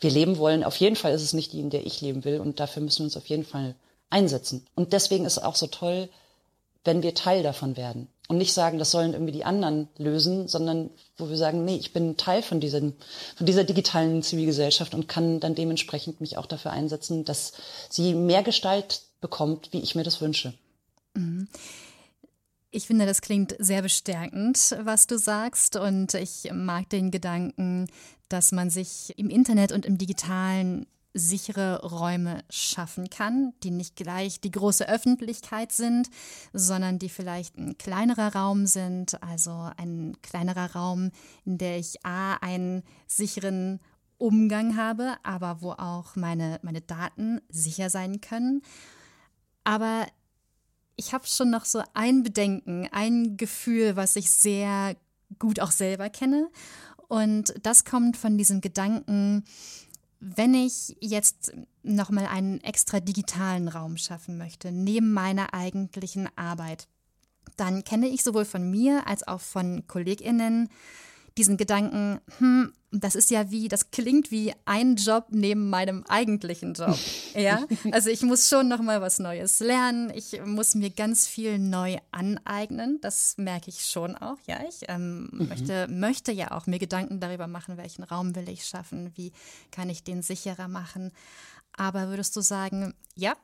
wir 0.00 0.10
leben 0.10 0.38
wollen. 0.38 0.64
Auf 0.64 0.76
jeden 0.76 0.96
Fall 0.96 1.12
ist 1.12 1.22
es 1.22 1.32
nicht 1.32 1.52
die, 1.52 1.60
in 1.60 1.70
der 1.70 1.86
ich 1.86 2.00
leben 2.00 2.24
will 2.24 2.40
und 2.40 2.60
dafür 2.60 2.82
müssen 2.82 3.00
wir 3.00 3.04
uns 3.04 3.16
auf 3.16 3.26
jeden 3.26 3.44
Fall 3.44 3.74
einsetzen. 4.10 4.66
Und 4.74 4.92
deswegen 4.92 5.24
ist 5.24 5.38
es 5.38 5.42
auch 5.42 5.56
so 5.56 5.68
toll, 5.68 6.08
wenn 6.84 7.02
wir 7.02 7.14
Teil 7.14 7.42
davon 7.42 7.76
werden 7.76 8.08
und 8.30 8.38
nicht 8.38 8.52
sagen, 8.52 8.78
das 8.78 8.92
sollen 8.92 9.12
irgendwie 9.12 9.32
die 9.32 9.44
anderen 9.44 9.88
lösen, 9.98 10.46
sondern 10.46 10.90
wo 11.16 11.28
wir 11.28 11.36
sagen, 11.36 11.64
nee, 11.64 11.74
ich 11.74 11.92
bin 11.92 12.16
Teil 12.16 12.42
von, 12.42 12.60
diesen, 12.60 12.94
von 13.34 13.44
dieser 13.44 13.64
digitalen 13.64 14.22
Zivilgesellschaft 14.22 14.94
und 14.94 15.08
kann 15.08 15.40
dann 15.40 15.56
dementsprechend 15.56 16.20
mich 16.20 16.38
auch 16.38 16.46
dafür 16.46 16.70
einsetzen, 16.70 17.24
dass 17.24 17.54
sie 17.88 18.14
mehr 18.14 18.44
Gestalt 18.44 19.02
bekommt, 19.20 19.72
wie 19.72 19.80
ich 19.80 19.96
mir 19.96 20.04
das 20.04 20.20
wünsche. 20.20 20.54
Mhm. 21.14 21.48
Ich 22.70 22.86
finde, 22.86 23.04
das 23.04 23.20
klingt 23.20 23.56
sehr 23.58 23.82
bestärkend, 23.82 24.76
was 24.80 25.08
du 25.08 25.18
sagst. 25.18 25.74
Und 25.74 26.14
ich 26.14 26.48
mag 26.52 26.88
den 26.88 27.10
Gedanken, 27.10 27.88
dass 28.28 28.52
man 28.52 28.70
sich 28.70 29.12
im 29.16 29.28
Internet 29.28 29.72
und 29.72 29.84
im 29.84 29.98
digitalen 29.98 30.86
sichere 31.12 31.82
Räume 31.82 32.44
schaffen 32.50 33.10
kann, 33.10 33.52
die 33.62 33.70
nicht 33.70 33.96
gleich 33.96 34.40
die 34.40 34.50
große 34.50 34.88
Öffentlichkeit 34.88 35.72
sind, 35.72 36.08
sondern 36.52 36.98
die 36.98 37.08
vielleicht 37.08 37.56
ein 37.58 37.76
kleinerer 37.78 38.34
Raum 38.34 38.66
sind, 38.66 39.22
also 39.22 39.70
ein 39.76 40.16
kleinerer 40.22 40.72
Raum, 40.72 41.10
in 41.44 41.58
der 41.58 41.78
ich 41.78 42.04
a 42.04 42.34
einen 42.34 42.82
sicheren 43.06 43.80
Umgang 44.18 44.76
habe, 44.76 45.16
aber 45.22 45.62
wo 45.62 45.72
auch 45.72 46.14
meine, 46.14 46.60
meine 46.62 46.82
Daten 46.82 47.40
sicher 47.48 47.90
sein 47.90 48.20
können. 48.20 48.62
Aber 49.64 50.06
ich 50.96 51.14
habe 51.14 51.26
schon 51.26 51.50
noch 51.50 51.64
so 51.64 51.82
ein 51.94 52.22
Bedenken, 52.22 52.86
ein 52.92 53.36
Gefühl, 53.36 53.96
was 53.96 54.16
ich 54.16 54.30
sehr 54.30 54.96
gut 55.38 55.60
auch 55.60 55.70
selber 55.70 56.10
kenne. 56.10 56.50
Und 57.08 57.54
das 57.62 57.84
kommt 57.84 58.16
von 58.16 58.36
diesem 58.36 58.60
Gedanken, 58.60 59.44
wenn 60.20 60.54
ich 60.54 60.96
jetzt 61.00 61.52
nochmal 61.82 62.26
einen 62.26 62.60
extra 62.60 63.00
digitalen 63.00 63.68
Raum 63.68 63.96
schaffen 63.96 64.36
möchte, 64.36 64.70
neben 64.70 65.12
meiner 65.12 65.54
eigentlichen 65.54 66.28
Arbeit, 66.36 66.88
dann 67.56 67.84
kenne 67.84 68.08
ich 68.08 68.22
sowohl 68.22 68.44
von 68.44 68.70
mir 68.70 69.06
als 69.06 69.26
auch 69.26 69.40
von 69.40 69.86
KollegInnen 69.86 70.68
diesen 71.40 71.56
Gedanken, 71.56 72.20
hm, 72.36 72.74
das 72.92 73.14
ist 73.14 73.30
ja 73.30 73.50
wie, 73.50 73.68
das 73.68 73.90
klingt 73.90 74.30
wie 74.30 74.52
ein 74.66 74.96
Job 74.96 75.28
neben 75.30 75.70
meinem 75.70 76.04
eigentlichen 76.06 76.74
Job. 76.74 76.98
Ja, 77.34 77.64
also 77.92 78.10
ich 78.10 78.22
muss 78.22 78.48
schon 78.48 78.68
noch 78.68 78.82
mal 78.82 79.00
was 79.00 79.20
Neues 79.20 79.60
lernen. 79.60 80.12
Ich 80.14 80.38
muss 80.44 80.74
mir 80.74 80.90
ganz 80.90 81.28
viel 81.28 81.58
neu 81.58 81.96
aneignen. 82.10 82.98
Das 83.00 83.36
merke 83.38 83.70
ich 83.70 83.86
schon 83.86 84.16
auch. 84.16 84.36
Ja, 84.46 84.58
ich 84.68 84.80
ähm, 84.88 85.30
mhm. 85.32 85.48
möchte, 85.48 85.86
möchte 85.88 86.32
ja 86.32 86.50
auch 86.50 86.66
mir 86.66 86.80
Gedanken 86.80 87.20
darüber 87.20 87.46
machen, 87.46 87.76
welchen 87.76 88.02
Raum 88.02 88.34
will 88.34 88.48
ich 88.48 88.66
schaffen, 88.66 89.12
wie 89.14 89.32
kann 89.70 89.88
ich 89.88 90.02
den 90.02 90.22
sicherer 90.22 90.68
machen. 90.68 91.12
Aber 91.72 92.08
würdest 92.08 92.36
du 92.36 92.40
sagen, 92.40 92.94
ja, 93.14 93.34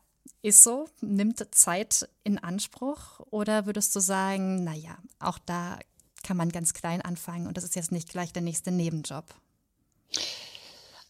ist 0.42 0.64
so, 0.64 0.88
nimmt 1.00 1.46
Zeit 1.54 2.08
in 2.24 2.38
Anspruch? 2.38 3.20
Oder 3.30 3.64
würdest 3.66 3.94
du 3.94 4.00
sagen, 4.00 4.64
naja, 4.64 4.98
auch 5.20 5.38
da 5.38 5.78
kann 6.26 6.36
man 6.36 6.50
ganz 6.50 6.74
klein 6.74 7.00
anfangen 7.00 7.46
und 7.46 7.56
das 7.56 7.64
ist 7.64 7.76
jetzt 7.76 7.92
nicht 7.92 8.08
gleich 8.08 8.32
der 8.32 8.42
nächste 8.42 8.72
Nebenjob? 8.72 9.24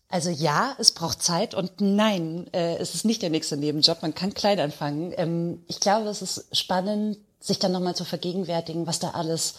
Also 0.08 0.30
ja, 0.30 0.76
es 0.78 0.92
braucht 0.92 1.22
Zeit 1.22 1.54
und 1.54 1.80
nein, 1.80 2.46
äh, 2.52 2.76
es 2.76 2.94
ist 2.94 3.04
nicht 3.04 3.22
der 3.22 3.30
nächste 3.30 3.56
Nebenjob. 3.56 4.02
Man 4.02 4.14
kann 4.14 4.34
klein 4.34 4.60
anfangen. 4.60 5.12
Ähm, 5.16 5.64
ich 5.66 5.80
glaube, 5.80 6.08
es 6.08 6.22
ist 6.22 6.56
spannend, 6.56 7.18
sich 7.40 7.58
dann 7.58 7.72
nochmal 7.72 7.96
zu 7.96 8.04
vergegenwärtigen, 8.04 8.86
was 8.86 8.98
da 8.98 9.10
alles 9.10 9.54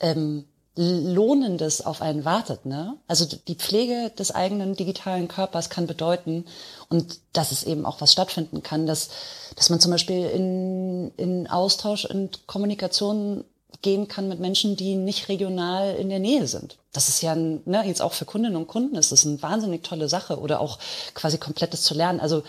ähm, 0.00 0.44
Lohnendes 0.76 1.84
auf 1.84 2.00
einen 2.00 2.24
wartet. 2.24 2.66
Ne? 2.66 2.96
Also 3.06 3.26
die 3.26 3.54
Pflege 3.54 4.10
des 4.18 4.30
eigenen 4.30 4.74
digitalen 4.74 5.28
Körpers 5.28 5.70
kann 5.70 5.86
bedeuten, 5.86 6.46
und 6.88 7.20
dass 7.32 7.52
es 7.52 7.64
eben 7.64 7.84
auch 7.86 8.00
was 8.00 8.12
stattfinden 8.12 8.62
kann, 8.62 8.86
dass, 8.86 9.10
dass 9.56 9.70
man 9.70 9.80
zum 9.80 9.90
Beispiel 9.90 10.26
in, 10.26 11.12
in 11.16 11.46
Austausch 11.46 12.04
und 12.04 12.46
Kommunikation 12.46 13.44
gehen 13.84 14.08
kann 14.08 14.28
mit 14.28 14.40
Menschen, 14.40 14.76
die 14.76 14.96
nicht 14.96 15.28
regional 15.28 15.94
in 15.94 16.08
der 16.08 16.18
Nähe 16.18 16.48
sind. 16.48 16.78
Das 16.92 17.10
ist 17.10 17.22
ja 17.22 17.32
ein, 17.32 17.60
ne, 17.66 17.86
jetzt 17.86 18.00
auch 18.00 18.14
für 18.14 18.24
Kundinnen 18.24 18.56
und 18.56 18.66
Kunden 18.66 18.96
ist 18.96 19.12
das 19.12 19.26
eine 19.26 19.40
wahnsinnig 19.42 19.84
tolle 19.84 20.08
Sache 20.08 20.40
oder 20.40 20.58
auch 20.58 20.78
quasi 21.12 21.36
komplettes 21.36 21.82
zu 21.82 21.92
lernen. 21.92 22.18
Also 22.18 22.42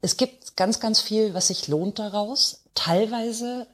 es 0.00 0.16
gibt 0.16 0.56
ganz, 0.56 0.80
ganz 0.80 1.00
viel, 1.00 1.34
was 1.34 1.48
sich 1.48 1.68
lohnt 1.68 1.98
daraus. 1.98 2.62
Teilweise 2.74 3.66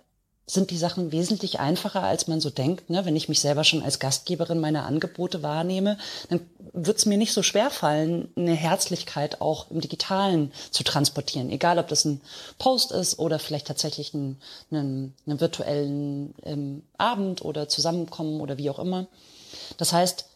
sind 0.47 0.71
die 0.71 0.79
Sachen 0.79 1.13
wesentlich 1.13 1.61
einfacher, 1.61 2.03
als 2.03 2.27
man 2.27 2.41
so 2.41 2.51
denkt. 2.51 2.91
Ne? 2.91 3.05
Wenn 3.05 3.17
ich 3.17 3.29
mich 3.29 3.41
selber 3.41 3.65
schon 3.65 3.83
als 3.83 4.01
Gastgeberin 4.01 4.61
meiner 4.61 4.85
Angebote 4.87 5.43
wahrnehme, 5.43 5.99
dann 6.31 6.41
wird 6.73 6.99
es 6.99 7.07
mir 7.07 7.17
nicht 7.17 7.33
so 7.33 7.43
schwer 7.43 7.71
fallen, 7.71 8.29
eine 8.37 8.55
Herzlichkeit 8.55 9.41
auch 9.41 9.71
im 9.71 9.81
Digitalen 9.81 10.53
zu 10.71 10.83
transportieren. 10.83 11.51
Egal, 11.51 11.79
ob 11.79 11.89
das 11.89 12.05
ein 12.05 12.21
Post 12.59 12.91
ist 12.93 13.19
oder 13.19 13.39
vielleicht 13.39 13.69
tatsächlich 13.69 14.15
einen, 14.15 14.41
einen, 14.71 15.15
einen 15.27 15.41
virtuellen 15.41 16.35
ähm, 16.45 16.83
Abend 16.99 17.45
oder 17.45 17.69
Zusammenkommen 17.69 18.41
oder 18.41 18.59
wie 18.59 18.71
auch 18.71 18.79
immer. 18.79 19.07
Das 19.77 19.93
heißt, 19.93 20.27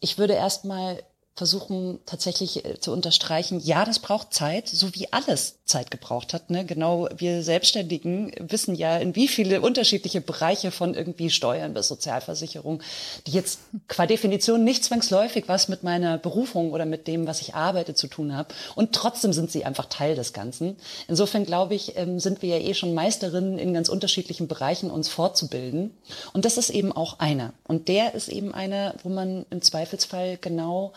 ich 0.00 0.18
würde 0.18 0.34
erstmal 0.34 1.02
versuchen 1.36 1.98
tatsächlich 2.06 2.64
äh, 2.64 2.78
zu 2.78 2.92
unterstreichen, 2.92 3.58
ja, 3.58 3.84
das 3.84 3.98
braucht 3.98 4.32
Zeit, 4.32 4.68
so 4.68 4.94
wie 4.94 5.12
alles 5.12 5.58
Zeit 5.64 5.90
gebraucht 5.90 6.32
hat. 6.32 6.50
Ne? 6.50 6.64
Genau, 6.64 7.08
wir 7.16 7.42
Selbstständigen 7.42 8.32
wissen 8.38 8.76
ja, 8.76 8.98
in 8.98 9.16
wie 9.16 9.26
viele 9.26 9.60
unterschiedliche 9.60 10.20
Bereiche 10.20 10.70
von 10.70 10.94
irgendwie 10.94 11.30
Steuern 11.30 11.74
bis 11.74 11.88
Sozialversicherung, 11.88 12.82
die 13.26 13.32
jetzt 13.32 13.58
qua 13.88 14.06
Definition 14.06 14.62
nicht 14.62 14.84
zwangsläufig 14.84 15.44
was 15.48 15.66
mit 15.68 15.82
meiner 15.82 16.18
Berufung 16.18 16.70
oder 16.72 16.86
mit 16.86 17.08
dem, 17.08 17.26
was 17.26 17.40
ich 17.40 17.54
arbeite, 17.56 17.94
zu 17.94 18.06
tun 18.06 18.36
haben. 18.36 18.48
Und 18.76 18.92
trotzdem 18.92 19.32
sind 19.32 19.50
sie 19.50 19.64
einfach 19.64 19.86
Teil 19.86 20.14
des 20.14 20.34
Ganzen. 20.34 20.76
Insofern 21.08 21.44
glaube 21.44 21.74
ich, 21.74 21.96
ähm, 21.96 22.20
sind 22.20 22.42
wir 22.42 22.58
ja 22.58 22.64
eh 22.64 22.74
schon 22.74 22.94
Meisterinnen 22.94 23.58
in 23.58 23.74
ganz 23.74 23.88
unterschiedlichen 23.88 24.46
Bereichen, 24.46 24.88
uns 24.88 25.08
fortzubilden. 25.08 25.96
Und 26.32 26.44
das 26.44 26.58
ist 26.58 26.70
eben 26.70 26.92
auch 26.92 27.18
einer. 27.18 27.54
Und 27.66 27.88
der 27.88 28.14
ist 28.14 28.28
eben 28.28 28.54
einer, 28.54 28.94
wo 29.02 29.08
man 29.08 29.46
im 29.50 29.62
Zweifelsfall 29.62 30.38
genau 30.40 30.92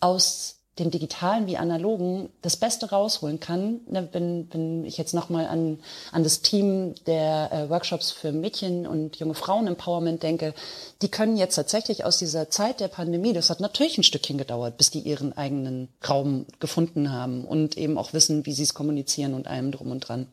aus 0.00 0.56
dem 0.78 0.90
digitalen 0.90 1.46
wie 1.46 1.56
analogen 1.56 2.28
das 2.42 2.56
Beste 2.56 2.90
rausholen 2.90 3.40
kann. 3.40 3.80
Ne, 3.88 4.08
wenn, 4.12 4.52
wenn 4.52 4.84
ich 4.84 4.98
jetzt 4.98 5.14
nochmal 5.14 5.46
an, 5.46 5.78
an 6.12 6.22
das 6.22 6.42
Team 6.42 6.94
der 7.06 7.50
äh, 7.50 7.70
Workshops 7.70 8.10
für 8.10 8.30
Mädchen 8.30 8.86
und 8.86 9.16
junge 9.16 9.34
Frauen 9.34 9.66
Empowerment 9.66 10.22
denke, 10.22 10.52
die 11.00 11.08
können 11.08 11.38
jetzt 11.38 11.54
tatsächlich 11.54 12.04
aus 12.04 12.18
dieser 12.18 12.50
Zeit 12.50 12.80
der 12.80 12.88
Pandemie, 12.88 13.32
das 13.32 13.48
hat 13.48 13.60
natürlich 13.60 13.96
ein 13.96 14.02
Stückchen 14.02 14.36
gedauert, 14.36 14.76
bis 14.76 14.90
die 14.90 15.00
ihren 15.00 15.36
eigenen 15.36 15.88
Raum 16.06 16.44
gefunden 16.60 17.10
haben 17.10 17.44
und 17.46 17.78
eben 17.78 17.96
auch 17.96 18.12
wissen, 18.12 18.44
wie 18.44 18.52
sie 18.52 18.64
es 18.64 18.74
kommunizieren 18.74 19.32
und 19.32 19.46
allem 19.46 19.72
drum 19.72 19.90
und 19.90 20.00
dran. 20.00 20.26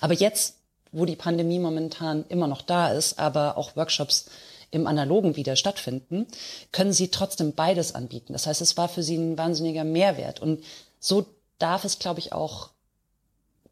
Aber 0.00 0.14
jetzt, 0.14 0.56
wo 0.92 1.04
die 1.04 1.16
Pandemie 1.16 1.58
momentan 1.58 2.24
immer 2.28 2.46
noch 2.46 2.62
da 2.62 2.90
ist, 2.92 3.18
aber 3.18 3.58
auch 3.58 3.76
Workshops 3.76 4.26
im 4.72 4.86
Analogen 4.88 5.36
wieder 5.36 5.54
stattfinden, 5.54 6.26
können 6.72 6.92
sie 6.92 7.08
trotzdem 7.08 7.54
beides 7.54 7.94
anbieten. 7.94 8.32
Das 8.32 8.46
heißt, 8.46 8.60
es 8.60 8.76
war 8.76 8.88
für 8.88 9.02
sie 9.02 9.16
ein 9.16 9.38
wahnsinniger 9.38 9.84
Mehrwert. 9.84 10.40
Und 10.40 10.64
so 10.98 11.26
darf 11.58 11.84
es, 11.84 12.00
glaube 12.00 12.18
ich, 12.18 12.32
auch 12.32 12.70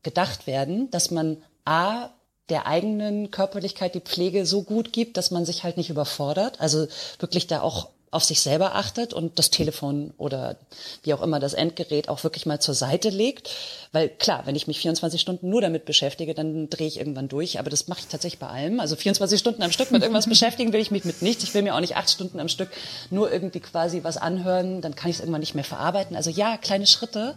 gedacht 0.03 0.47
werden, 0.47 0.91
dass 0.91 1.11
man 1.11 1.43
A, 1.65 2.11
der 2.51 2.67
eigenen 2.67 3.31
Körperlichkeit 3.31 3.95
die 3.95 4.01
Pflege 4.01 4.45
so 4.45 4.63
gut 4.63 4.93
gibt, 4.93 5.17
dass 5.17 5.31
man 5.31 5.45
sich 5.45 5.65
halt 5.65 5.77
nicht 5.77 5.91
überfordert. 5.91 6.61
Also 6.61 6.87
wirklich 7.19 7.47
da 7.47 7.63
auch 7.63 7.89
auf 8.13 8.25
sich 8.25 8.41
selber 8.41 8.75
achtet 8.75 9.13
und 9.13 9.39
das 9.39 9.51
Telefon 9.51 10.13
oder 10.19 10.57
wie 11.05 11.15
auch 11.15 11.23
immer 11.23 11.39
das 11.39 11.55
Endgerät 11.55 12.09
auch 12.09 12.25
wirklich 12.25 12.45
mal 12.45 12.61
zur 12.61 12.75
Seite 12.75 13.09
legt. 13.09 13.51
Weil 13.93 14.09
klar, 14.09 14.43
wenn 14.47 14.57
ich 14.57 14.67
mich 14.67 14.81
24 14.81 15.21
Stunden 15.21 15.49
nur 15.49 15.61
damit 15.61 15.85
beschäftige, 15.85 16.35
dann 16.35 16.69
drehe 16.69 16.89
ich 16.89 16.99
irgendwann 16.99 17.29
durch. 17.29 17.61
Aber 17.61 17.71
das 17.71 17.87
mache 17.87 18.01
ich 18.01 18.07
tatsächlich 18.07 18.41
bei 18.41 18.49
allem. 18.49 18.81
Also 18.81 18.97
24 18.97 19.39
Stunden 19.39 19.63
am 19.63 19.71
Stück 19.71 19.93
mit 19.93 20.03
irgendwas 20.03 20.27
beschäftigen 20.29 20.73
will 20.73 20.81
ich 20.81 20.91
mich 20.91 21.05
mit 21.05 21.23
nichts. 21.23 21.45
Ich 21.45 21.55
will 21.55 21.63
mir 21.63 21.75
auch 21.75 21.81
nicht 21.81 21.97
acht 21.97 22.11
Stunden 22.11 22.41
am 22.41 22.49
Stück 22.49 22.71
nur 23.11 23.31
irgendwie 23.31 23.61
quasi 23.61 24.03
was 24.03 24.17
anhören. 24.17 24.81
Dann 24.81 24.97
kann 24.97 25.09
ich 25.09 25.17
es 25.17 25.21
irgendwann 25.21 25.41
nicht 25.41 25.55
mehr 25.55 25.65
verarbeiten. 25.65 26.17
Also 26.17 26.31
ja, 26.31 26.57
kleine 26.57 26.89
Schritte. 26.89 27.37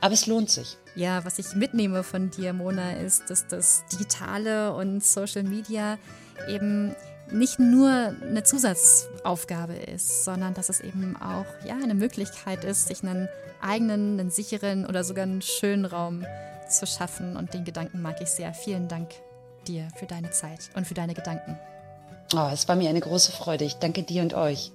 Aber 0.00 0.14
es 0.14 0.26
lohnt 0.26 0.50
sich. 0.50 0.76
Ja, 0.96 1.24
was 1.24 1.38
ich 1.38 1.54
mitnehme 1.54 2.02
von 2.02 2.30
dir, 2.30 2.52
Mona, 2.52 2.94
ist, 2.94 3.30
dass 3.30 3.46
das 3.46 3.84
Digitale 3.92 4.74
und 4.74 5.04
Social 5.04 5.44
Media 5.44 5.98
eben 6.48 6.94
nicht 7.32 7.58
nur 7.58 7.90
eine 7.90 8.42
Zusatzaufgabe 8.44 9.74
ist, 9.74 10.24
sondern 10.24 10.54
dass 10.54 10.68
es 10.68 10.80
eben 10.80 11.16
auch 11.16 11.46
ja, 11.66 11.74
eine 11.82 11.94
Möglichkeit 11.94 12.64
ist, 12.64 12.88
sich 12.88 13.02
einen 13.02 13.28
eigenen, 13.60 14.20
einen 14.20 14.30
sicheren 14.30 14.86
oder 14.86 15.04
sogar 15.04 15.24
einen 15.24 15.42
schönen 15.42 15.84
Raum 15.84 16.24
zu 16.68 16.86
schaffen. 16.86 17.36
Und 17.36 17.54
den 17.54 17.64
Gedanken 17.64 18.02
mag 18.02 18.20
ich 18.20 18.28
sehr. 18.28 18.54
Vielen 18.54 18.88
Dank 18.88 19.10
dir 19.66 19.88
für 19.96 20.06
deine 20.06 20.30
Zeit 20.30 20.70
und 20.74 20.86
für 20.86 20.94
deine 20.94 21.14
Gedanken. 21.14 21.58
Oh, 22.34 22.48
es 22.52 22.66
war 22.68 22.76
mir 22.76 22.90
eine 22.90 23.00
große 23.00 23.32
Freude. 23.32 23.64
Ich 23.64 23.74
danke 23.74 24.02
dir 24.02 24.22
und 24.22 24.34
euch. 24.34 24.72